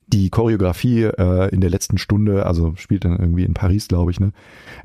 [0.07, 4.19] die Choreografie äh, in der letzten Stunde, also spielt dann irgendwie in Paris, glaube ich,
[4.19, 4.31] ne,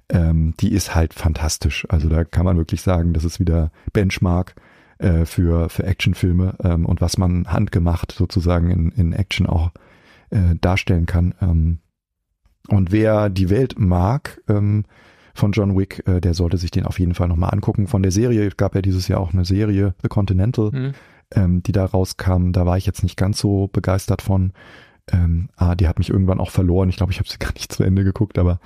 [0.09, 1.87] ähm, die ist halt fantastisch.
[1.89, 4.57] Also da kann man wirklich sagen, das ist wieder Benchmark
[4.99, 9.71] äh, für für Actionfilme ähm, und was man handgemacht sozusagen in, in Action auch
[10.31, 11.35] äh, darstellen kann.
[11.41, 11.79] Ähm,
[12.69, 14.85] und wer die Welt mag ähm,
[15.35, 17.87] von John Wick, äh, der sollte sich den auf jeden Fall nochmal angucken.
[17.87, 20.95] Von der Serie gab ja dieses Jahr auch eine Serie, The Continental, mhm.
[21.33, 22.51] ähm, die da rauskam.
[22.53, 24.53] Da war ich jetzt nicht ganz so begeistert von.
[25.11, 26.89] Ähm, ah, die hat mich irgendwann auch verloren.
[26.89, 28.61] Ich glaube, ich habe sie gar nicht zu Ende geguckt, aber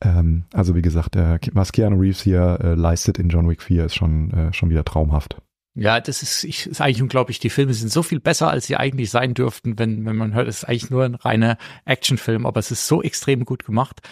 [0.00, 3.86] ähm, also wie gesagt, äh, was Keanu Reeves hier äh, leistet in John Wick 4
[3.86, 5.40] ist schon, äh, schon wieder traumhaft.
[5.74, 7.38] Ja, das ist, ich, ist eigentlich unglaublich.
[7.38, 10.46] Die Filme sind so viel besser, als sie eigentlich sein dürften, wenn, wenn man hört,
[10.46, 14.02] es ist eigentlich nur ein reiner Actionfilm, aber es ist so extrem gut gemacht.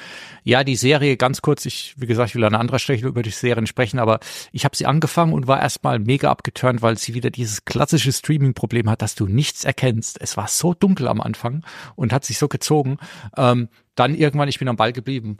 [0.43, 3.29] Ja, die Serie, ganz kurz, ich, wie gesagt, ich will an anderer Stelle über die
[3.29, 4.21] Serien sprechen, aber
[4.53, 8.89] ich habe sie angefangen und war erstmal mega abgeturnt, weil sie wieder dieses klassische Streaming-Problem
[8.89, 10.19] hat, dass du nichts erkennst.
[10.19, 11.63] Es war so dunkel am Anfang
[11.95, 12.97] und hat sich so gezogen.
[13.37, 15.37] Ähm, dann irgendwann, ich bin am Ball geblieben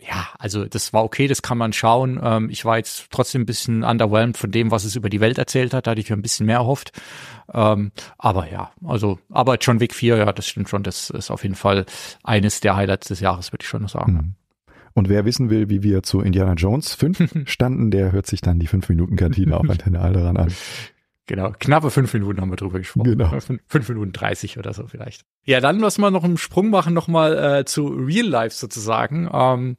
[0.00, 2.20] ja, also das war okay, das kann man schauen.
[2.22, 5.38] Ähm, ich war jetzt trotzdem ein bisschen underwhelmed von dem, was es über die Welt
[5.38, 5.86] erzählt hat.
[5.86, 6.92] Da hatte ich mir ein bisschen mehr erhofft.
[7.52, 10.82] Ähm, aber ja, also, aber John Wick 4, ja, das stimmt schon.
[10.82, 11.86] Das ist auf jeden Fall
[12.22, 14.12] eines der Highlights des Jahres, würde ich schon noch sagen.
[14.12, 14.34] Mhm.
[14.94, 18.58] Und wer wissen will, wie wir zu Indiana Jones 5 standen, der hört sich dann
[18.58, 20.52] die 5-Minuten-Kantine auf Antenne Alderan an.
[21.26, 23.16] Genau, knappe fünf Minuten haben wir drüber gesprochen.
[23.16, 23.40] Genau.
[23.40, 25.22] Fünf, fünf Minuten dreißig oder so vielleicht.
[25.44, 29.30] Ja, dann lass mal noch einen Sprung machen, nochmal äh, zu Real Life sozusagen.
[29.32, 29.76] Ähm,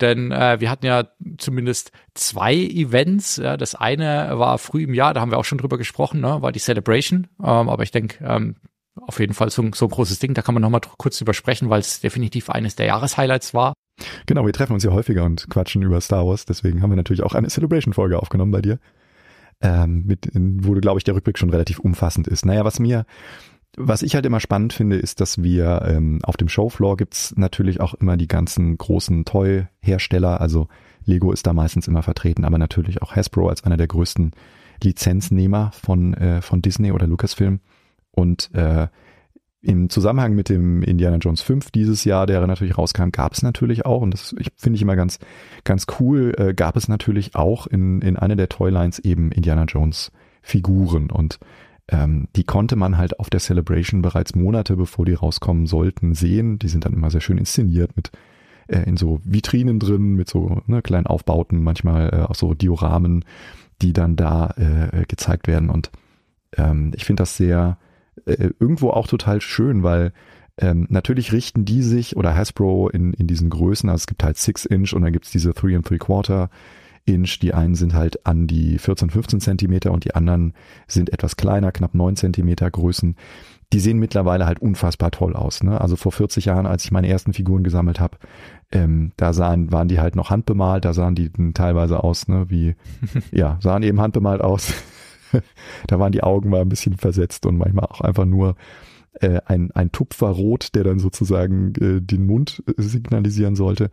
[0.00, 1.04] denn äh, wir hatten ja
[1.38, 3.36] zumindest zwei Events.
[3.36, 6.42] Ja, das eine war früh im Jahr, da haben wir auch schon drüber gesprochen, ne,
[6.42, 7.28] war die Celebration.
[7.38, 8.56] Ähm, aber ich denke, ähm,
[9.00, 11.70] auf jeden Fall so, so ein großes Ding, da kann man nochmal kurz drüber sprechen,
[11.70, 13.72] weil es definitiv eines der Jahreshighlights war.
[14.26, 17.22] Genau, wir treffen uns ja häufiger und quatschen über Star Wars, deswegen haben wir natürlich
[17.22, 18.80] auch eine Celebration-Folge aufgenommen bei dir
[19.60, 22.46] ähm, mit, wo, glaube ich, der Rückblick schon relativ umfassend ist.
[22.46, 23.04] Naja, was mir,
[23.76, 27.80] was ich halt immer spannend finde, ist, dass wir ähm, auf dem Showfloor gibt's natürlich
[27.80, 30.68] auch immer die ganzen großen Toy-Hersteller, also
[31.04, 34.32] Lego ist da meistens immer vertreten, aber natürlich auch Hasbro als einer der größten
[34.82, 37.60] Lizenznehmer von, äh, von Disney oder Lucasfilm.
[38.10, 38.88] Und äh,
[39.60, 43.84] im Zusammenhang mit dem Indiana Jones 5 dieses Jahr, der natürlich rauskam, gab es natürlich
[43.84, 45.18] auch, und das finde ich immer ganz,
[45.64, 50.12] ganz cool, äh, gab es natürlich auch in, in einer der Toylines eben Indiana Jones
[50.42, 51.38] Figuren und
[51.88, 56.58] ähm, die konnte man halt auf der Celebration bereits Monate bevor die rauskommen sollten sehen.
[56.58, 58.10] Die sind dann immer sehr schön inszeniert mit
[58.68, 63.24] äh, in so Vitrinen drin, mit so ne, kleinen Aufbauten, manchmal äh, auch so Dioramen,
[63.80, 65.70] die dann da äh, gezeigt werden.
[65.70, 65.90] Und
[66.56, 67.78] ähm, ich finde das sehr,
[68.26, 70.12] äh, irgendwo auch total schön, weil
[70.58, 74.36] ähm, natürlich richten die sich oder Hasbro in, in diesen Größen, also es gibt halt
[74.36, 76.50] 6 Inch und dann gibt's diese 3 and 3 Quarter
[77.04, 80.54] Inch, die einen sind halt an die 14, 15 Zentimeter und die anderen
[80.86, 83.16] sind etwas kleiner, knapp 9 Zentimeter Größen.
[83.72, 85.62] Die sehen mittlerweile halt unfassbar toll aus.
[85.62, 85.80] Ne?
[85.80, 88.18] Also vor 40 Jahren, als ich meine ersten Figuren gesammelt habe,
[88.72, 92.76] ähm, da sahen, waren die halt noch handbemalt, da sahen die teilweise aus, ne, wie,
[93.32, 94.72] ja, sahen eben handbemalt aus.
[95.86, 98.56] da waren die Augen mal ein bisschen versetzt und manchmal auch einfach nur
[99.20, 103.90] äh, ein, ein Tupfer rot, der dann sozusagen äh, den Mund äh, signalisieren sollte.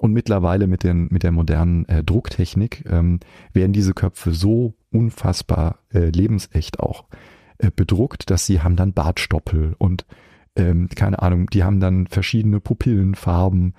[0.00, 3.20] Und mittlerweile mit, den, mit der modernen äh, Drucktechnik ähm,
[3.52, 7.04] werden diese Köpfe so unfassbar äh, lebensecht auch
[7.58, 10.04] äh, bedruckt, dass sie haben dann Bartstoppel und
[10.56, 13.74] ähm, keine Ahnung, die haben dann verschiedene Pupillenfarben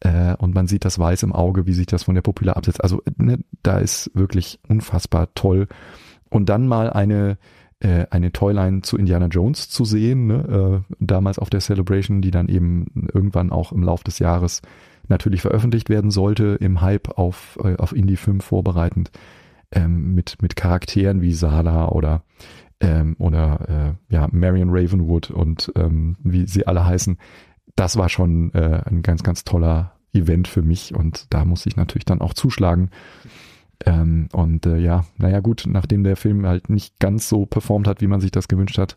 [0.00, 2.82] äh, und man sieht das Weiß im Auge, wie sich das von der Pupille absetzt.
[2.82, 5.68] Also ne, da ist wirklich unfassbar toll
[6.30, 7.36] und dann mal eine
[7.80, 10.82] äh, eine Toyline zu Indiana Jones zu sehen, ne?
[10.90, 14.60] äh, damals auf der Celebration, die dann eben irgendwann auch im Lauf des Jahres
[15.08, 19.10] natürlich veröffentlicht werden sollte, im Hype auf, äh, auf Indie 5 vorbereitend,
[19.72, 22.22] ähm, mit, mit Charakteren wie Sala oder,
[22.80, 27.18] ähm, oder äh, ja, Marion Ravenwood und ähm, wie sie alle heißen.
[27.76, 31.76] Das war schon äh, ein ganz, ganz toller Event für mich und da muss ich
[31.76, 32.90] natürlich dann auch zuschlagen.
[33.86, 38.00] Ähm, und äh, ja, naja gut, nachdem der Film halt nicht ganz so performt hat,
[38.00, 38.96] wie man sich das gewünscht hat,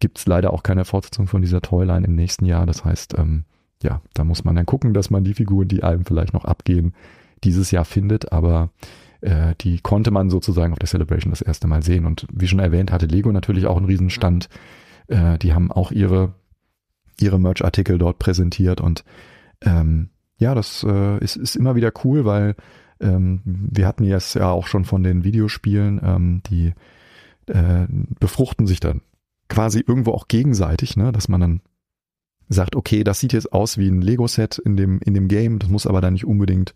[0.00, 2.66] gibt's leider auch keine Fortsetzung von dieser Toyline im nächsten Jahr.
[2.66, 3.44] Das heißt, ähm,
[3.82, 6.94] ja, da muss man dann gucken, dass man die Figuren, die einem vielleicht noch abgehen,
[7.44, 8.70] dieses Jahr findet, aber
[9.20, 12.06] äh, die konnte man sozusagen auf der Celebration das erste Mal sehen.
[12.06, 14.48] Und wie schon erwähnt, hatte Lego natürlich auch einen Riesenstand.
[15.08, 16.34] Äh, die haben auch ihre,
[17.20, 19.04] ihre Merch-Artikel dort präsentiert und
[19.62, 22.56] ähm, ja, das äh, ist, ist immer wieder cool, weil
[23.00, 26.72] ähm, wir hatten jetzt ja auch schon von den Videospielen, ähm, die
[27.46, 27.86] äh,
[28.18, 29.00] befruchten sich dann
[29.48, 31.60] quasi irgendwo auch gegenseitig, ne, dass man dann
[32.48, 35.68] sagt, okay, das sieht jetzt aus wie ein Lego-Set in dem, in dem Game, das
[35.68, 36.74] muss aber dann nicht unbedingt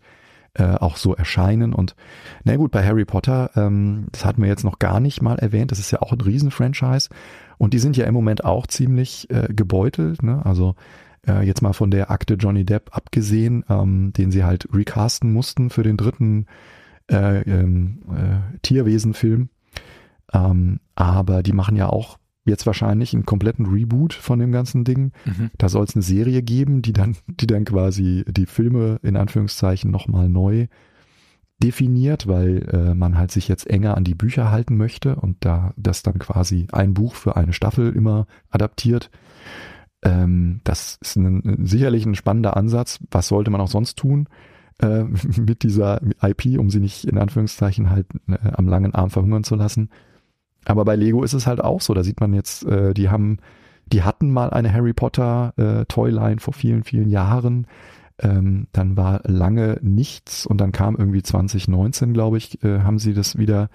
[0.53, 1.73] äh, auch so erscheinen.
[1.73, 1.95] Und
[2.43, 5.71] na gut, bei Harry Potter, ähm, das hatten wir jetzt noch gar nicht mal erwähnt,
[5.71, 7.09] das ist ja auch ein Riesen-Franchise.
[7.57, 10.23] Und die sind ja im Moment auch ziemlich äh, gebeutelt.
[10.23, 10.45] Ne?
[10.45, 10.75] Also
[11.27, 15.69] äh, jetzt mal von der Akte Johnny Depp abgesehen, ähm, den sie halt recasten mussten
[15.69, 16.45] für den dritten
[17.09, 19.49] äh, ähm, äh, Tierwesen-Film.
[20.33, 25.11] Ähm, aber die machen ja auch jetzt wahrscheinlich einen kompletten Reboot von dem ganzen Ding.
[25.25, 25.51] Mhm.
[25.57, 29.91] Da soll es eine Serie geben, die dann, die dann quasi die Filme in Anführungszeichen
[29.91, 30.67] nochmal neu
[31.61, 35.73] definiert, weil äh, man halt sich jetzt enger an die Bücher halten möchte und da
[35.77, 39.11] das dann quasi ein Buch für eine Staffel immer adaptiert.
[40.03, 42.99] Ähm, das ist ein, sicherlich ein spannender Ansatz.
[43.11, 44.27] Was sollte man auch sonst tun
[44.81, 45.03] äh,
[45.39, 49.55] mit dieser IP, um sie nicht in Anführungszeichen halt äh, am langen Arm verhungern zu
[49.55, 49.89] lassen?
[50.65, 51.93] Aber bei Lego ist es halt auch so.
[51.93, 53.37] Da sieht man jetzt, äh, die haben,
[53.87, 57.67] die hatten mal eine Harry Potter äh, Toyline vor vielen, vielen Jahren.
[58.19, 63.13] Ähm, dann war lange nichts und dann kam irgendwie 2019, glaube ich, äh, haben sie
[63.13, 63.69] das wieder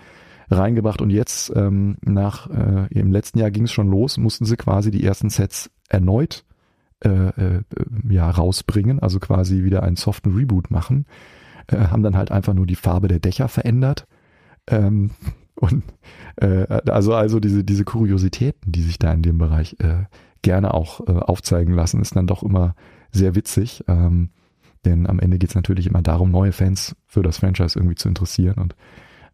[0.49, 4.57] reingebracht und jetzt ähm, nach äh, im letzten Jahr ging es schon los, mussten sie
[4.57, 6.45] quasi die ersten Sets erneut
[7.05, 7.63] äh, äh,
[8.09, 11.07] ja rausbringen, also quasi wieder einen soften Reboot machen,
[11.67, 14.07] äh, haben dann halt einfach nur die Farbe der Dächer verändert
[14.69, 15.11] ähm,
[15.55, 15.85] und
[16.37, 20.05] äh, also, also diese, diese Kuriositäten, die sich da in dem Bereich äh,
[20.43, 22.75] gerne auch äh, aufzeigen lassen, ist dann doch immer
[23.11, 23.85] sehr witzig.
[23.89, 24.31] Ähm,
[24.85, 28.09] denn am Ende geht es natürlich immer darum, neue Fans für das Franchise irgendwie zu
[28.09, 28.59] interessieren.
[28.59, 28.77] Und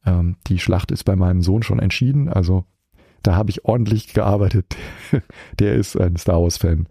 [0.06, 2.28] ähm, die Schlacht ist bei meinem Sohn schon entschieden.
[2.28, 2.64] Also
[3.22, 4.76] da habe ich ordentlich gearbeitet.
[5.58, 6.86] Der ist ein Star Wars-Fan.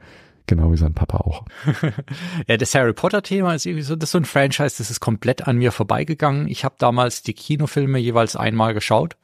[0.48, 1.46] Genau wie sein Papa auch.
[2.48, 5.48] ja, das Harry Potter-Thema ist irgendwie so, das ist so ein Franchise, das ist komplett
[5.48, 6.48] an mir vorbeigegangen.
[6.48, 9.16] Ich habe damals die Kinofilme jeweils einmal geschaut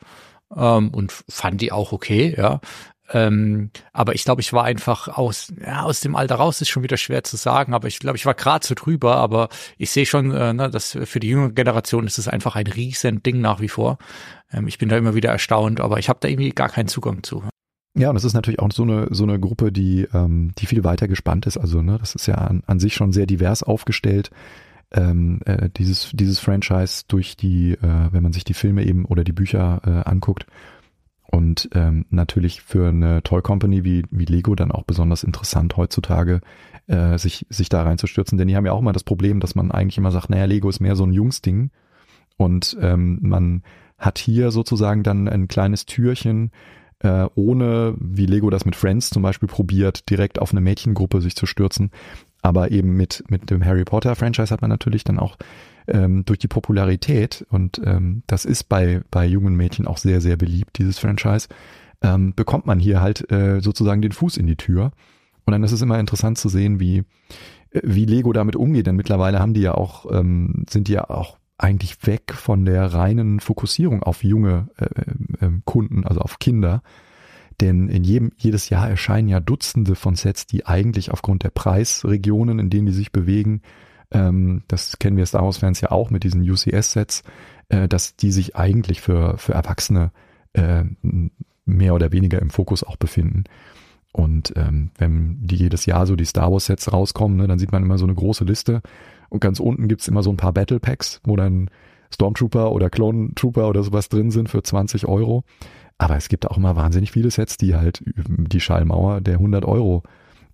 [0.56, 2.62] ähm, und fand die auch okay, ja.
[3.10, 6.84] Ähm, aber ich glaube, ich war einfach aus, ja, aus dem Alter raus, ist schon
[6.84, 9.48] wieder schwer zu sagen, aber ich glaube, ich war gerade so drüber, aber
[9.78, 13.24] ich sehe schon, äh, ne, dass für die jüngere Generation ist es einfach ein riesen
[13.24, 13.98] Ding nach wie vor.
[14.52, 17.24] Ähm, ich bin da immer wieder erstaunt, aber ich habe da irgendwie gar keinen Zugang
[17.24, 17.44] zu.
[17.98, 20.84] Ja, und das ist natürlich auch so eine, so eine Gruppe, die, ähm, die viel
[20.84, 21.58] weiter gespannt ist.
[21.58, 24.30] Also, ne, das ist ja an, an sich schon sehr divers aufgestellt.
[24.92, 29.24] Ähm, äh, dieses, dieses Franchise durch die, äh, wenn man sich die Filme eben oder
[29.24, 30.46] die Bücher äh, anguckt.
[31.38, 36.42] Und ähm, natürlich für eine Toy Company wie, wie Lego dann auch besonders interessant heutzutage,
[36.88, 38.40] äh, sich, sich da reinzustürzen.
[38.40, 40.68] Denn die haben ja auch immer das Problem, dass man eigentlich immer sagt, naja, Lego
[40.68, 41.70] ist mehr so ein Jungsding.
[42.38, 43.62] Und ähm, man
[44.00, 46.50] hat hier sozusagen dann ein kleines Türchen,
[47.04, 51.36] äh, ohne, wie Lego das mit Friends zum Beispiel probiert, direkt auf eine Mädchengruppe sich
[51.36, 51.92] zu stürzen.
[52.42, 55.38] Aber eben mit, mit dem Harry Potter Franchise hat man natürlich dann auch
[55.88, 60.38] ähm, durch die Popularität, und ähm, das ist bei, bei jungen Mädchen auch sehr, sehr
[60.38, 61.48] beliebt, dieses Franchise,
[62.02, 64.92] ähm, bekommt man hier halt äh, sozusagen den Fuß in die Tür.
[65.46, 67.00] Und dann ist es immer interessant zu sehen, wie,
[67.72, 71.10] äh, wie Lego damit umgeht, denn mittlerweile haben die ja auch, ähm, sind die ja
[71.10, 76.40] auch eigentlich weg von der reinen Fokussierung auf junge äh, äh, äh, Kunden, also auf
[76.40, 76.84] Kinder.
[77.60, 82.60] Denn in jedem, jedes Jahr erscheinen ja Dutzende von Sets, die eigentlich aufgrund der Preisregionen,
[82.60, 83.62] in denen die sich bewegen,
[84.12, 87.24] ähm, das kennen wir Star Wars-Fans ja auch mit diesen UCS-Sets,
[87.70, 90.12] äh, dass die sich eigentlich für, für Erwachsene
[90.54, 90.84] äh,
[91.66, 93.44] mehr oder weniger im Fokus auch befinden.
[94.14, 97.84] Und ähm, wenn die jedes Jahr so die Star Wars-Sets rauskommen, ne, dann sieht man
[97.84, 98.82] immer so eine große Liste
[99.30, 101.70] und ganz unten gibt's immer so ein paar Battle Packs, wo dann
[102.14, 105.44] Stormtrooper oder Clone Trooper oder sowas drin sind für 20 Euro.
[105.98, 110.04] Aber es gibt auch immer wahnsinnig viele Sets, die halt die Schallmauer der 100 Euro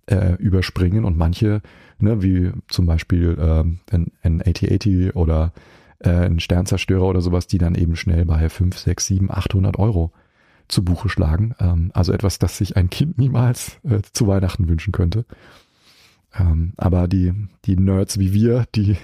[0.06, 1.62] äh, überspringen und manche,
[1.98, 5.52] ne, wie zum Beispiel äh, ein, ein AT-80 oder
[6.00, 10.12] äh, ein Sternzerstörer oder sowas, die dann eben schnell bei 5, 6, 7, 800 Euro
[10.68, 11.54] zu Buche schlagen.
[11.58, 15.24] Ähm, also etwas, das sich ein Kind niemals äh, zu Weihnachten wünschen könnte.
[16.38, 17.32] Ähm, aber die,
[17.64, 18.96] die Nerds wie wir, die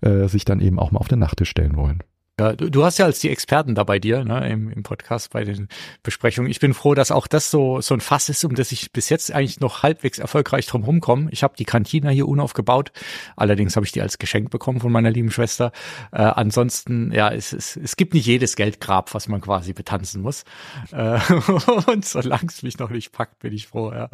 [0.00, 2.02] äh, sich dann eben auch mal auf den Nachttisch stellen wollen.
[2.40, 5.30] Ja, du, du hast ja als die Experten da bei dir, ne, im, im Podcast
[5.30, 5.68] bei den
[6.02, 6.50] Besprechungen.
[6.50, 9.08] Ich bin froh, dass auch das so, so ein Fass ist, um das ich bis
[9.08, 11.28] jetzt eigentlich noch halbwegs erfolgreich drum rumkomme.
[11.30, 12.90] Ich habe die Kantina hier unaufgebaut.
[13.36, 15.70] Allerdings habe ich die als Geschenk bekommen von meiner lieben Schwester.
[16.10, 20.42] Äh, ansonsten, ja, es, es, es gibt nicht jedes Geldgrab, was man quasi betanzen muss.
[20.90, 21.20] Äh,
[21.86, 24.08] und solange es mich noch nicht packt, bin ich froh, ja.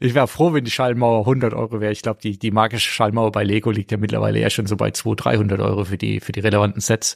[0.00, 1.92] Ich wäre froh, wenn die Schallmauer 100 Euro wäre.
[1.92, 4.90] Ich glaube, die, die magische Schallmauer bei Lego liegt ja mittlerweile eher schon so bei
[4.90, 7.14] 200, 300 Euro für die, für die relevanten Sets.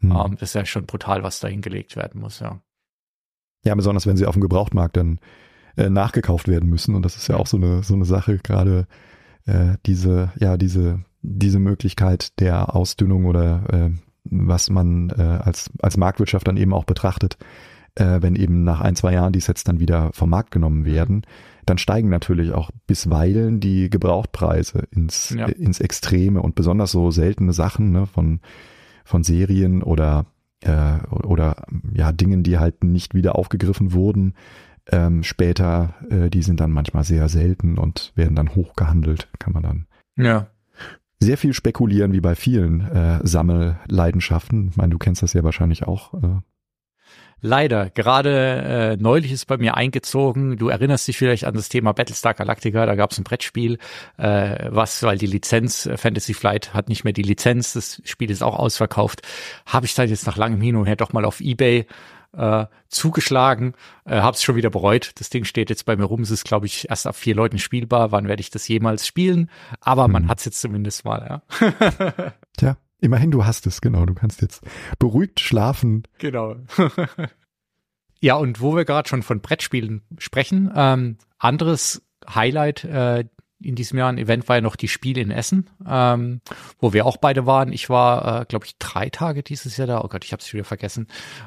[0.00, 0.16] Mhm.
[0.16, 2.60] Um, das ist ja schon brutal, was da hingelegt werden muss, ja.
[3.64, 5.18] Ja, besonders wenn sie auf dem Gebrauchtmarkt dann
[5.76, 6.94] äh, nachgekauft werden müssen.
[6.94, 8.86] Und das ist ja auch so eine, so eine Sache, gerade
[9.44, 13.90] äh, diese, ja, diese, diese Möglichkeit der Ausdünnung oder äh,
[14.24, 17.38] was man äh, als, als Marktwirtschaft dann eben auch betrachtet,
[17.94, 21.22] äh, wenn eben nach ein, zwei Jahren die Sets dann wieder vom Markt genommen werden,
[21.64, 25.46] dann steigen natürlich auch bisweilen die Gebrauchtpreise ins, ja.
[25.46, 28.40] ins Extreme und besonders so seltene Sachen ne, von,
[29.06, 30.26] von Serien oder,
[30.60, 34.34] äh, oder ja, Dingen, die halt nicht wieder aufgegriffen wurden.
[34.90, 39.62] Ähm, später, äh, die sind dann manchmal sehr selten und werden dann hochgehandelt, kann man
[39.62, 39.86] dann.
[40.16, 40.48] Ja.
[41.18, 44.68] Sehr viel spekulieren, wie bei vielen äh, Sammelleidenschaften.
[44.68, 46.14] Ich meine, du kennst das ja wahrscheinlich auch.
[46.14, 46.40] Äh,
[47.42, 47.90] Leider.
[47.90, 50.56] Gerade äh, neulich ist bei mir eingezogen.
[50.56, 52.86] Du erinnerst dich vielleicht an das Thema Battlestar Galactica.
[52.86, 53.78] Da gab es ein Brettspiel,
[54.16, 57.74] äh, was, weil die Lizenz äh, Fantasy Flight hat nicht mehr die Lizenz.
[57.74, 59.20] Das Spiel ist auch ausverkauft.
[59.66, 61.86] Habe ich dann jetzt nach langem Hin und Her doch mal auf eBay
[62.36, 65.12] äh, zugeschlagen, äh, habe es schon wieder bereut.
[65.16, 66.22] Das Ding steht jetzt bei mir rum.
[66.22, 68.12] Es ist, glaube ich, erst ab vier Leuten spielbar.
[68.12, 69.50] Wann werde ich das jemals spielen?
[69.80, 70.28] Aber man hm.
[70.28, 71.40] hat es jetzt zumindest mal.
[71.60, 72.32] Ja.
[72.56, 74.06] Tja, Immerhin, du hast es, genau.
[74.06, 74.62] Du kannst jetzt
[74.98, 76.04] beruhigt schlafen.
[76.18, 76.56] Genau.
[78.20, 83.24] ja, und wo wir gerade schon von Brettspielen sprechen, ähm, anderes Highlight äh,
[83.60, 86.40] in diesem Jahr ein Event war ja noch die Spiele in Essen, ähm,
[86.78, 87.72] wo wir auch beide waren.
[87.72, 90.02] Ich war, äh, glaube ich, drei Tage dieses Jahr da.
[90.02, 91.06] Oh Gott, ich habe es wieder vergessen.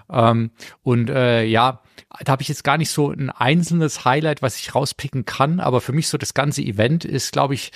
[0.09, 0.51] Ähm,
[0.81, 1.81] und äh, ja,
[2.23, 5.59] da habe ich jetzt gar nicht so ein einzelnes Highlight, was ich rauspicken kann.
[5.59, 7.71] Aber für mich so das ganze Event ist, glaube ich,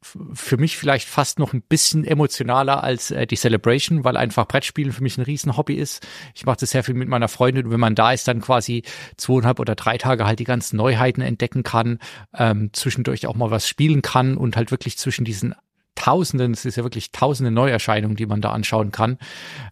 [0.00, 4.92] für mich vielleicht fast noch ein bisschen emotionaler als äh, die Celebration, weil einfach Brettspielen
[4.92, 6.06] für mich ein Riesenhobby ist.
[6.34, 8.82] Ich mache das sehr viel mit meiner Freundin und wenn man da ist, dann quasi
[9.16, 11.98] zweieinhalb oder drei Tage halt die ganzen Neuheiten entdecken kann,
[12.34, 15.54] ähm, zwischendurch auch mal was spielen kann und halt wirklich zwischen diesen
[15.94, 19.18] Tausenden, es ist ja wirklich tausende Neuerscheinungen, die man da anschauen kann,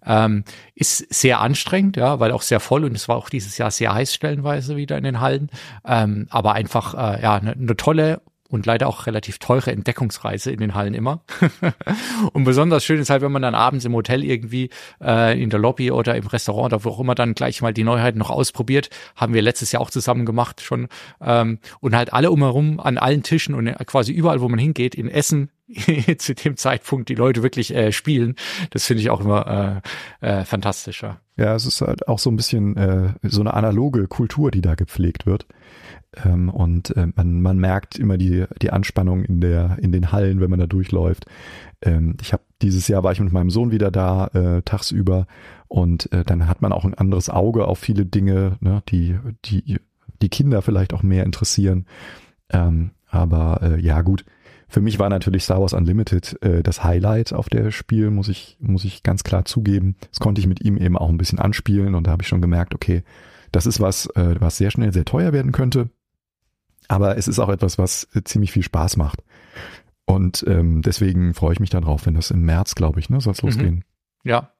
[0.04, 0.44] ähm,
[0.74, 3.94] ist sehr anstrengend, ja, weil auch sehr voll und es war auch dieses Jahr sehr
[3.94, 5.50] heiß stellenweise wieder in den Hallen,
[5.84, 8.20] ähm, aber einfach äh, ja eine ne tolle
[8.50, 11.22] und leider auch relativ teure Entdeckungsreise in den Hallen immer.
[12.32, 14.70] und besonders schön ist halt, wenn man dann abends im Hotel irgendwie
[15.02, 17.84] äh, in der Lobby oder im Restaurant oder wo auch immer dann gleich mal die
[17.84, 18.90] Neuheiten noch ausprobiert.
[19.14, 20.88] Haben wir letztes Jahr auch zusammen gemacht schon.
[21.20, 25.08] Ähm, und halt alle umherum an allen Tischen und quasi überall, wo man hingeht, in
[25.08, 25.50] Essen
[26.18, 28.34] zu dem Zeitpunkt die Leute wirklich äh, spielen.
[28.70, 29.82] Das finde ich auch immer
[30.20, 31.20] äh, äh, fantastischer.
[31.36, 34.74] Ja, es ist halt auch so ein bisschen äh, so eine analoge Kultur, die da
[34.74, 35.46] gepflegt wird.
[36.24, 40.40] Ähm, und äh, man, man merkt immer die, die Anspannung in, der, in den Hallen,
[40.40, 41.26] wenn man da durchläuft.
[41.82, 45.26] Ähm, ich habe dieses Jahr war ich mit meinem Sohn wieder da, äh, tagsüber.
[45.68, 49.78] Und äh, dann hat man auch ein anderes Auge auf viele Dinge, ne, die, die,
[50.20, 51.86] die Kinder vielleicht auch mehr interessieren.
[52.50, 54.24] Ähm, aber äh, ja, gut.
[54.68, 58.56] Für mich war natürlich Star Wars Unlimited äh, das Highlight auf der Spiel, muss ich,
[58.60, 59.96] muss ich ganz klar zugeben.
[60.10, 62.40] Das konnte ich mit ihm eben auch ein bisschen anspielen und da habe ich schon
[62.40, 63.02] gemerkt, okay,
[63.50, 65.90] das ist was, äh, was sehr schnell sehr teuer werden könnte.
[66.90, 69.22] Aber es ist auch etwas, was äh, ziemlich viel Spaß macht.
[70.06, 73.32] Und ähm, deswegen freue ich mich darauf, wenn das im März, glaube ich, ne, soll
[73.32, 73.48] es mhm.
[73.48, 73.84] losgehen.
[74.24, 74.50] Ja.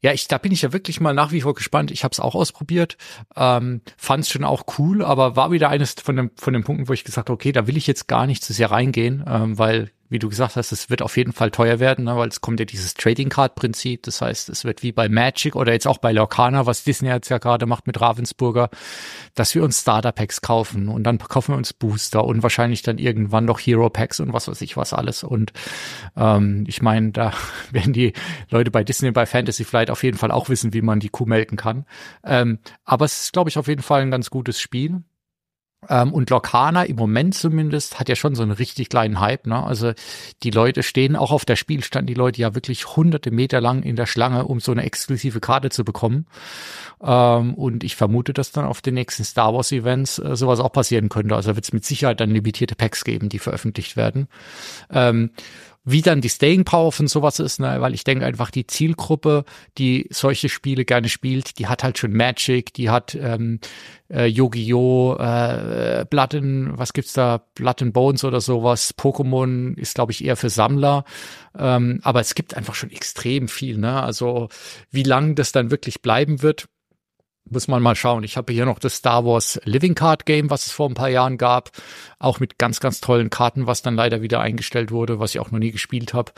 [0.00, 1.92] Ja, ich, da bin ich ja wirklich mal nach wie vor gespannt.
[1.92, 2.96] Ich habe es auch ausprobiert,
[3.36, 6.88] ähm, fand es schon auch cool, aber war wieder eines von, dem, von den Punkten,
[6.88, 9.56] wo ich gesagt habe, okay, da will ich jetzt gar nicht zu sehr reingehen, ähm,
[9.58, 12.40] weil wie du gesagt hast, es wird auf jeden Fall teuer werden, ne, weil es
[12.40, 14.02] kommt ja dieses Trading Card Prinzip.
[14.02, 17.30] Das heißt, es wird wie bei Magic oder jetzt auch bei Lorcana, was Disney jetzt
[17.30, 18.68] ja gerade macht mit Ravensburger,
[19.34, 22.98] dass wir uns Starter Packs kaufen und dann kaufen wir uns Booster und wahrscheinlich dann
[22.98, 25.24] irgendwann noch Hero Packs und was weiß ich was alles.
[25.24, 25.52] Und
[26.16, 27.32] ähm, ich meine, da
[27.72, 28.12] werden die
[28.50, 31.26] Leute bei Disney bei Fantasy Flight auf jeden Fall auch wissen, wie man die Kuh
[31.26, 31.86] melken kann.
[32.24, 35.02] Ähm, aber es ist, glaube ich, auf jeden Fall ein ganz gutes Spiel.
[35.88, 39.46] Ähm, und Lorcana im Moment zumindest hat ja schon so einen richtig kleinen Hype.
[39.46, 39.62] Ne?
[39.62, 39.92] Also
[40.42, 43.82] die Leute stehen auch auf der Spiel, standen die Leute ja wirklich hunderte Meter lang
[43.82, 46.26] in der Schlange, um so eine exklusive Karte zu bekommen.
[47.02, 50.72] Ähm, und ich vermute, dass dann auf den nächsten Star Wars Events äh, sowas auch
[50.72, 51.34] passieren könnte.
[51.34, 54.28] Also wird es mit Sicherheit dann limitierte Packs geben, die veröffentlicht werden.
[54.90, 55.30] Ähm,
[55.84, 57.80] wie dann die Staying Power von sowas ist, ne?
[57.80, 59.44] weil ich denke einfach die Zielgruppe,
[59.78, 63.58] die solche Spiele gerne spielt, die hat halt schon Magic, die hat ähm,
[64.08, 69.94] äh, Yu-Gi-Oh, äh, Blood in, was gibt's da, Blood and Bones oder sowas, Pokémon ist
[69.94, 71.04] glaube ich eher für Sammler,
[71.58, 74.02] ähm, aber es gibt einfach schon extrem viel, ne?
[74.02, 74.48] Also
[74.90, 76.66] wie lang das dann wirklich bleiben wird,
[77.48, 78.24] muss man mal schauen.
[78.24, 81.08] Ich habe hier noch das Star Wars Living Card Game, was es vor ein paar
[81.08, 81.70] Jahren gab,
[82.18, 85.50] auch mit ganz, ganz tollen Karten, was dann leider wieder eingestellt wurde, was ich auch
[85.50, 86.32] noch nie gespielt habe.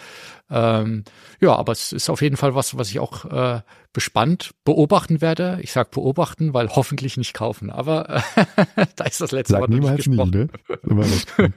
[0.50, 1.04] Ähm,
[1.40, 3.60] ja, aber es ist auf jeden Fall was, was ich auch äh,
[3.92, 5.58] bespannt beobachten werde.
[5.62, 7.70] Ich sag beobachten, weil hoffentlich nicht kaufen.
[7.70, 10.48] Aber äh, da ist das letzte Sag Wort niemals nie, ne?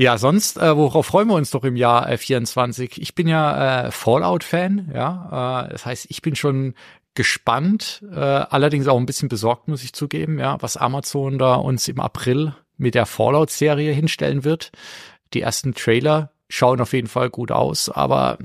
[0.00, 3.02] Ja, sonst, äh, worauf freuen wir uns doch im Jahr äh, 24?
[3.02, 5.64] Ich bin ja äh, Fallout-Fan, ja.
[5.64, 6.74] Äh, das heißt, ich bin schon
[7.18, 11.88] gespannt, äh, allerdings auch ein bisschen besorgt, muss ich zugeben, ja, was Amazon da uns
[11.88, 14.70] im April mit der Fallout-Serie hinstellen wird.
[15.34, 18.38] Die ersten Trailer schauen auf jeden Fall gut aus, aber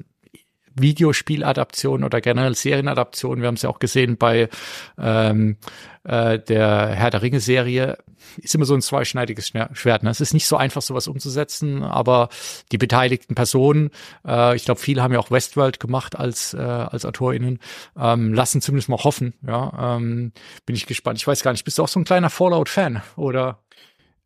[0.73, 3.43] Videospieladaptionen oder generell Serienadaptionen.
[3.43, 4.49] Wir haben es ja auch gesehen bei
[4.97, 5.57] ähm,
[6.03, 7.99] äh, der Herr der Ringe Serie.
[8.37, 10.03] Ist immer so ein zweischneidiges Schwert.
[10.03, 10.09] Ne?
[10.09, 12.29] Es ist nicht so einfach, sowas umzusetzen, aber
[12.71, 13.91] die beteiligten Personen,
[14.25, 17.59] äh, ich glaube, viele haben ja auch Westworld gemacht als äh, als AutorInnen,
[17.97, 19.33] ähm, lassen zumindest mal hoffen.
[19.45, 20.31] Ja, ähm,
[20.65, 21.19] bin ich gespannt.
[21.19, 23.59] Ich weiß gar nicht, bist du auch so ein kleiner Fallout-Fan oder?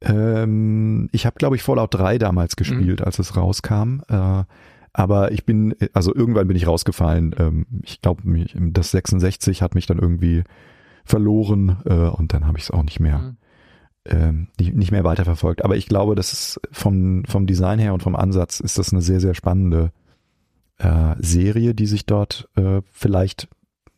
[0.01, 2.57] Ähm, ich habe, glaube ich, Fallout 3 damals mhm.
[2.57, 3.05] gespielt, mhm.
[3.05, 4.01] als es rauskam.
[4.07, 4.43] Äh,
[4.93, 7.35] aber ich bin, also irgendwann bin ich rausgefallen.
[7.37, 8.23] Ähm, ich glaube,
[8.55, 10.43] das 66 hat mich dann irgendwie
[11.05, 13.19] verloren äh, und dann habe ich es auch nicht mehr.
[13.19, 13.37] Mhm.
[14.09, 15.63] Ähm, nicht, nicht mehr weiterverfolgt.
[15.63, 19.01] Aber ich glaube, das ist vom, vom Design her und vom Ansatz ist das eine
[19.01, 19.91] sehr, sehr spannende
[20.77, 23.47] äh, Serie, die sich dort äh, vielleicht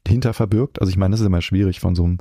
[0.07, 0.81] hinter verbirgt.
[0.81, 2.17] Also ich meine, das ist immer schwierig von so einem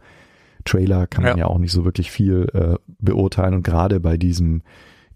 [0.64, 4.16] Trailer kann man ja, ja auch nicht so wirklich viel äh, beurteilen und gerade bei
[4.16, 4.62] diesem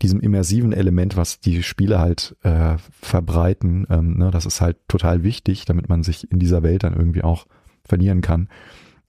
[0.01, 5.23] diesem immersiven Element, was die Spiele halt äh, verbreiten, ähm, ne, das ist halt total
[5.23, 7.47] wichtig, damit man sich in dieser Welt dann irgendwie auch
[7.85, 8.49] verlieren kann.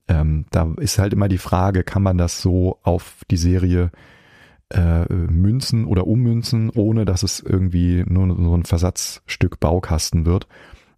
[0.08, 3.92] Ähm, da ist halt immer die Frage, kann man das so auf die Serie
[4.70, 10.48] äh, münzen oder ummünzen, ohne dass es irgendwie nur so ein Versatzstück Baukasten wird.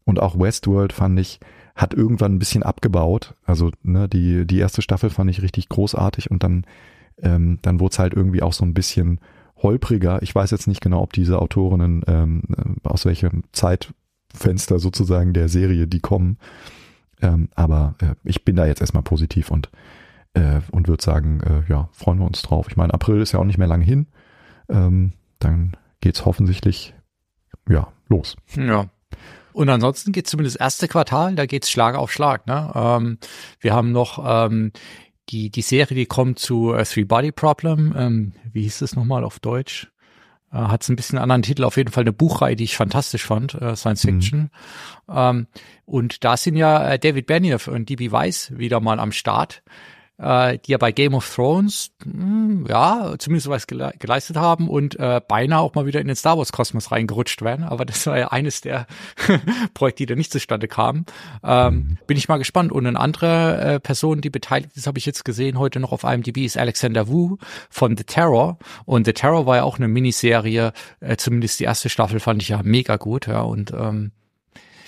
[0.06, 1.40] Und auch Westworld fand ich,
[1.76, 3.36] hat irgendwann ein bisschen abgebaut.
[3.46, 6.66] Also ne, die, die erste Staffel fand ich richtig großartig und dann,
[7.22, 9.20] ähm, dann wurde es halt irgendwie auch so ein bisschen
[9.58, 10.22] holpriger.
[10.22, 15.50] Ich weiß jetzt nicht genau, ob diese Autorinnen ähm, äh, aus welchem Zeitfenster sozusagen der
[15.50, 16.38] Serie die kommen.
[17.26, 19.70] Ähm, aber äh, ich bin da jetzt erstmal positiv und,
[20.34, 22.68] äh, und würde sagen, äh, ja, freuen wir uns drauf.
[22.70, 24.08] Ich meine, April ist ja auch nicht mehr lange hin.
[24.70, 26.94] Ähm, dann geht's hoffentlich
[27.68, 28.36] ja los.
[28.56, 28.90] Ja,
[29.56, 32.46] und ansonsten geht zumindest das erste Quartal, da geht's Schlag auf Schlag.
[32.46, 32.72] Ne?
[32.76, 33.18] Ähm,
[33.62, 34.74] wir haben noch ähm,
[35.30, 37.96] die, die Serie, die kommt zu uh, Three Body Problem.
[37.98, 39.90] Ähm, wie hieß es nochmal auf Deutsch?
[40.56, 43.56] Äh, Hat ein bisschen anderen Titel, auf jeden Fall eine Buchreihe, die ich fantastisch fand,
[43.56, 44.10] äh, Science mhm.
[44.10, 44.40] Fiction.
[45.08, 45.14] Mhm.
[45.14, 45.48] Ähm,
[45.86, 48.12] und da sind ja äh, David Benioff und D.B.
[48.12, 49.62] Weiss wieder mal am Start
[50.18, 54.70] äh, die ja bei Game of Thrones mh, hm, ja zumindest was gele geleistet haben
[54.70, 57.66] und äh, beinahe auch mal wieder in den Star Wars Kosmos reingerutscht werden.
[57.66, 58.88] Aber das war ja eines der
[59.74, 61.06] Projekte, die da nicht zustande kamen.
[61.44, 61.98] Ähm, mhm.
[62.08, 62.72] bin ich mal gespannt.
[62.72, 66.04] Und eine andere äh, Person, die beteiligt ist, habe ich jetzt gesehen heute noch auf
[66.04, 67.38] IMDb, ist Alexander Wu
[67.70, 68.58] von The Terror.
[68.86, 70.74] Und The Terror war ja auch eine Miniserie.
[71.00, 73.28] Äh, zumindest die erste Staffel fand ich ja mega gut.
[73.28, 74.12] Ja und ähm,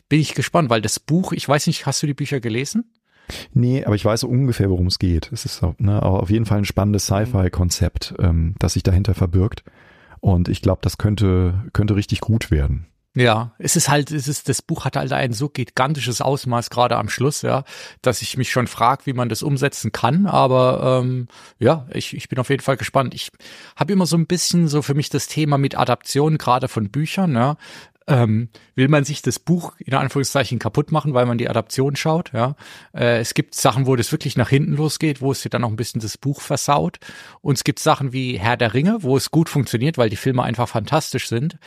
[0.09, 2.91] bin ich gespannt, weil das Buch, ich weiß nicht, hast du die Bücher gelesen?
[3.53, 5.31] Nee, aber ich weiß so ungefähr, worum es geht.
[5.31, 9.63] Es ist ne, auf jeden Fall ein spannendes Sci-Fi-Konzept, ähm, das sich dahinter verbirgt.
[10.19, 12.87] Und ich glaube, das könnte, könnte richtig gut werden.
[13.15, 16.97] Ja, es ist halt, es ist, das Buch hat halt ein so gigantisches Ausmaß gerade
[16.97, 17.63] am Schluss, ja,
[18.03, 20.27] dass ich mich schon frage, wie man das umsetzen kann.
[20.27, 21.27] Aber ähm,
[21.57, 23.15] ja, ich, ich bin auf jeden Fall gespannt.
[23.15, 23.31] Ich
[23.75, 27.33] habe immer so ein bisschen so für mich das Thema mit Adaption gerade von Büchern,
[27.33, 27.57] ja
[28.07, 32.31] ähm, will man sich das Buch in Anführungszeichen kaputt machen, weil man die Adaption schaut.
[32.33, 32.55] Ja,
[32.93, 35.69] äh, es gibt Sachen, wo das wirklich nach hinten losgeht, wo es dir dann auch
[35.69, 36.99] ein bisschen das Buch versaut.
[37.41, 40.43] Und es gibt Sachen wie Herr der Ringe, wo es gut funktioniert, weil die Filme
[40.43, 41.59] einfach fantastisch sind.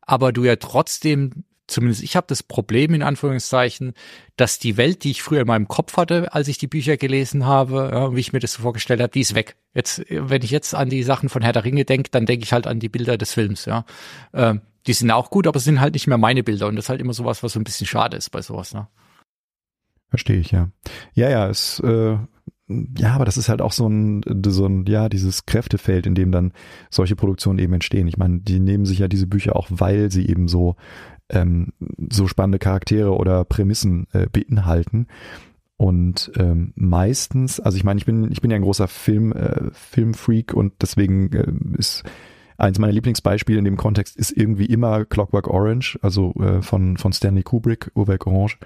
[0.00, 3.94] Aber du ja trotzdem zumindest ich habe das Problem in Anführungszeichen,
[4.36, 7.46] dass die Welt, die ich früher in meinem Kopf hatte, als ich die Bücher gelesen
[7.46, 9.56] habe, ja, wie ich mir das so vorgestellt habe, die ist weg.
[9.72, 12.52] Jetzt, wenn ich jetzt an die Sachen von Herr der Ringe denke, dann denke ich
[12.52, 13.64] halt an die Bilder des Films.
[13.64, 13.84] Ja,
[14.34, 16.88] ähm, die sind auch gut, aber sind halt nicht mehr meine Bilder und das ist
[16.88, 18.74] halt immer sowas, was so ein bisschen schade ist bei sowas.
[18.74, 18.88] Ne?
[20.08, 20.70] Verstehe ich, ja.
[21.14, 22.16] Ja, ja, es, äh,
[22.98, 26.32] ja, aber das ist halt auch so ein, so ein, ja, dieses Kräftefeld, in dem
[26.32, 26.52] dann
[26.90, 28.08] solche Produktionen eben entstehen.
[28.08, 30.76] Ich meine, die nehmen sich ja diese Bücher auch, weil sie eben so,
[31.28, 31.72] ähm,
[32.10, 35.06] so spannende Charaktere oder Prämissen äh, beinhalten.
[35.76, 39.70] Und ähm, meistens, also ich meine, ich bin, ich bin ja ein großer Film, äh,
[39.72, 42.04] Filmfreak und deswegen äh, ist
[42.62, 47.12] Eins meiner Lieblingsbeispiele in dem Kontext ist irgendwie immer Clockwork Orange, also äh, von, von
[47.12, 48.58] Stanley Kubrick, Uwe Orange,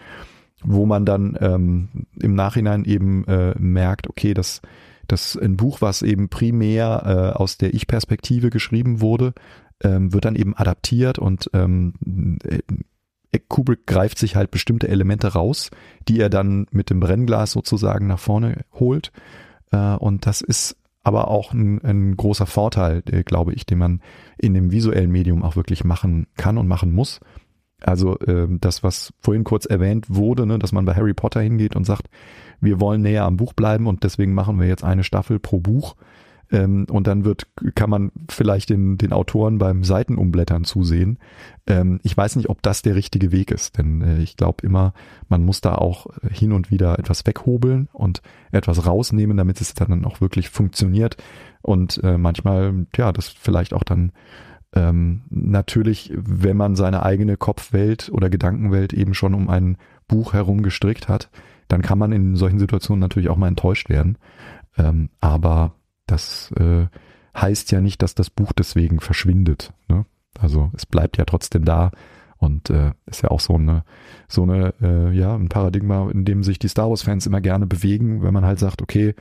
[0.62, 1.88] wo man dann ähm,
[2.20, 4.60] im Nachhinein eben äh, merkt, okay, dass
[5.08, 9.32] das ein Buch, was eben primär äh, aus der Ich-Perspektive geschrieben wurde,
[9.82, 11.94] ähm, wird dann eben adaptiert und ähm,
[12.44, 12.58] äh,
[13.48, 15.70] Kubrick greift sich halt bestimmte Elemente raus,
[16.06, 19.10] die er dann mit dem Brennglas sozusagen nach vorne holt.
[19.72, 20.76] Äh, und das ist
[21.06, 24.00] aber auch ein, ein großer Vorteil, äh, glaube ich, den man
[24.38, 27.20] in dem visuellen Medium auch wirklich machen kann und machen muss.
[27.80, 31.76] Also äh, das, was vorhin kurz erwähnt wurde, ne, dass man bei Harry Potter hingeht
[31.76, 32.08] und sagt,
[32.60, 35.94] wir wollen näher am Buch bleiben und deswegen machen wir jetzt eine Staffel pro Buch.
[36.50, 41.18] Ähm, und dann wird, kann man vielleicht den, den Autoren beim Seitenumblättern zusehen.
[41.66, 44.92] Ähm, ich weiß nicht, ob das der richtige Weg ist, denn äh, ich glaube immer,
[45.28, 50.04] man muss da auch hin und wieder etwas weghobeln und etwas rausnehmen, damit es dann
[50.04, 51.16] auch wirklich funktioniert.
[51.62, 54.12] Und äh, manchmal, ja, das vielleicht auch dann
[54.72, 60.62] ähm, natürlich, wenn man seine eigene Kopfwelt oder Gedankenwelt eben schon um ein Buch herum
[60.62, 61.30] gestrickt hat,
[61.68, 64.18] dann kann man in solchen Situationen natürlich auch mal enttäuscht werden.
[64.76, 65.74] Ähm, aber
[66.06, 66.86] das äh,
[67.36, 69.72] heißt ja nicht, dass das Buch deswegen verschwindet.
[69.88, 70.06] Ne?
[70.38, 71.90] Also es bleibt ja trotzdem da
[72.38, 73.84] und äh, ist ja auch so eine,
[74.28, 78.22] so eine, äh, ja, ein Paradigma, in dem sich die Star Wars-Fans immer gerne bewegen,
[78.22, 79.14] wenn man halt sagt, okay,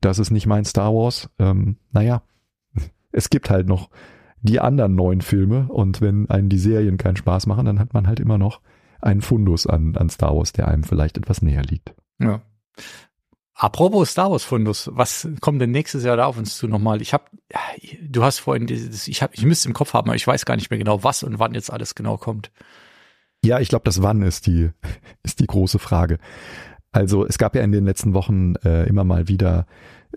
[0.00, 1.30] das ist nicht mein Star Wars.
[1.38, 2.22] Ähm, naja,
[3.12, 3.90] es gibt halt noch
[4.40, 8.06] die anderen neuen Filme und wenn einen die Serien keinen Spaß machen, dann hat man
[8.06, 8.60] halt immer noch
[9.00, 11.94] einen Fundus an, an Star Wars, der einem vielleicht etwas näher liegt.
[12.18, 12.40] Ja.
[13.62, 17.00] Apropos Star Wars Fundus, was kommt denn nächstes Jahr da auf uns zu nochmal?
[17.00, 17.22] Ich habe,
[18.02, 20.56] du hast vorhin, dieses, ich habe, ich müsste im Kopf haben, aber ich weiß gar
[20.56, 22.50] nicht mehr genau, was und wann jetzt alles genau kommt.
[23.44, 24.70] Ja, ich glaube, das Wann ist die
[25.22, 26.18] ist die große Frage.
[26.90, 29.66] Also es gab ja in den letzten Wochen äh, immer mal wieder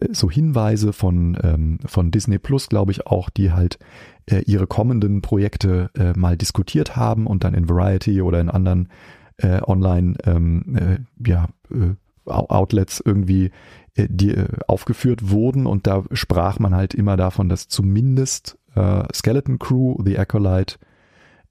[0.01, 3.77] äh, so Hinweise von ähm, von Disney Plus, glaube ich auch, die halt
[4.25, 8.89] äh, ihre kommenden Projekte äh, mal diskutiert haben und dann in Variety oder in anderen
[9.37, 11.93] äh, Online ähm, äh, ja, äh,
[12.25, 13.51] Outlets irgendwie
[13.95, 19.03] äh, die äh, aufgeführt wurden und da sprach man halt immer davon, dass zumindest äh,
[19.13, 20.77] Skeleton Crew, The Acolyte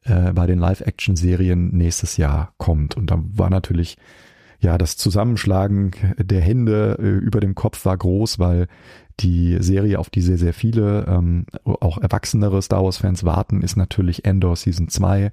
[0.07, 3.97] bei den Live-Action-Serien nächstes Jahr kommt und da war natürlich
[4.61, 6.93] ja das Zusammenschlagen der Hände
[7.23, 8.67] über dem Kopf war groß, weil
[9.21, 14.25] die Serie, auf die sehr, sehr viele, ähm, auch erwachsenere Star Wars-Fans warten, ist natürlich
[14.25, 15.31] Endor Season 2.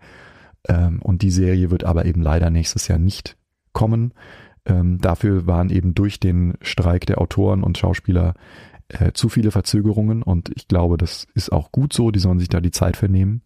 [0.67, 3.37] Ähm, und die Serie wird aber eben leider nächstes Jahr nicht
[3.73, 4.13] kommen.
[4.65, 8.35] Ähm, dafür waren eben durch den Streik der Autoren und Schauspieler
[8.89, 12.11] äh, zu viele Verzögerungen und ich glaube, das ist auch gut so.
[12.11, 13.41] Die sollen sich da die Zeit vernehmen,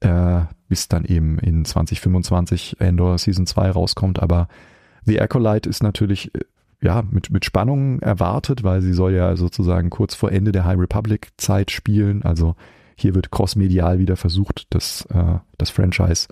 [0.00, 4.20] äh, bis dann eben in 2025 Endor Season 2 rauskommt.
[4.20, 4.48] Aber
[5.04, 6.40] The Acolyte ist natürlich äh,
[6.82, 10.78] ja, mit, mit Spannung erwartet, weil sie soll ja sozusagen kurz vor Ende der High
[10.78, 12.22] Republic Zeit spielen.
[12.24, 12.56] Also
[12.96, 16.26] hier wird crossmedial wieder versucht, das, äh, das Franchise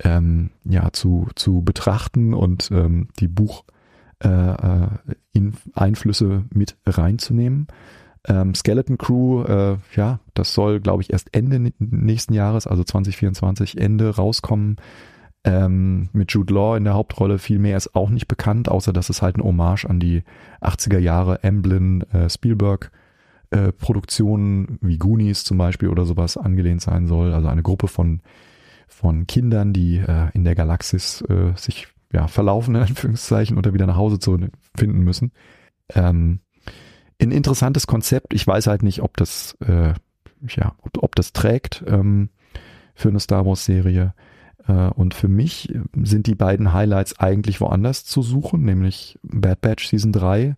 [0.00, 3.64] ähm, ja, zu, zu betrachten und ähm, die Buch
[4.22, 4.88] äh, äh
[5.32, 7.66] in Einflüsse mit reinzunehmen.
[8.28, 13.78] Ähm, Skeleton Crew, äh, ja, das soll, glaube ich, erst Ende nächsten Jahres, also 2024
[13.78, 14.76] Ende rauskommen.
[15.44, 19.10] Ähm, mit Jude Law in der Hauptrolle viel mehr ist auch nicht bekannt, außer dass
[19.10, 20.22] es halt ein Hommage an die
[20.60, 22.92] 80er Jahre Amblin äh, Spielberg
[23.50, 27.34] äh, Produktionen wie Goonies zum Beispiel oder sowas angelehnt sein soll.
[27.34, 28.20] Also eine Gruppe von,
[28.92, 33.86] von Kindern, die äh, in der Galaxis äh, sich ja, verlaufen, in Anführungszeichen, oder wieder
[33.86, 34.38] nach Hause zu
[34.76, 35.32] finden müssen.
[35.94, 36.40] Ähm,
[37.20, 38.34] ein interessantes Konzept.
[38.34, 39.94] Ich weiß halt nicht, ob das, äh,
[40.48, 42.30] ja, ob, ob das trägt ähm,
[42.94, 44.14] für eine Star Wars Serie.
[44.66, 49.88] Äh, und für mich sind die beiden Highlights eigentlich woanders zu suchen, nämlich Bad Batch
[49.88, 50.56] Season 3,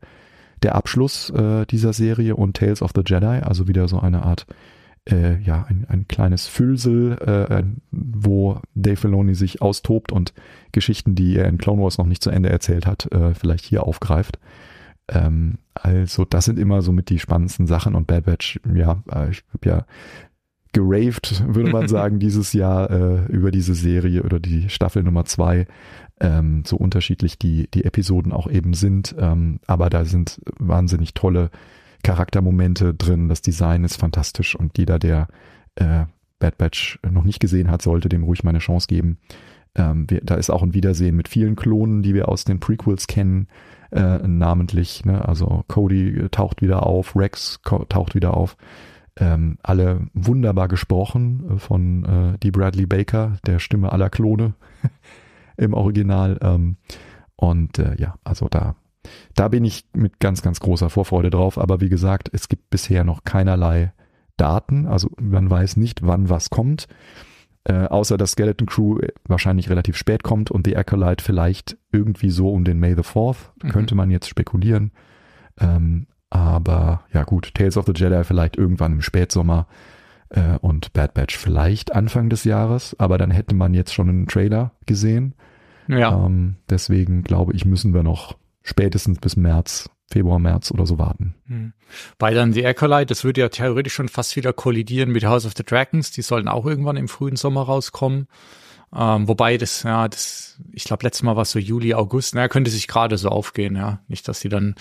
[0.63, 4.47] der Abschluss äh, dieser Serie und Tales of the Jedi, also wieder so eine Art,
[5.11, 10.33] äh, ja, ein, ein kleines Füllsel, äh, wo Dave Filoni sich austobt und
[10.73, 13.85] Geschichten, die er in Clone Wars noch nicht zu Ende erzählt hat, äh, vielleicht hier
[13.85, 14.39] aufgreift.
[15.09, 19.31] Ähm, also das sind immer so mit die spannendsten Sachen und Bad Batch, ja, äh,
[19.31, 19.87] ich habe ja
[20.73, 25.67] geraved, würde man sagen, dieses Jahr äh, über diese Serie oder die Staffel Nummer zwei,
[26.21, 29.15] ähm, so unterschiedlich die, die Episoden auch eben sind.
[29.19, 31.51] Ähm, aber da sind wahnsinnig tolle
[32.05, 33.29] Charaktermomente drin.
[33.29, 35.27] Das Design ist fantastisch und jeder, der
[35.75, 36.05] äh,
[36.39, 39.19] Bad Batch noch nicht gesehen hat, sollte dem ruhig mal eine Chance geben.
[39.75, 43.09] Ähm, wir, da ist auch ein Wiedersehen mit vielen Klonen, die wir aus den Prequels
[43.09, 43.49] kennen,
[43.91, 45.05] äh, namentlich.
[45.05, 45.27] Ne?
[45.27, 48.57] Also Cody taucht wieder auf, Rex taucht wieder auf
[49.17, 54.55] ähm, alle wunderbar gesprochen äh, von äh, die Bradley Baker, der Stimme aller Klone
[55.57, 56.39] im Original.
[56.43, 56.77] Ähm,
[57.37, 58.77] und äh, ja, also da,
[59.35, 61.59] da bin ich mit ganz, ganz großer Vorfreude drauf.
[61.59, 63.93] Aber wie gesagt, es gibt bisher noch keinerlei
[64.37, 64.87] Daten.
[64.87, 66.89] Also man weiß nicht, wann was kommt.
[67.67, 72.51] Äh, außer dass Skeleton Crew wahrscheinlich relativ spät kommt und The Acolyte vielleicht irgendwie so
[72.51, 73.69] um den May the 4th, mhm.
[73.71, 74.93] könnte man jetzt spekulieren.
[75.59, 79.67] Ähm, aber ja gut, Tales of the Jedi vielleicht irgendwann im Spätsommer
[80.29, 82.97] äh, und Bad Batch vielleicht Anfang des Jahres.
[82.99, 85.35] Aber dann hätte man jetzt schon einen Trailer gesehen.
[85.87, 86.27] Ja.
[86.27, 91.35] Ähm, deswegen glaube ich, müssen wir noch spätestens bis März, Februar, März oder so warten.
[91.47, 91.73] Hm.
[92.19, 95.53] Bei dann The Acolyte, das würde ja theoretisch schon fast wieder kollidieren mit House of
[95.57, 96.11] the Dragons.
[96.11, 98.27] Die sollen auch irgendwann im frühen Sommer rauskommen.
[98.97, 102.47] Ähm, wobei das, ja, das, ich glaube, letztes Mal war es so Juli, August, naja,
[102.47, 103.99] könnte sich gerade so aufgehen, ja.
[104.07, 104.77] Nicht, dass sie dann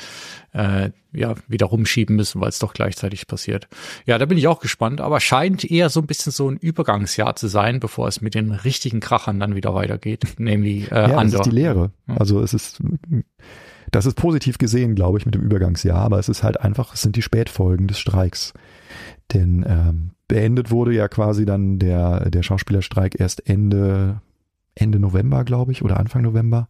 [0.51, 3.68] äh, ja wieder rumschieben müssen, weil es doch gleichzeitig passiert.
[4.05, 7.35] Ja, da bin ich auch gespannt, aber scheint eher so ein bisschen so ein Übergangsjahr
[7.35, 11.23] zu sein, bevor es mit den richtigen Krachern dann wieder weitergeht, nämlich äh, ja, Andor.
[11.23, 11.91] Das ist die Lehre.
[12.07, 12.81] Also es ist
[13.91, 17.01] das ist positiv gesehen, glaube ich, mit dem Übergangsjahr, aber es ist halt einfach, es
[17.01, 18.53] sind die Spätfolgen des Streiks.
[19.34, 24.22] Denn ähm, beendet wurde ja quasi dann der, der Schauspielerstreik erst Ende,
[24.76, 26.68] Ende November, glaube ich, oder Anfang November.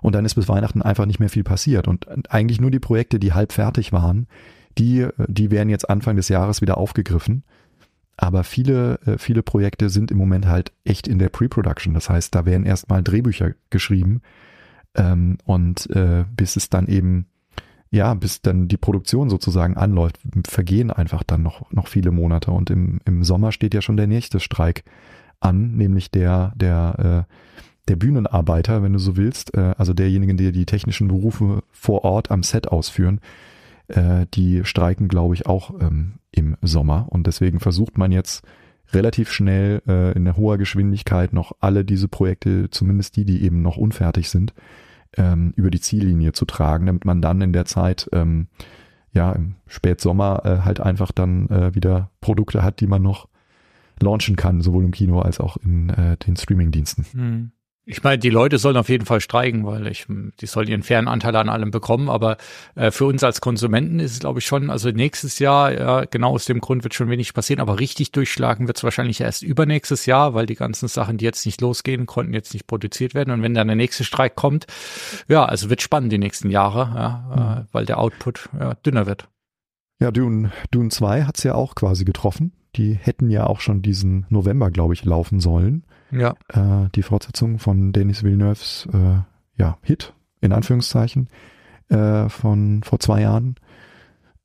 [0.00, 1.86] Und dann ist bis Weihnachten einfach nicht mehr viel passiert.
[1.86, 4.26] Und eigentlich nur die Projekte, die halb fertig waren,
[4.78, 7.44] die, die werden jetzt Anfang des Jahres wieder aufgegriffen.
[8.16, 11.94] Aber viele, äh, viele Projekte sind im Moment halt echt in der Pre-Production.
[11.94, 14.22] Das heißt, da werden erstmal Drehbücher geschrieben.
[14.94, 17.26] Ähm, und äh, bis es dann eben,
[17.90, 22.50] ja, bis dann die Produktion sozusagen anläuft, vergehen einfach dann noch, noch viele Monate.
[22.50, 24.84] Und im, im Sommer steht ja schon der nächste Streik
[25.40, 27.32] an, nämlich der, der, äh,
[27.88, 32.30] der Bühnenarbeiter, wenn du so willst, äh, also derjenigen, die die technischen Berufe vor Ort
[32.30, 33.20] am Set ausführen,
[33.88, 37.06] äh, die streiken, glaube ich, auch ähm, im Sommer.
[37.10, 38.42] Und deswegen versucht man jetzt
[38.92, 43.76] relativ schnell äh, in hoher Geschwindigkeit noch alle diese Projekte, zumindest die, die eben noch
[43.76, 44.54] unfertig sind,
[45.16, 48.48] ähm, über die Ziellinie zu tragen, damit man dann in der Zeit, ähm,
[49.12, 53.28] ja, im Spätsommer äh, halt einfach dann äh, wieder Produkte hat, die man noch
[54.00, 57.06] launchen kann, sowohl im Kino als auch in äh, den Streamingdiensten.
[57.12, 57.52] Hm.
[57.84, 61.08] Ich meine, die Leute sollen auf jeden Fall streiken, weil ich, die sollen ihren fairen
[61.08, 62.08] Anteil an allem bekommen.
[62.08, 62.36] Aber
[62.76, 66.34] äh, für uns als Konsumenten ist es, glaube ich, schon, also nächstes Jahr, ja, genau
[66.34, 70.06] aus dem Grund wird schon wenig passieren, aber richtig durchschlagen wird es wahrscheinlich erst übernächstes
[70.06, 73.32] Jahr, weil die ganzen Sachen, die jetzt nicht losgehen, konnten jetzt nicht produziert werden.
[73.32, 74.66] Und wenn dann der nächste Streik kommt,
[75.26, 77.62] ja, also wird spannend die nächsten Jahre, ja, mhm.
[77.62, 79.28] äh, weil der Output ja, dünner wird.
[79.98, 82.52] Ja, Dune, Dune 2 hat's ja auch quasi getroffen.
[82.76, 85.84] Die hätten ja auch schon diesen November, glaube ich, laufen sollen.
[86.12, 86.34] Ja.
[86.48, 89.20] Äh, die Fortsetzung von Denis Villeneuves äh,
[89.56, 91.28] ja, Hit, in Anführungszeichen,
[91.88, 93.56] äh, von vor zwei Jahren.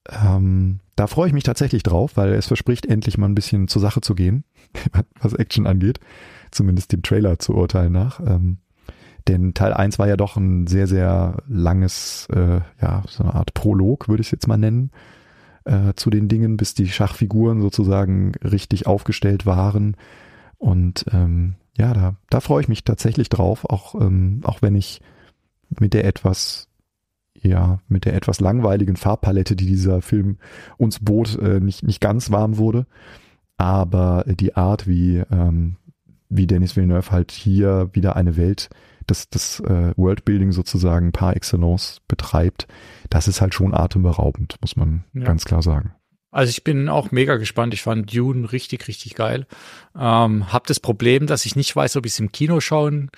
[0.10, 3.82] Ähm, da freue ich mich tatsächlich drauf, weil es verspricht, endlich mal ein bisschen zur
[3.82, 4.46] Sache zu gehen,
[5.22, 6.00] was Action angeht.
[6.52, 8.20] Zumindest dem Trailer zu urteilen nach.
[8.22, 8.60] Ähm,
[9.28, 13.54] denn Teil 1 war ja doch ein sehr, sehr langes, äh, ja, so eine Art
[13.54, 14.92] Prolog, würde ich es jetzt mal nennen,
[15.66, 19.98] äh, zu den Dingen, bis die Schachfiguren sozusagen richtig aufgestellt waren
[20.58, 25.02] und ähm, ja, da, da freue ich mich tatsächlich drauf, auch, ähm, auch wenn ich
[25.80, 26.68] mit der etwas,
[27.36, 30.38] ja, mit der etwas langweiligen Farbpalette, die dieser Film
[30.78, 32.88] uns bot, äh, nicht, nicht ganz warm wurde.
[33.58, 35.78] Aber die Art, wie, ähm,
[36.30, 38.70] wie Dennis Villeneuve halt hier wieder eine Welt,
[39.06, 42.68] das, das äh, Worldbuilding sozusagen par excellence betreibt,
[43.10, 45.24] das ist halt schon atemberaubend, muss man ja.
[45.24, 45.94] ganz klar sagen.
[46.38, 47.74] Also ich bin auch mega gespannt.
[47.74, 49.48] Ich fand Dune richtig, richtig geil.
[50.00, 53.10] Ähm, hab das Problem, dass ich nicht weiß, ob ich es im Kino schauen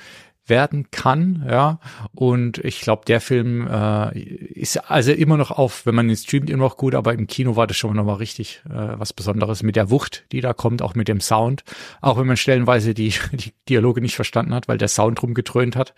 [0.46, 1.82] werden kann, ja.
[2.16, 6.50] Und ich glaube, der Film äh, ist also immer noch auf, wenn man ihn streamt,
[6.50, 9.76] immer noch gut, aber im Kino war das schon nochmal richtig äh, was Besonderes mit
[9.76, 11.66] der Wucht, die da kommt, auch mit dem Sound.
[12.00, 15.94] Auch wenn man stellenweise die, die Dialoge nicht verstanden hat, weil der Sound rumgetrönt hat.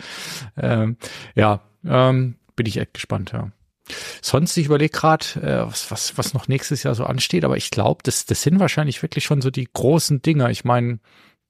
[0.57, 0.97] Ähm,
[1.35, 3.51] ja, ähm, bin ich echt gespannt, ja.
[4.21, 7.71] Sonst, ich überlege gerade, äh, was, was, was noch nächstes Jahr so ansteht, aber ich
[7.71, 10.49] glaube, das, das sind wahrscheinlich wirklich schon so die großen Dinger.
[10.49, 10.99] Ich meine,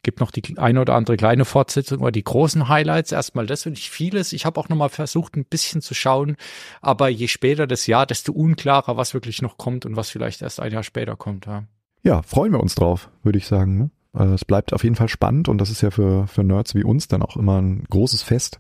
[0.04, 3.78] gibt noch die eine oder andere kleine Fortsetzung, aber die großen Highlights, erstmal das finde
[3.78, 4.34] ich vieles.
[4.34, 6.38] Ich habe auch nochmal versucht, ein bisschen zu schauen,
[6.82, 10.60] aber je später das Jahr, desto unklarer, was wirklich noch kommt und was vielleicht erst
[10.60, 11.46] ein Jahr später kommt.
[11.46, 11.66] Ja,
[12.04, 13.78] ja freuen wir uns drauf, würde ich sagen.
[13.78, 13.92] Ne?
[14.14, 16.84] Also es bleibt auf jeden Fall spannend und das ist ja für, für Nerds wie
[16.84, 18.60] uns dann auch immer ein großes Fest,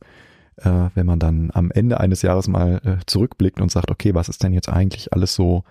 [0.63, 4.29] äh, wenn man dann am Ende eines Jahres mal äh, zurückblickt und sagt, okay, was
[4.29, 5.63] ist denn jetzt eigentlich alles so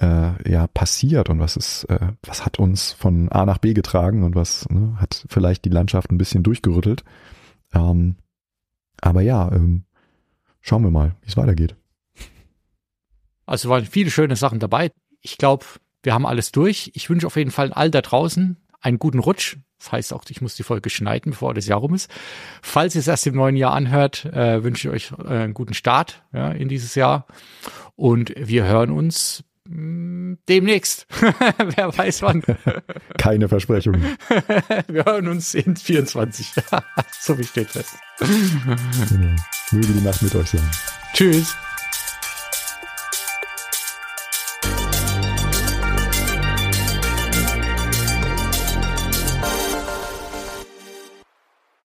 [0.00, 4.24] äh, ja passiert und was ist, äh, was hat uns von A nach B getragen
[4.24, 7.04] und was ne, hat vielleicht die Landschaft ein bisschen durchgerüttelt.
[7.74, 8.16] Ähm,
[9.00, 9.84] aber ja, ähm,
[10.60, 11.76] schauen wir mal, wie es weitergeht.
[13.44, 14.92] Also waren viele schöne Sachen dabei.
[15.20, 15.66] Ich glaube,
[16.02, 16.90] wir haben alles durch.
[16.94, 19.56] Ich wünsche auf jeden Fall all da draußen einen guten Rutsch.
[19.78, 22.10] Das heißt auch, ich muss die Folge schneiden, bevor das Jahr rum ist.
[22.62, 25.74] Falls ihr es erst im neuen Jahr anhört, äh, wünsche ich euch äh, einen guten
[25.74, 27.26] Start ja, in dieses Jahr.
[27.96, 31.06] Und wir hören uns hm, demnächst.
[31.76, 32.42] Wer weiß wann.
[33.18, 33.94] Keine Versprechung.
[34.88, 36.52] wir hören uns in 24.
[37.20, 37.96] so wie steht fest.
[38.18, 39.36] Genau.
[39.72, 40.70] Möge die Nacht mit euch sein.
[41.14, 41.56] Tschüss.